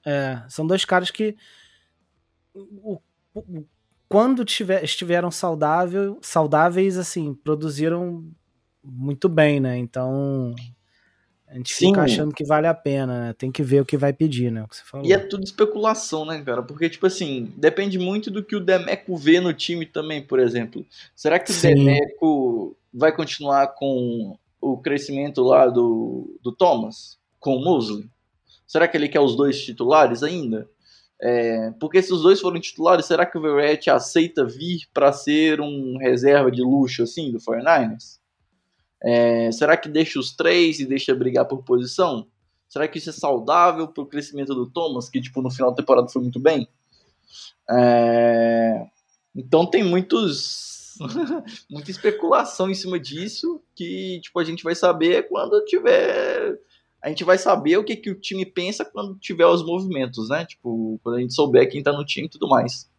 É, 0.05 0.41
são 0.49 0.65
dois 0.67 0.85
caras 0.85 1.09
que. 1.11 1.35
o- 2.53 2.99
o- 3.33 3.65
quando 4.07 4.43
tiver, 4.43 4.83
estiveram 4.83 5.29
saudável, 5.29 6.17
saudáveis, 6.21 6.97
assim, 6.97 7.33
produziram 7.33 8.25
muito 8.83 9.29
bem, 9.29 9.59
né? 9.59 9.77
Então. 9.77 10.53
A 11.49 11.55
gente 11.55 11.73
Sim. 11.73 11.87
fica 11.87 12.03
achando 12.03 12.33
que 12.33 12.45
vale 12.45 12.67
a 12.67 12.73
pena, 12.75 13.27
né? 13.27 13.33
Tem 13.33 13.51
que 13.51 13.63
ver 13.63 13.81
o 13.81 13.85
que 13.85 13.97
vai 13.97 14.13
pedir, 14.13 14.51
né? 14.51 14.63
O 14.63 14.67
que 14.67 14.75
você 14.75 14.83
falou. 14.83 15.05
E 15.05 15.11
é 15.11 15.17
tudo 15.17 15.43
especulação, 15.43 16.23
né, 16.23 16.41
cara? 16.43 16.61
Porque, 16.61 16.87
tipo 16.87 17.07
assim, 17.07 17.51
depende 17.57 17.97
muito 17.97 18.29
do 18.29 18.43
que 18.43 18.55
o 18.55 18.59
Demeco 18.59 19.17
vê 19.17 19.39
no 19.39 19.51
time 19.51 19.85
também, 19.85 20.21
por 20.21 20.39
exemplo. 20.39 20.85
Será 21.15 21.39
que 21.39 21.49
o 21.49 21.53
Sim. 21.53 21.73
Demeco 21.73 22.77
vai 22.93 23.11
continuar 23.11 23.67
com 23.69 24.37
o 24.61 24.77
crescimento 24.77 25.41
lá 25.41 25.65
do, 25.65 26.39
do 26.43 26.51
Thomas? 26.51 27.17
Com 27.39 27.55
o 27.55 27.63
Mosley? 27.63 28.07
Será 28.67 28.87
que 28.87 28.95
ele 28.95 29.09
quer 29.09 29.19
os 29.19 29.35
dois 29.35 29.59
titulares 29.59 30.21
ainda? 30.21 30.69
É, 31.19 31.71
porque 31.79 32.01
se 32.01 32.13
os 32.13 32.21
dois 32.21 32.39
forem 32.39 32.61
titulares, 32.61 33.07
será 33.07 33.25
que 33.25 33.37
o 33.37 33.41
Verrett 33.41 33.89
aceita 33.89 34.45
vir 34.45 34.81
para 34.93 35.11
ser 35.11 35.59
um 35.59 35.97
reserva 35.97 36.51
de 36.51 36.61
luxo, 36.61 37.03
assim, 37.03 37.31
do 37.31 37.39
49ers? 37.39 38.19
É, 39.01 39.51
será 39.51 39.77
que 39.77 39.87
deixa 39.87 40.19
os 40.19 40.31
três 40.35 40.79
e 40.79 40.85
deixa 40.85 41.15
brigar 41.15 41.45
por 41.45 41.63
posição? 41.63 42.27
Será 42.67 42.87
que 42.87 42.97
isso 42.97 43.09
é 43.09 43.13
saudável 43.13 43.87
para 43.87 44.03
o 44.03 44.05
crescimento 44.05 44.53
do 44.53 44.69
Thomas, 44.69 45.09
que 45.09 45.21
tipo 45.21 45.41
no 45.41 45.49
final 45.49 45.71
da 45.71 45.77
temporada 45.77 46.07
foi 46.07 46.21
muito 46.21 46.39
bem? 46.39 46.67
É, 47.69 48.85
Então 49.35 49.65
tem 49.65 49.83
muitos 49.83 50.97
muita 51.69 51.91
especulação 51.91 52.69
em 52.69 52.75
cima 52.75 52.99
disso 52.99 53.61
que 53.75 54.19
tipo 54.21 54.39
a 54.39 54.43
gente 54.43 54.63
vai 54.63 54.75
saber 54.75 55.27
quando 55.29 55.63
tiver 55.65 56.59
a 57.01 57.07
gente 57.07 57.23
vai 57.23 57.37
saber 57.37 57.77
o 57.77 57.83
que, 57.83 57.95
que 57.95 58.09
o 58.09 58.19
time 58.19 58.45
pensa 58.45 58.83
quando 58.83 59.17
tiver 59.19 59.45
os 59.45 59.65
movimentos, 59.65 60.27
né? 60.27 60.45
Tipo, 60.45 60.99
quando 61.01 61.15
a 61.15 61.21
gente 61.21 61.33
souber 61.33 61.69
quem 61.69 61.81
tá 61.81 61.93
no 61.93 62.05
time 62.05 62.27
e 62.27 62.29
tudo 62.29 62.49
mais. 62.49 62.89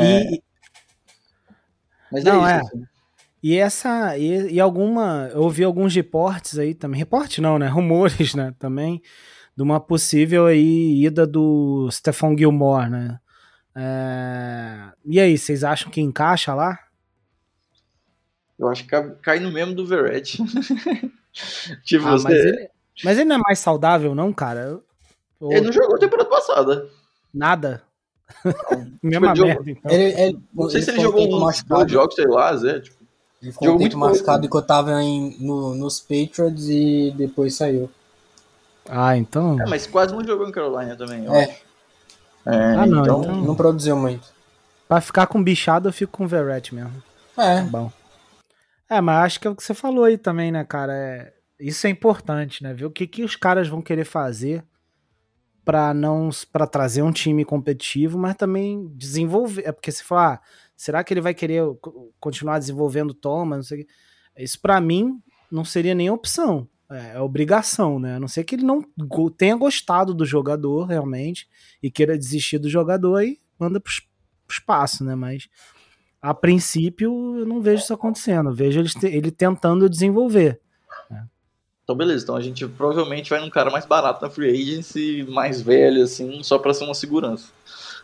E, 0.00 0.40
Mas 2.12 2.22
Não, 2.22 2.46
é 2.46 2.52
é. 2.52 2.60
isso. 2.60 2.66
assim. 2.68 2.86
E 3.42 3.56
essa. 3.56 4.16
E, 4.18 4.54
e 4.54 4.60
alguma. 4.60 5.30
Eu 5.32 5.42
ouvi 5.42 5.62
alguns 5.64 5.94
reportes 5.94 6.58
aí 6.58 6.74
também. 6.74 6.98
Reporte 6.98 7.40
não, 7.40 7.58
né? 7.58 7.66
Rumores, 7.68 8.34
né? 8.34 8.54
Também. 8.58 9.00
De 9.56 9.62
uma 9.62 9.80
possível 9.80 10.46
aí 10.46 11.04
ida 11.04 11.26
do 11.26 11.88
Stefan 11.90 12.36
Gilmore, 12.36 12.88
né? 12.90 13.18
É, 13.74 14.90
E 15.04 15.20
aí, 15.20 15.36
vocês 15.38 15.62
acham 15.64 15.90
que 15.90 16.00
encaixa 16.00 16.54
lá? 16.54 16.78
Eu 18.58 18.68
acho 18.68 18.84
que 18.84 18.90
cai- 19.22 19.38
no 19.38 19.52
mesmo 19.52 19.74
do 19.74 19.86
Verrett. 19.86 20.36
tipo, 21.84 22.06
Ah, 22.06 22.12
você... 22.12 22.24
mas, 22.28 22.34
ele, 22.44 22.68
mas 23.04 23.18
ele 23.18 23.28
não 23.28 23.36
é 23.36 23.38
mais 23.38 23.58
saudável, 23.60 24.14
não, 24.14 24.32
cara? 24.32 24.80
Ou 25.40 25.52
ele 25.52 25.60
não 25.66 25.72
jogou 25.72 25.94
a 25.96 25.98
temporada 26.00 26.28
passada. 26.28 26.88
Nada? 27.32 27.82
Mesma 29.02 29.28
ele 29.28 29.36
jogou- 29.36 29.46
merda, 29.54 29.70
então. 29.70 29.90
Ele, 29.92 30.20
ele, 30.20 30.38
Não 30.52 30.68
sei 30.70 30.82
se 30.82 30.90
ele 30.90 30.98
um 30.98 31.02
jogou 31.02 31.36
uns 31.36 31.40
machucado. 31.40 31.80
dois 31.80 31.92
jogos, 31.92 32.14
sei 32.16 32.26
lá, 32.26 32.56
Zé. 32.56 32.80
Tipo, 32.80 32.97
Ele 33.40 33.52
ficou 33.52 33.74
um 33.74 33.78
tempo 33.78 33.96
machucado 33.98 34.40
pouco. 34.40 34.46
enquanto 34.46 34.66
tava 34.66 35.02
em, 35.02 35.36
no, 35.40 35.74
nos 35.74 36.00
Patriots 36.00 36.68
e 36.68 37.12
depois 37.16 37.54
saiu. 37.54 37.88
Ah, 38.88 39.16
então. 39.16 39.60
é, 39.60 39.66
mas 39.66 39.86
quase 39.86 40.12
não 40.14 40.24
jogou 40.24 40.48
em 40.48 40.52
Carolina 40.52 40.96
também. 40.96 41.24
eu 41.24 41.34
É. 41.34 41.44
acho. 41.44 41.62
É, 42.46 42.56
Ah, 42.76 42.86
não, 42.86 43.02
então, 43.02 43.22
então- 43.22 43.42
Não 43.42 43.54
produziu 43.54 43.96
muito. 43.96 44.26
Pra 44.88 45.00
ficar 45.00 45.26
com 45.26 45.42
bichado, 45.42 45.88
eu 45.88 45.92
fico 45.92 46.16
com 46.16 46.24
o 46.24 46.28
Verrett 46.28 46.74
mesmo. 46.74 47.02
É, 47.36 47.60
Bom. 47.62 47.92
É, 48.90 49.00
mas 49.02 49.24
acho 49.26 49.40
que 49.40 49.46
é 49.46 49.50
o 49.50 49.54
que 49.54 49.62
você 49.62 49.74
falou 49.74 50.04
aí 50.04 50.16
também, 50.16 50.50
né, 50.50 50.64
cara? 50.64 50.94
É, 50.94 51.32
isso 51.60 51.86
é 51.86 51.90
importante, 51.90 52.62
né? 52.62 52.72
Ver 52.72 52.86
o 52.86 52.90
que, 52.90 53.06
que 53.06 53.22
os 53.22 53.36
caras 53.36 53.68
vão 53.68 53.82
querer 53.82 54.04
fazer 54.06 54.64
para 55.62 55.92
não 55.92 56.30
para 56.50 56.66
trazer 56.66 57.02
um 57.02 57.12
time 57.12 57.44
competitivo, 57.44 58.18
mas 58.18 58.34
também 58.34 58.88
desenvolver. 58.96 59.62
É 59.66 59.72
porque 59.72 59.92
se 59.92 60.02
falar, 60.02 60.40
ah, 60.40 60.40
será 60.78 61.02
que 61.04 61.12
ele 61.12 61.20
vai 61.20 61.34
querer 61.34 61.62
co- 61.80 62.12
continuar 62.20 62.58
desenvolvendo 62.58 63.12
quê. 63.76 63.86
Isso 64.38 64.58
para 64.60 64.80
mim 64.80 65.20
não 65.50 65.64
seria 65.64 65.94
nem 65.94 66.08
opção. 66.08 66.68
É, 66.90 67.16
é 67.16 67.20
obrigação, 67.20 67.98
né? 67.98 68.14
A 68.16 68.20
não 68.20 68.28
ser 68.28 68.44
que 68.44 68.54
ele 68.54 68.64
não 68.64 68.82
tenha 69.36 69.56
gostado 69.56 70.14
do 70.14 70.24
jogador 70.24 70.84
realmente 70.86 71.46
e 71.82 71.90
queira 71.90 72.16
desistir 72.16 72.58
do 72.58 72.70
jogador 72.70 73.16
aí 73.16 73.38
manda 73.58 73.78
pro, 73.80 73.90
es- 73.92 74.00
pro 74.46 74.54
espaço, 74.54 75.04
né? 75.04 75.14
Mas 75.14 75.48
a 76.22 76.32
princípio 76.32 77.38
eu 77.40 77.44
não 77.46 77.60
vejo 77.60 77.82
isso 77.82 77.92
acontecendo. 77.92 78.54
Vejo 78.54 78.80
ele, 78.80 78.88
ele 79.14 79.30
tentando 79.30 79.88
desenvolver. 79.90 80.60
então, 81.82 81.96
beleza. 81.96 82.22
Então 82.24 82.36
a 82.36 82.40
gente 82.40 82.66
provavelmente 82.68 83.30
vai 83.30 83.40
num 83.40 83.50
cara 83.50 83.70
mais 83.70 83.84
barato 83.86 84.22
na 84.22 84.30
Free 84.30 84.50
Agency, 84.50 85.24
mais 85.28 85.60
velho, 85.60 86.02
assim, 86.02 86.42
só 86.42 86.58
pra 86.58 86.72
ser 86.74 86.84
uma 86.84 86.94
segurança. 86.94 87.48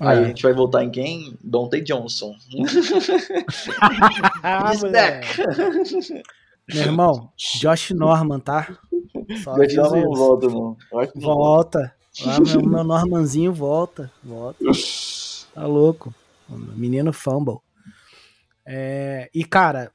Aí 0.01 0.19
a 0.19 0.23
É. 0.23 0.25
gente 0.27 0.43
vai 0.43 0.53
voltar 0.53 0.83
em 0.85 0.91
quem? 0.91 1.37
Dante 1.43 1.81
Johnson. 1.81 2.35
Ah. 4.43 4.73
Meu 6.73 6.83
irmão, 6.83 7.31
Josh 7.37 7.91
Norman, 7.91 8.41
tá? 8.41 8.77
Só 9.43 9.57
não 9.57 9.65
isso. 9.65 9.81
volta, 10.15 10.47
não 10.49 10.77
Volta. 11.15 11.95
Lá, 12.25 12.41
meu, 12.41 12.63
meu 12.63 12.85
Normanzinho 12.85 13.53
volta. 13.53 14.11
Volta. 14.23 14.65
Tá 15.55 15.67
louco. 15.67 16.15
Menino 16.49 17.13
fumble. 17.13 17.59
É, 18.67 19.29
e, 19.35 19.45
cara, 19.45 19.91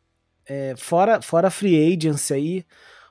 é, 0.47 0.75
fora, 0.77 1.21
fora 1.21 1.49
free 1.49 1.93
agency 1.95 2.33
aí, 2.33 2.65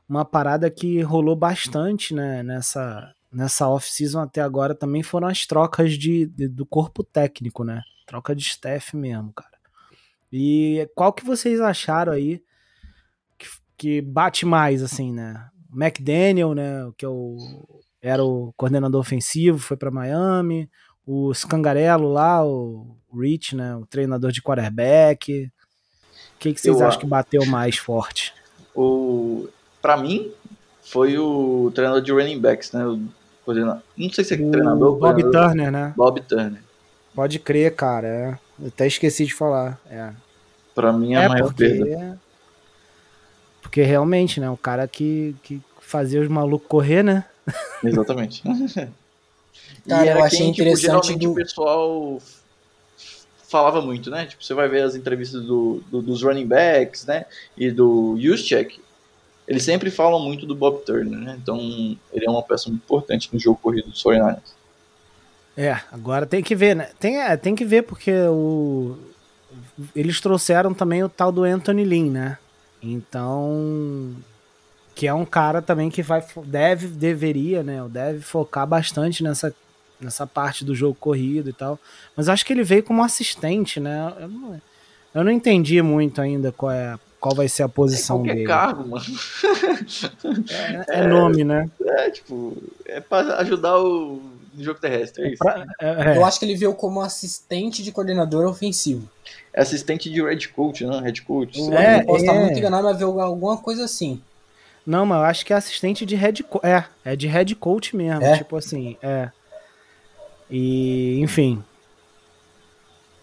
uma 0.08 0.24
parada 0.24 0.70
que 0.70 1.00
rolou 1.02 1.34
bastante 1.34 2.14
né, 2.14 2.42
nessa, 2.42 3.12
nessa 3.32 3.68
off-season 3.68 4.20
até 4.20 4.40
agora 4.40 4.74
também 4.74 5.02
foram 5.02 5.28
as 5.28 5.46
trocas 5.46 5.92
de, 5.98 6.26
de- 6.26 6.48
do 6.48 6.64
corpo 6.66 7.02
técnico, 7.04 7.64
né? 7.64 7.82
Troca 8.06 8.34
de 8.34 8.42
staff 8.42 8.96
mesmo, 8.96 9.32
cara. 9.32 9.56
E 10.32 10.88
qual 10.94 11.12
que 11.12 11.24
vocês 11.24 11.60
acharam 11.60 12.12
aí 12.12 12.42
que, 13.38 13.46
que 13.76 14.00
bate 14.02 14.44
mais, 14.46 14.82
assim, 14.82 15.12
né? 15.12 15.48
O 15.72 15.82
McDaniel, 15.82 16.54
né? 16.54 16.90
Que 16.96 17.04
é 17.04 17.08
o, 17.08 17.36
era 18.00 18.24
o 18.24 18.52
coordenador 18.56 19.00
ofensivo, 19.00 19.58
foi 19.58 19.76
para 19.76 19.90
Miami. 19.90 20.70
O 21.06 21.32
Scangarello 21.34 22.12
lá, 22.12 22.44
o 22.46 22.96
Rich, 23.14 23.56
né? 23.56 23.76
O 23.76 23.86
treinador 23.86 24.30
de 24.32 24.42
quarterback. 24.42 25.50
O 26.36 26.38
que, 26.38 26.52
que 26.54 26.60
vocês 26.60 26.78
Eu 26.80 26.86
acham 26.86 27.00
que 27.00 27.06
bateu 27.06 27.44
mais 27.46 27.76
forte? 27.78 28.32
O, 28.74 29.48
pra 29.82 29.96
mim, 29.96 30.30
foi 30.82 31.18
o 31.18 31.70
treinador 31.74 32.02
de 32.02 32.12
running 32.12 32.38
backs, 32.40 32.72
né? 32.72 32.86
O 32.86 33.00
coordena- 33.48 33.82
Não 33.96 34.10
sei 34.12 34.24
se 34.24 34.34
é 34.34 34.36
treinador 34.36 34.88
o 34.90 34.92
ou 34.92 34.98
Bob 34.98 35.22
coordenador. 35.22 35.48
Turner, 35.48 35.72
né? 35.72 35.92
Bob 35.96 36.20
Turner. 36.20 36.60
Pode 37.14 37.38
crer, 37.38 37.74
cara. 37.74 38.06
é. 38.06 38.38
Eu 38.60 38.68
até 38.68 38.86
esqueci 38.86 39.24
de 39.24 39.32
falar. 39.34 39.78
É, 39.90 40.10
Pra 40.74 40.92
mim 40.92 41.14
é 41.14 41.24
a 41.24 41.28
maior 41.28 41.52
perda. 41.54 41.84
porque... 41.86 42.18
Porque 43.62 43.82
realmente, 43.82 44.40
né? 44.40 44.48
O 44.50 44.56
cara 44.56 44.86
que, 44.88 45.34
que 45.42 45.60
fazia 45.80 46.20
os 46.20 46.28
malucos 46.28 46.68
correr, 46.68 47.02
né? 47.02 47.24
Exatamente. 47.84 48.42
Cara, 48.42 50.04
e 50.04 50.08
eu 50.08 50.12
era 50.12 50.24
achei 50.24 50.38
quem, 50.38 50.52
tipo, 50.52 50.62
interessante 50.62 51.06
geralmente 51.08 51.18
do- 51.26 51.32
o 51.32 51.34
pessoal 51.34 52.18
falava 53.48 53.80
muito, 53.80 54.10
né? 54.10 54.26
Tipo, 54.26 54.44
você 54.44 54.54
vai 54.54 54.68
ver 54.68 54.82
as 54.82 54.94
entrevistas 54.94 55.42
do, 55.44 55.82
do- 55.90 56.02
dos 56.02 56.22
running 56.22 56.46
backs, 56.46 57.06
né? 57.06 57.24
E 57.56 57.70
do 57.70 58.16
Juszczyk. 58.20 58.80
Eles 59.48 59.62
sempre 59.62 59.90
falam 59.90 60.20
muito 60.20 60.44
do 60.44 60.54
Bob 60.54 60.84
Turner, 60.84 61.18
né? 61.18 61.38
Então, 61.42 61.58
ele 62.12 62.26
é 62.26 62.30
uma 62.30 62.42
peça 62.42 62.68
muito 62.68 62.82
importante 62.82 63.30
no 63.32 63.40
jogo 63.40 63.58
corrido 63.60 63.88
dos 63.88 64.02
49ers. 64.02 64.58
É, 65.56 65.80
agora 65.90 66.26
tem 66.26 66.42
que 66.42 66.54
ver, 66.54 66.76
né? 66.76 66.90
Tem, 67.00 67.18
é, 67.18 67.34
tem 67.34 67.56
que 67.56 67.64
ver 67.64 67.82
porque 67.82 68.12
o... 68.12 68.96
eles 69.96 70.20
trouxeram 70.20 70.74
também 70.74 71.02
o 71.02 71.08
tal 71.08 71.32
do 71.32 71.44
Anthony 71.44 71.82
Lynn, 71.82 72.10
né? 72.10 72.38
Então, 72.82 74.14
que 74.94 75.08
é 75.08 75.14
um 75.14 75.24
cara 75.24 75.62
também 75.62 75.88
que 75.90 76.02
vai 76.02 76.22
deve 76.44 76.86
deveria, 76.86 77.62
né? 77.62 77.82
Deve 77.88 78.20
focar 78.20 78.66
bastante 78.66 79.22
nessa 79.22 79.52
nessa 80.00 80.26
parte 80.26 80.64
do 80.64 80.76
jogo 80.76 80.94
corrido 80.94 81.50
e 81.50 81.52
tal. 81.52 81.78
Mas 82.14 82.28
acho 82.28 82.44
que 82.46 82.52
ele 82.52 82.62
veio 82.62 82.84
como 82.84 83.02
assistente, 83.02 83.80
né? 83.80 84.14
Eu 84.20 84.28
não, 84.28 84.62
eu 85.14 85.24
não 85.24 85.30
entendi 85.32 85.80
muito 85.82 86.20
ainda 86.20 86.52
qual 86.52 86.70
é 86.70 86.96
qual 87.20 87.34
vai 87.34 87.48
ser 87.48 87.62
a 87.64 87.68
posição 87.68 88.18
Qualquer 88.18 88.34
dele. 88.34 88.46
cargo, 88.46 88.88
mano. 88.88 89.04
É, 90.88 91.00
é 91.00 91.06
nome, 91.06 91.44
né? 91.44 91.68
É, 91.84 92.10
tipo, 92.10 92.56
é 92.86 93.00
pra 93.00 93.36
ajudar 93.38 93.78
o 93.78 94.20
no 94.58 94.64
jogo 94.64 94.80
terrestre, 94.80 95.22
é 95.24 95.28
isso. 95.28 95.38
Pra- 95.38 95.64
é, 95.80 96.12
é. 96.12 96.16
eu 96.16 96.24
acho 96.24 96.38
que 96.38 96.44
ele 96.44 96.56
veio 96.56 96.74
como 96.74 97.00
assistente 97.00 97.82
de 97.82 97.92
coordenador 97.92 98.46
ofensivo. 98.48 99.08
É 99.52 99.62
assistente 99.62 100.10
de 100.10 100.20
head 100.20 100.48
coach, 100.48 100.84
né? 100.84 101.00
Head 101.00 101.22
coach. 101.22 101.58
Eu, 101.60 101.72
É, 101.72 102.00
eu 102.00 102.06
posso 102.06 102.24
estar 102.24 102.34
é. 102.34 102.44
muito 102.44 102.58
enganado, 102.58 102.84
mas 102.88 102.98
veio 102.98 103.20
alguma 103.20 103.56
coisa 103.56 103.84
assim. 103.84 104.20
Não, 104.84 105.06
mas 105.06 105.18
eu 105.18 105.24
acho 105.24 105.46
que 105.46 105.52
é 105.52 105.56
assistente 105.56 106.04
de 106.04 106.16
head 106.16 106.42
coach. 106.42 106.64
É, 106.66 106.84
é 107.04 107.14
de 107.16 107.26
head 107.28 107.54
coach 107.54 107.94
mesmo. 107.94 108.24
É? 108.24 108.38
Tipo 108.38 108.56
assim, 108.56 108.96
é. 109.02 109.30
E, 110.50 111.20
enfim. 111.20 111.62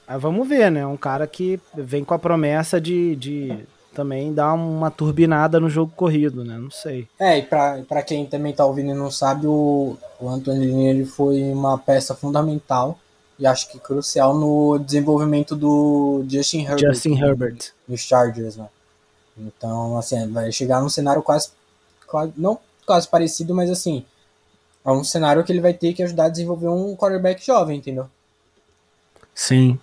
Aí 0.08 0.18
vamos 0.20 0.48
ver, 0.48 0.70
né? 0.72 0.86
Um 0.86 0.98
cara 0.98 1.26
que 1.28 1.60
vem 1.74 2.06
com 2.06 2.14
a 2.14 2.20
promessa 2.20 2.80
de, 2.80 3.16
de 3.16 3.66
também 3.96 4.34
dar 4.34 4.54
uma 4.54 4.92
turbinada 4.92 5.60
no 5.60 5.70
jogo 5.70 5.92
corrido, 5.96 6.44
né? 6.44 6.58
Não 6.58 6.70
sei. 6.70 7.08
É, 7.18 7.40
e 7.40 7.44
pra, 7.44 7.82
pra 7.88 8.04
quem 8.04 8.26
também 8.26 8.54
tá 8.54 8.66
ouvindo 8.66 8.92
e 8.92 8.94
não 8.94 9.10
sabe, 9.10 9.48
o, 9.48 9.98
o 10.20 10.30
Anthony 10.30 10.68
Lynn 10.68 10.88
ele 10.88 11.06
foi 11.06 11.42
uma 11.52 11.78
peça 11.78 12.14
fundamental 12.14 13.00
e 13.40 13.48
acho 13.48 13.72
que 13.72 13.80
crucial 13.80 14.38
no 14.38 14.78
desenvolvimento 14.78 15.56
do 15.56 16.24
Justin 16.28 16.64
Herbert. 16.64 16.94
Justin 16.94 17.18
Herbert. 17.18 17.72
Nos 17.88 18.02
Chargers, 18.02 18.58
né? 18.58 18.68
Então, 19.38 19.98
assim, 19.98 20.32
vai 20.32 20.52
chegar 20.52 20.82
num 20.82 20.90
cenário 20.90 21.22
quase, 21.22 21.50
quase 22.06 22.34
não 22.38 22.60
quase 22.86 23.08
parecido, 23.08 23.56
mas 23.56 23.70
assim, 23.70 24.06
é 24.86 24.92
um 24.92 25.04
cenário 25.04 25.44
que 25.44 25.52
ele 25.52 25.62
vai 25.62 25.74
ter 25.74 25.94
que 25.94 26.04
ajudar 26.04 26.26
a 26.26 26.30
desenvolver 26.30 26.68
um 26.68 26.96
quarterback 26.96 27.46
jovem, 27.46 27.80
entendeu? 27.80 28.08
Sim. 29.34 29.80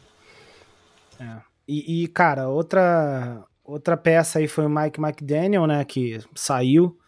É. 1.19 1.37
E, 1.67 2.05
e, 2.05 2.09
cara, 2.09 2.49
outra 2.49 3.43
outra 3.73 3.97
peça 3.97 4.39
aí 4.39 4.47
foi 4.47 4.66
o 4.66 4.70
Mike 4.70 5.01
McDaniel, 5.01 5.66
né, 5.66 5.85
que 5.85 6.20
saiu. 6.35 6.99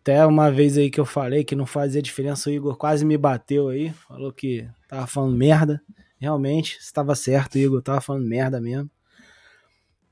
Até 0.00 0.24
uma 0.24 0.50
vez 0.50 0.76
aí 0.76 0.90
que 0.90 0.98
eu 0.98 1.04
falei 1.04 1.44
que 1.44 1.54
não 1.54 1.66
fazia 1.66 2.02
diferença, 2.02 2.48
o 2.48 2.52
Igor 2.52 2.76
quase 2.76 3.04
me 3.04 3.16
bateu 3.16 3.68
aí, 3.68 3.90
falou 4.08 4.32
que 4.32 4.66
tava 4.88 5.06
falando 5.06 5.36
merda. 5.36 5.80
Realmente, 6.20 6.78
estava 6.80 7.14
certo, 7.14 7.58
Igor, 7.58 7.80
tava 7.82 8.00
falando 8.00 8.26
merda 8.26 8.60
mesmo. 8.60 8.90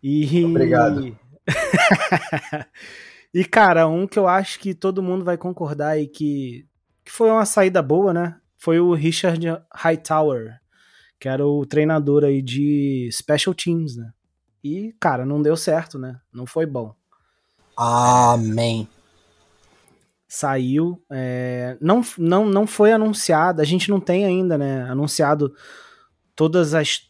E... 0.03 0.45
Obrigado. 0.45 1.19
e, 3.35 3.45
cara, 3.45 3.89
um 3.89 4.07
que 4.07 4.19
eu 4.19 4.29
acho 4.29 4.61
que 4.61 4.75
todo 4.75 5.03
mundo 5.03 5.25
vai 5.25 5.37
concordar 5.37 5.99
e 5.99 6.07
que, 6.07 6.67
que 7.05 7.11
foi 7.11 7.31
uma 7.31 7.45
saída 7.45 7.83
boa, 7.83 8.13
né? 8.13 8.37
Foi 8.57 8.79
o 8.79 8.95
Richard 8.95 9.45
Hightower, 9.75 10.61
que 11.19 11.29
era 11.29 11.45
o 11.45 11.67
treinador 11.67 12.23
aí 12.23 12.41
de 12.41 13.09
Special 13.13 13.55
Teams, 13.55 13.97
né? 13.97 14.13
E, 14.67 14.93
cara, 14.99 15.25
não 15.25 15.41
deu 15.41 15.57
certo, 15.57 15.97
né? 15.97 16.21
Não 16.33 16.45
foi 16.45 16.67
bom. 16.67 16.93
Amém. 17.77 18.89
Saiu. 20.27 21.01
É, 21.09 21.77
não, 21.81 22.01
não, 22.19 22.45
não 22.45 22.67
foi 22.67 22.93
anunciado. 22.93 23.63
A 23.63 23.65
gente 23.65 23.89
não 23.89 24.01
tem 24.01 24.25
ainda, 24.25 24.59
né? 24.59 24.83
Anunciado 24.91 25.55
todas 26.35 26.75
as 26.75 27.09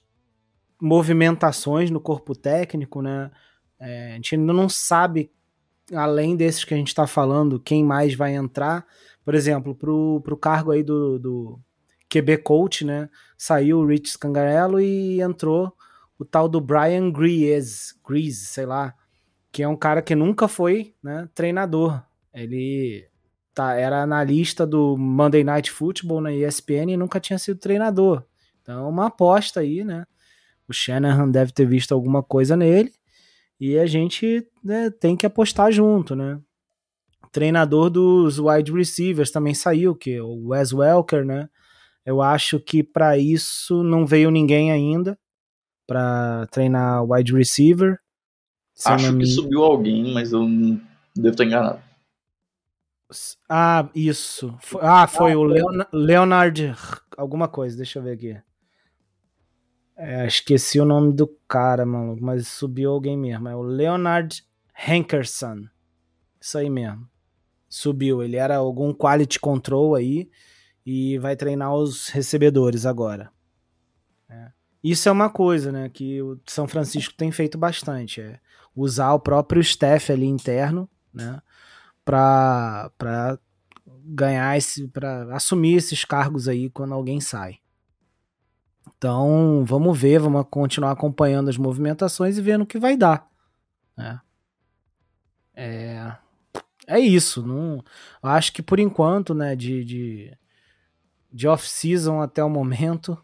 movimentações 0.79 1.91
no 1.91 1.99
corpo 1.99 2.35
técnico, 2.35 3.01
né? 3.01 3.31
É, 3.81 4.13
a 4.13 4.15
gente 4.17 4.35
ainda 4.35 4.53
não 4.53 4.69
sabe, 4.69 5.33
além 5.95 6.37
desses 6.37 6.63
que 6.63 6.75
a 6.75 6.77
gente 6.77 6.89
está 6.89 7.07
falando, 7.07 7.59
quem 7.59 7.83
mais 7.83 8.15
vai 8.15 8.35
entrar. 8.35 8.87
Por 9.25 9.35
exemplo, 9.35 9.75
pro, 9.75 10.21
pro 10.23 10.37
cargo 10.37 10.73
aí 10.73 10.83
do, 10.83 11.19
do 11.19 11.61
QB 12.11 12.37
Coach, 12.39 12.85
né? 12.85 13.09
Saiu 13.39 13.79
o 13.79 13.87
Rich 13.87 14.11
Scangarello 14.11 14.79
e 14.79 15.23
entrou 15.23 15.73
o 16.19 16.25
tal 16.25 16.49
do 16.49 16.61
Brian 16.61 17.11
Grease, 17.11 17.95
Grease, 18.07 18.47
sei 18.47 18.67
lá, 18.67 18.95
que 19.53 19.63
é 19.63 19.69
um 19.69 19.77
cara 19.77 20.03
que 20.03 20.15
nunca 20.15 20.49
foi 20.49 20.95
né, 21.03 21.29
treinador. 21.35 22.03
Ele 22.33 23.07
tá, 23.55 23.75
era 23.75 24.03
analista 24.03 24.67
do 24.67 24.97
Monday 24.97 25.45
Night 25.45 25.71
Football 25.71 26.21
na 26.21 26.33
ESPN 26.33 26.91
e 26.93 26.97
nunca 26.97 27.21
tinha 27.21 27.39
sido 27.39 27.59
treinador. 27.59 28.25
Então, 28.63 28.89
uma 28.89 29.07
aposta 29.07 29.61
aí, 29.61 29.85
né? 29.85 30.05
O 30.69 30.73
Shanahan 30.73 31.31
deve 31.31 31.53
ter 31.53 31.67
visto 31.67 31.93
alguma 31.93 32.23
coisa 32.23 32.57
nele 32.57 32.93
e 33.61 33.79
a 33.79 33.87
gente 33.87 34.47
né, 34.63 34.91
tem 34.91 35.17
que 35.17 35.25
apostar 35.25 35.71
junto, 35.71 36.17
né? 36.17 36.41
Treinador 37.31 37.91
dos 37.91 38.39
wide 38.39 38.73
receivers 38.73 39.31
também 39.31 39.55
saiu, 39.55 39.95
que 39.95 40.15
é 40.15 40.23
o 40.23 40.49
Wes 40.49 40.73
Welker, 40.73 41.25
né? 41.25 41.49
Eu 42.05 42.23
acho 42.23 42.59
que 42.59 42.83
para 42.83 43.19
isso 43.19 43.83
não 43.83 44.07
veio 44.07 44.31
ninguém 44.31 44.73
ainda 44.73 45.19
para 45.87 46.47
treinar 46.51 47.05
wide 47.05 47.33
receiver. 47.33 47.99
Acho 48.85 49.17
que 49.17 49.27
subiu 49.27 49.63
alguém, 49.65 50.13
mas 50.13 50.33
eu 50.33 50.47
devo 51.15 51.31
estar 51.31 51.45
enganado. 51.45 51.81
Ah, 53.49 53.89
isso. 53.95 54.57
Ah, 54.81 55.07
foi 55.07 55.33
ah, 55.33 55.39
o 55.39 55.45
Leon 55.45 55.85
Leonard 55.93 56.75
alguma 57.17 57.49
coisa, 57.49 57.77
deixa 57.77 57.99
eu 57.99 58.03
ver 58.03 58.13
aqui. 58.13 58.37
É, 59.97 60.27
esqueci 60.27 60.79
o 60.79 60.85
nome 60.85 61.13
do 61.15 61.27
cara, 61.49 61.87
mano, 61.87 62.19
mas 62.21 62.49
subiu 62.49 62.91
alguém 62.91 63.17
mesmo. 63.17 63.49
É 63.49 63.57
o 63.57 63.63
Leonard 63.63 64.45
Hankerson. 64.87 65.65
Isso 66.39 66.59
aí 66.59 66.69
mesmo. 66.69 67.09
Subiu. 67.69 68.23
Ele 68.23 68.37
era 68.37 68.57
algum 68.57 68.93
quality 68.93 69.41
control 69.41 69.95
aí 69.95 70.29
e 70.85 71.19
vai 71.19 71.35
treinar 71.35 71.75
os 71.75 72.09
recebedores 72.09 72.85
agora. 72.85 73.33
Isso 74.89 75.09
é 75.09 75.13
uma 75.13 75.29
coisa, 75.29 75.73
né, 75.73 75.89
que 75.89 76.23
o 76.23 76.39
São 76.47 76.69
Francisco 76.69 77.13
tem 77.15 77.33
feito 77.33 77.59
bastante, 77.59 78.21
é 78.21 78.39
usar 78.73 79.15
o 79.15 79.19
próprio 79.19 79.61
staff 79.61 80.13
ali 80.13 80.27
interno, 80.27 80.89
né, 81.13 81.43
para 82.05 82.89
para 82.97 83.37
ganhar 84.05 84.57
esse, 84.57 84.87
para 84.87 85.35
assumir 85.35 85.75
esses 85.75 86.05
cargos 86.05 86.47
aí 86.47 86.71
quando 86.71 86.95
alguém 86.95 87.21
sai. 87.21 87.59
Então, 88.97 89.65
vamos 89.67 89.99
ver, 89.99 90.21
vamos 90.21 90.47
continuar 90.49 90.93
acompanhando 90.93 91.49
as 91.49 91.57
movimentações 91.57 92.39
e 92.39 92.41
vendo 92.41 92.63
o 92.63 92.67
que 92.67 92.79
vai 92.79 92.97
dar. 92.97 93.29
Né? 93.97 94.21
É, 95.53 96.17
é 96.87 97.01
isso. 97.01 97.45
Não, 97.45 97.83
acho 98.23 98.53
que 98.53 98.63
por 98.63 98.79
enquanto, 98.79 99.35
né, 99.35 99.57
de, 99.57 99.85
de, 99.85 100.39
de 101.33 101.49
off-season 101.49 102.23
até 102.23 102.45
o 102.45 102.49
momento, 102.49 103.19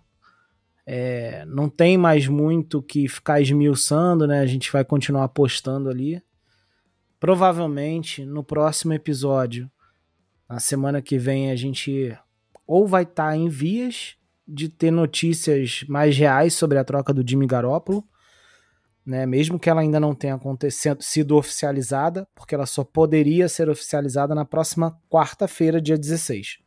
é, 0.85 1.45
não 1.47 1.68
tem 1.68 1.97
mais 1.97 2.26
muito 2.26 2.83
que 2.83 3.09
ficar 3.09 3.41
esmiuçando, 3.41 4.26
né? 4.26 4.41
A 4.41 4.47
gente 4.47 4.70
vai 4.72 4.85
continuar 4.85 5.24
apostando 5.24 5.89
ali. 5.89 6.22
Provavelmente 7.20 8.24
no 8.24 8.43
próximo 8.43 8.93
episódio, 8.93 9.70
na 10.49 10.59
semana 10.59 11.01
que 11.01 11.18
vem, 11.18 11.51
a 11.51 11.57
gente 11.57 12.16
ou 12.66 12.87
vai 12.87 13.05
estar 13.05 13.30
tá 13.30 13.37
em 13.37 13.49
vias 13.49 14.16
de 14.47 14.68
ter 14.68 14.91
notícias 14.91 15.85
mais 15.89 16.16
reais 16.16 16.55
sobre 16.55 16.78
a 16.78 16.85
troca 16.85 17.12
do 17.12 17.26
Jimmy 17.26 17.47
Garoppolo, 17.47 18.05
né? 19.05 19.24
Mesmo 19.24 19.59
que 19.59 19.70
ela 19.70 19.80
ainda 19.80 20.01
não 20.01 20.14
tenha 20.14 20.35
acontecido, 20.35 21.03
sido 21.03 21.37
oficializada, 21.37 22.26
porque 22.35 22.55
ela 22.55 22.66
só 22.66 22.85
poderia 22.85 23.49
ser 23.49 23.68
oficializada 23.68 24.35
na 24.35 24.45
próxima 24.45 24.99
quarta-feira, 25.09 25.80
dia 25.80 25.97
16. 25.97 26.59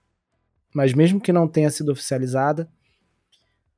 Mas 0.74 0.93
mesmo 0.93 1.22
que 1.22 1.32
não 1.32 1.47
tenha 1.47 1.70
sido 1.70 1.91
oficializada, 1.91 2.70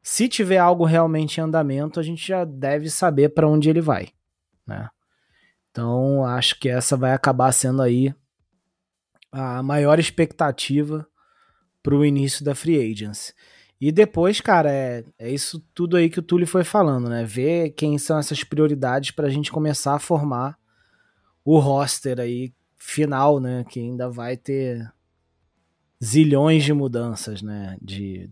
se 0.09 0.29
tiver 0.29 0.57
algo 0.57 0.85
realmente 0.85 1.37
em 1.37 1.43
andamento, 1.43 1.99
a 1.99 2.03
gente 2.03 2.25
já 2.25 2.45
deve 2.45 2.89
saber 2.89 3.27
para 3.27 3.45
onde 3.45 3.69
ele 3.69 3.81
vai, 3.81 4.07
né? 4.65 4.89
Então, 5.69 6.23
acho 6.23 6.57
que 6.57 6.69
essa 6.69 6.95
vai 6.95 7.11
acabar 7.11 7.51
sendo 7.51 7.81
aí 7.81 8.15
a 9.29 9.61
maior 9.61 9.99
expectativa 9.99 11.05
para 11.83 11.93
o 11.93 12.05
início 12.05 12.45
da 12.45 12.55
free 12.55 12.89
agency. 12.89 13.33
E 13.81 13.91
depois, 13.91 14.39
cara, 14.39 14.71
é, 14.71 15.03
é 15.19 15.29
isso 15.29 15.59
tudo 15.75 15.97
aí 15.97 16.09
que 16.09 16.19
o 16.19 16.23
Túlio 16.23 16.47
foi 16.47 16.63
falando, 16.63 17.09
né? 17.09 17.25
Ver 17.25 17.71
quem 17.71 17.97
são 17.97 18.17
essas 18.17 18.45
prioridades 18.45 19.11
para 19.11 19.27
a 19.27 19.29
gente 19.29 19.51
começar 19.51 19.93
a 19.93 19.99
formar 19.99 20.57
o 21.43 21.59
roster 21.59 22.17
aí 22.17 22.53
final, 22.77 23.41
né? 23.41 23.65
Que 23.69 23.81
ainda 23.81 24.09
vai 24.09 24.37
ter 24.37 24.89
zilhões 26.01 26.63
de 26.63 26.71
mudanças, 26.71 27.41
né? 27.41 27.77
De, 27.81 28.31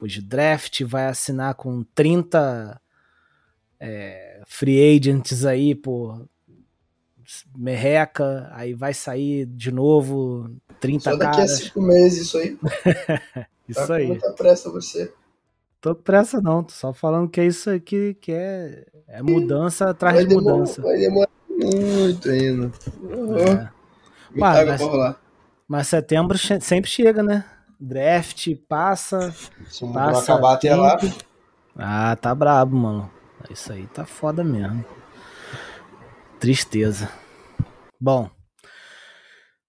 depois 0.00 0.12
de 0.12 0.22
draft, 0.22 0.82
vai 0.84 1.06
assinar 1.06 1.54
com 1.54 1.84
30 1.94 2.80
é, 3.78 4.40
free 4.46 4.96
agents 4.96 5.44
aí 5.44 5.74
por 5.74 6.26
merreca, 7.54 8.48
aí 8.52 8.72
vai 8.72 8.94
sair 8.94 9.44
de 9.44 9.70
novo 9.70 10.50
30 10.80 11.10
Só 11.10 11.16
daqui 11.16 11.36
caras. 11.36 11.52
a 11.52 11.56
cinco 11.56 11.82
meses 11.82 12.22
isso 12.22 12.38
aí. 12.38 12.58
isso 13.68 13.86
tá 13.86 13.94
aí. 13.94 14.06
Com 14.06 14.12
muita 14.12 14.32
pressa 14.32 14.70
você. 14.70 15.12
Tô 15.82 15.94
com 15.94 16.02
pressa 16.02 16.40
não, 16.40 16.64
tô 16.64 16.72
só 16.72 16.94
falando 16.94 17.28
que 17.28 17.40
é 17.40 17.46
isso 17.46 17.68
aqui 17.68 18.14
que 18.14 18.32
é, 18.32 18.86
é 19.06 19.22
mudança 19.22 19.90
atrás 19.90 20.14
vai 20.14 20.24
de 20.24 20.30
demorar, 20.30 20.52
mudança. 20.54 20.82
Vai 20.82 20.96
demorar 20.96 21.30
muito 21.48 22.28
ainda. 22.30 22.72
É. 23.38 23.68
mas, 24.34 24.80
mas 25.68 25.88
setembro 25.88 26.38
sempre 26.38 26.90
chega, 26.90 27.22
né? 27.22 27.44
Draft, 27.80 28.54
passa. 28.68 29.34
Se 29.68 29.84
não 29.84 29.92
passa 29.92 30.34
acabar 30.34 30.54
até 30.54 30.76
lá. 30.76 30.98
Ah, 31.74 32.14
tá 32.14 32.34
brabo, 32.34 32.76
mano. 32.76 33.10
Isso 33.48 33.72
aí 33.72 33.86
tá 33.86 34.04
foda 34.04 34.44
mesmo. 34.44 34.84
Tristeza. 36.38 37.10
Bom. 37.98 38.28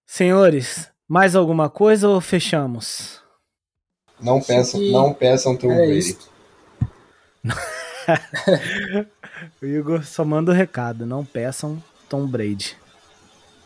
Senhores, 0.06 0.90
mais 1.08 1.34
alguma 1.34 1.70
coisa 1.70 2.06
ou 2.06 2.20
fechamos? 2.20 3.22
Não 4.20 4.42
peçam, 4.42 4.78
que... 4.78 4.92
não 4.92 5.14
peçam 5.14 5.56
Tom 5.56 5.72
é 5.72 5.86
Brady. 5.86 6.18
o 9.60 9.66
Igor 9.66 10.04
só 10.04 10.24
manda 10.24 10.52
o 10.52 10.54
recado, 10.54 11.06
não 11.06 11.24
peçam 11.24 11.82
Tom 12.08 12.26
Brady. 12.26 12.76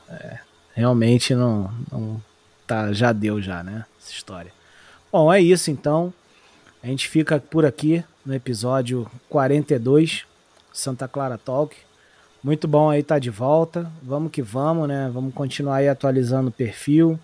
É, 0.08 0.38
realmente 0.72 1.34
não, 1.34 1.70
não 1.90 2.22
tá, 2.66 2.92
já 2.92 3.12
deu 3.12 3.40
já, 3.40 3.62
né? 3.62 3.84
essa 4.06 4.12
história. 4.12 4.52
Bom, 5.10 5.32
é 5.32 5.40
isso 5.40 5.70
então. 5.70 6.12
A 6.82 6.86
gente 6.86 7.08
fica 7.08 7.40
por 7.40 7.64
aqui 7.66 8.04
no 8.24 8.34
episódio 8.34 9.10
42, 9.28 10.24
Santa 10.72 11.08
Clara 11.08 11.36
Talk. 11.36 11.76
Muito 12.42 12.68
bom 12.68 12.90
aí 12.90 13.02
tá 13.02 13.18
de 13.18 13.30
volta. 13.30 13.90
Vamos 14.02 14.30
que 14.30 14.42
vamos, 14.42 14.86
né? 14.86 15.10
Vamos 15.12 15.34
continuar 15.34 15.76
aí 15.76 15.88
atualizando 15.88 16.48
o 16.48 16.52
perfil. 16.52 17.18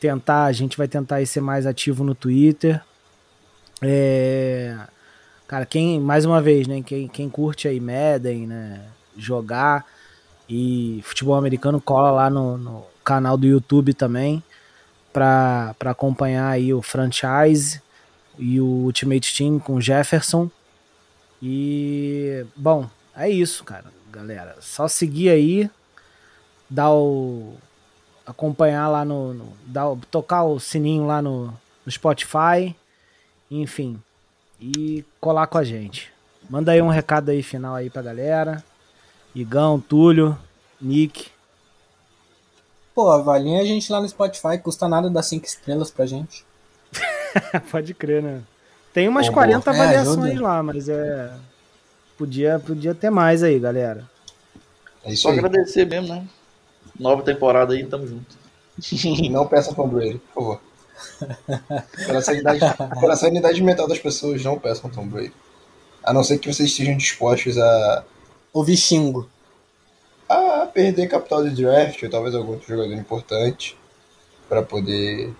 Tentar, 0.00 0.44
a 0.44 0.52
gente 0.52 0.76
vai 0.76 0.88
tentar 0.88 1.16
aí 1.16 1.26
ser 1.26 1.40
mais 1.40 1.66
ativo 1.66 2.02
no 2.02 2.14
Twitter. 2.14 2.80
É... 3.80 4.76
Cara, 5.46 5.64
quem, 5.64 6.00
mais 6.00 6.24
uma 6.24 6.42
vez, 6.42 6.66
né? 6.66 6.82
Quem, 6.82 7.06
quem 7.08 7.28
curte 7.28 7.68
aí 7.68 7.78
Madden, 7.78 8.46
né? 8.46 8.80
Jogar 9.16 9.84
e 10.48 11.00
futebol 11.04 11.34
americano, 11.34 11.80
cola 11.80 12.10
lá 12.10 12.30
no, 12.30 12.56
no 12.56 12.86
canal 13.04 13.36
do 13.36 13.46
YouTube 13.46 13.92
também 13.94 14.42
para 15.18 15.90
acompanhar 15.90 16.48
aí 16.48 16.72
o 16.72 16.80
franchise 16.80 17.82
e 18.38 18.60
o 18.60 18.64
Ultimate 18.64 19.36
Team 19.36 19.58
com 19.58 19.74
o 19.74 19.80
Jefferson. 19.80 20.48
E, 21.42 22.46
bom, 22.54 22.88
é 23.16 23.28
isso, 23.28 23.64
cara, 23.64 23.86
galera. 24.10 24.56
Só 24.60 24.86
seguir 24.86 25.30
aí, 25.30 25.70
dar 26.70 26.92
o. 26.92 27.54
acompanhar 28.24 28.88
lá 28.88 29.04
no. 29.04 29.34
no 29.34 29.52
dar, 29.66 29.96
tocar 30.10 30.44
o 30.44 30.60
sininho 30.60 31.06
lá 31.06 31.20
no, 31.20 31.46
no 31.84 31.92
Spotify, 31.92 32.74
enfim, 33.50 34.00
e 34.60 35.04
colar 35.20 35.48
com 35.48 35.58
a 35.58 35.64
gente. 35.64 36.12
Manda 36.48 36.72
aí 36.72 36.80
um 36.80 36.88
recado 36.88 37.30
aí 37.30 37.42
final 37.42 37.74
aí 37.74 37.90
pra 37.90 38.02
galera. 38.02 38.64
Igão, 39.34 39.80
Túlio, 39.80 40.38
Nick. 40.80 41.26
Pô, 42.98 43.12
avalinha 43.12 43.62
a 43.62 43.64
gente 43.64 43.92
lá 43.92 44.00
no 44.00 44.08
Spotify, 44.08 44.58
custa 44.60 44.88
nada 44.88 45.08
dar 45.08 45.22
5 45.22 45.46
estrelas 45.46 45.88
pra 45.88 46.04
gente. 46.04 46.44
Pode 47.70 47.94
crer, 47.94 48.20
né? 48.20 48.40
Tem 48.92 49.06
umas 49.06 49.28
40 49.28 49.70
é, 49.70 49.72
avaliações 49.72 50.36
é, 50.36 50.40
lá, 50.40 50.60
mas 50.64 50.88
é. 50.88 51.30
Podia, 52.16 52.58
podia 52.58 52.96
ter 52.96 53.08
mais 53.08 53.44
aí, 53.44 53.56
galera. 53.60 54.02
É 55.04 55.12
isso 55.12 55.22
Só 55.22 55.28
aí. 55.28 55.38
agradecer 55.38 55.86
mesmo, 55.86 56.12
né? 56.12 56.26
Nova 56.98 57.22
temporada 57.22 57.72
aí, 57.72 57.86
tamo 57.86 58.04
junto. 58.04 58.36
Não 59.30 59.46
peça 59.46 59.72
Tom 59.72 59.86
Brady, 59.86 60.20
por 60.34 60.34
favor. 60.34 60.60
Pela 62.04 62.20
sanidade, 62.20 62.60
pela 62.98 63.14
sanidade 63.14 63.62
mental 63.62 63.86
das 63.86 64.00
pessoas, 64.00 64.42
não 64.42 64.58
peçam 64.58 64.90
Tom 64.90 65.06
Brady. 65.06 65.32
A 66.02 66.12
não 66.12 66.24
ser 66.24 66.38
que 66.38 66.52
vocês 66.52 66.68
estejam 66.68 66.96
dispostos 66.96 67.56
a. 67.58 68.04
Ouvir 68.52 68.76
xingo 68.76 69.30
a 70.28 70.66
perder 70.66 71.08
capital 71.08 71.42
de 71.42 71.50
draft 71.50 72.02
ou 72.02 72.10
talvez 72.10 72.34
algum 72.34 72.52
outro 72.52 72.68
jogador 72.68 72.94
importante 72.94 73.76
para 74.48 74.62
poder 74.62 75.32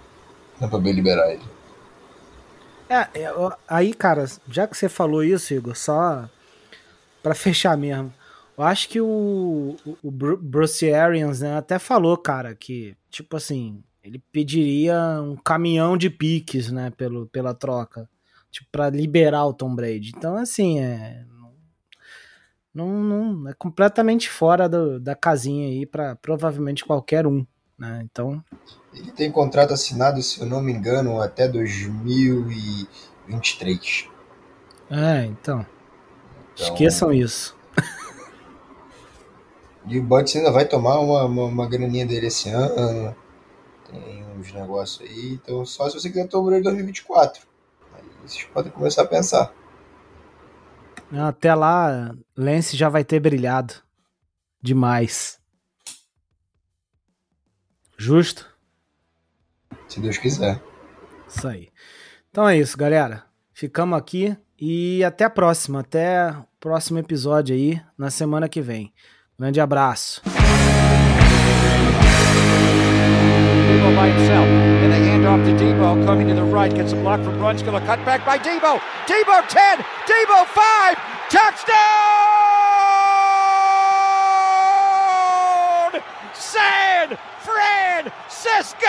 para 0.58 0.68
poder 0.68 0.92
liberar 0.92 1.32
ele. 1.32 1.44
É, 2.88 3.20
é, 3.20 3.32
aí, 3.68 3.92
cara, 3.92 4.24
já 4.50 4.66
que 4.66 4.76
você 4.76 4.88
falou 4.88 5.22
isso, 5.22 5.52
Igor, 5.54 5.76
só 5.76 6.28
para 7.22 7.34
fechar 7.36 7.76
mesmo. 7.76 8.12
Eu 8.56 8.64
acho 8.64 8.88
que 8.88 9.00
o, 9.00 9.76
o, 10.02 10.10
Bruce 10.10 10.92
Arians 10.92 11.40
né, 11.40 11.56
até 11.56 11.78
falou, 11.78 12.16
cara, 12.16 12.56
que, 12.56 12.96
tipo 13.08 13.36
assim, 13.36 13.84
ele 14.02 14.18
pediria 14.32 15.20
um 15.22 15.36
caminhão 15.36 15.96
de 15.96 16.10
piques, 16.10 16.72
né, 16.72 16.90
pelo, 16.96 17.26
pela 17.26 17.54
troca, 17.54 18.10
tipo, 18.50 18.66
para 18.72 18.90
liberar 18.90 19.46
o 19.46 19.54
Tom 19.54 19.72
Brady. 19.76 20.12
Então, 20.16 20.36
assim, 20.36 20.80
é, 20.80 21.24
não, 22.78 23.02
não 23.02 23.48
é 23.48 23.54
completamente 23.54 24.30
fora 24.30 24.68
do, 24.68 25.00
da 25.00 25.16
casinha 25.16 25.66
aí 25.66 25.84
para 25.84 26.14
provavelmente 26.16 26.84
qualquer 26.84 27.26
um, 27.26 27.44
né? 27.76 28.02
Então 28.04 28.40
ele 28.94 29.10
tem 29.10 29.32
contrato 29.32 29.74
assinado, 29.74 30.22
se 30.22 30.40
eu 30.40 30.46
não 30.46 30.62
me 30.62 30.72
engano, 30.72 31.20
até 31.20 31.48
2023. 31.48 34.08
É, 34.90 35.24
então, 35.24 35.66
então... 36.54 36.56
esqueçam 36.66 37.12
isso. 37.12 37.58
E 39.90 39.98
o 39.98 40.02
Butts 40.02 40.36
ainda 40.36 40.52
vai 40.52 40.66
tomar 40.66 41.00
uma, 41.00 41.24
uma, 41.24 41.44
uma, 41.44 41.66
graninha 41.66 42.04
dele 42.04 42.26
esse 42.26 42.50
ano. 42.50 43.16
Tem 43.90 44.22
uns 44.38 44.52
negócios 44.52 45.00
aí. 45.00 45.32
Então, 45.32 45.64
só 45.64 45.88
se 45.88 45.98
você 45.98 46.10
quiser 46.10 46.28
tomar 46.28 46.50
ele 46.50 46.60
em 46.60 46.64
2024. 46.64 47.42
Aí 47.94 48.02
vocês 48.22 48.44
podem 48.52 48.70
começar 48.70 49.00
a 49.00 49.06
pensar. 49.06 49.50
Até 51.12 51.54
lá, 51.54 52.14
Lance 52.36 52.76
já 52.76 52.88
vai 52.88 53.04
ter 53.04 53.20
brilhado. 53.20 53.74
Demais. 54.60 55.38
Justo? 57.96 58.46
Se 59.88 60.00
Deus 60.00 60.18
quiser. 60.18 60.62
Isso 61.26 61.48
aí. 61.48 61.68
Então 62.30 62.48
é 62.48 62.58
isso, 62.58 62.76
galera. 62.76 63.24
Ficamos 63.52 63.98
aqui 63.98 64.36
e 64.58 65.02
até 65.02 65.24
a 65.24 65.30
próxima. 65.30 65.80
Até 65.80 66.30
o 66.30 66.44
próximo 66.60 66.98
episódio 66.98 67.54
aí, 67.54 67.80
na 67.96 68.10
semana 68.10 68.48
que 68.48 68.60
vem. 68.60 68.92
Grande 69.38 69.60
abraço. 69.60 70.22
By 73.96 74.10
himself. 74.10 74.46
And 74.46 74.92
they 74.92 75.00
hand 75.00 75.26
off 75.26 75.40
to 75.44 75.52
Debo 75.52 76.04
coming 76.04 76.28
to 76.28 76.34
the 76.34 76.44
right. 76.44 76.72
Gets 76.72 76.92
a 76.92 76.96
block 76.96 77.20
from 77.22 77.38
Brunskill. 77.38 77.74
A 77.76 77.80
cut 77.86 78.04
back 78.04 78.24
by 78.24 78.38
Debo. 78.38 78.78
Debo 79.06 79.48
10. 79.48 79.78
Debo 80.06 80.44
5. 80.46 80.98
Touchdown! 81.30 81.78
San 86.32 87.18
Francisco! 87.40 88.88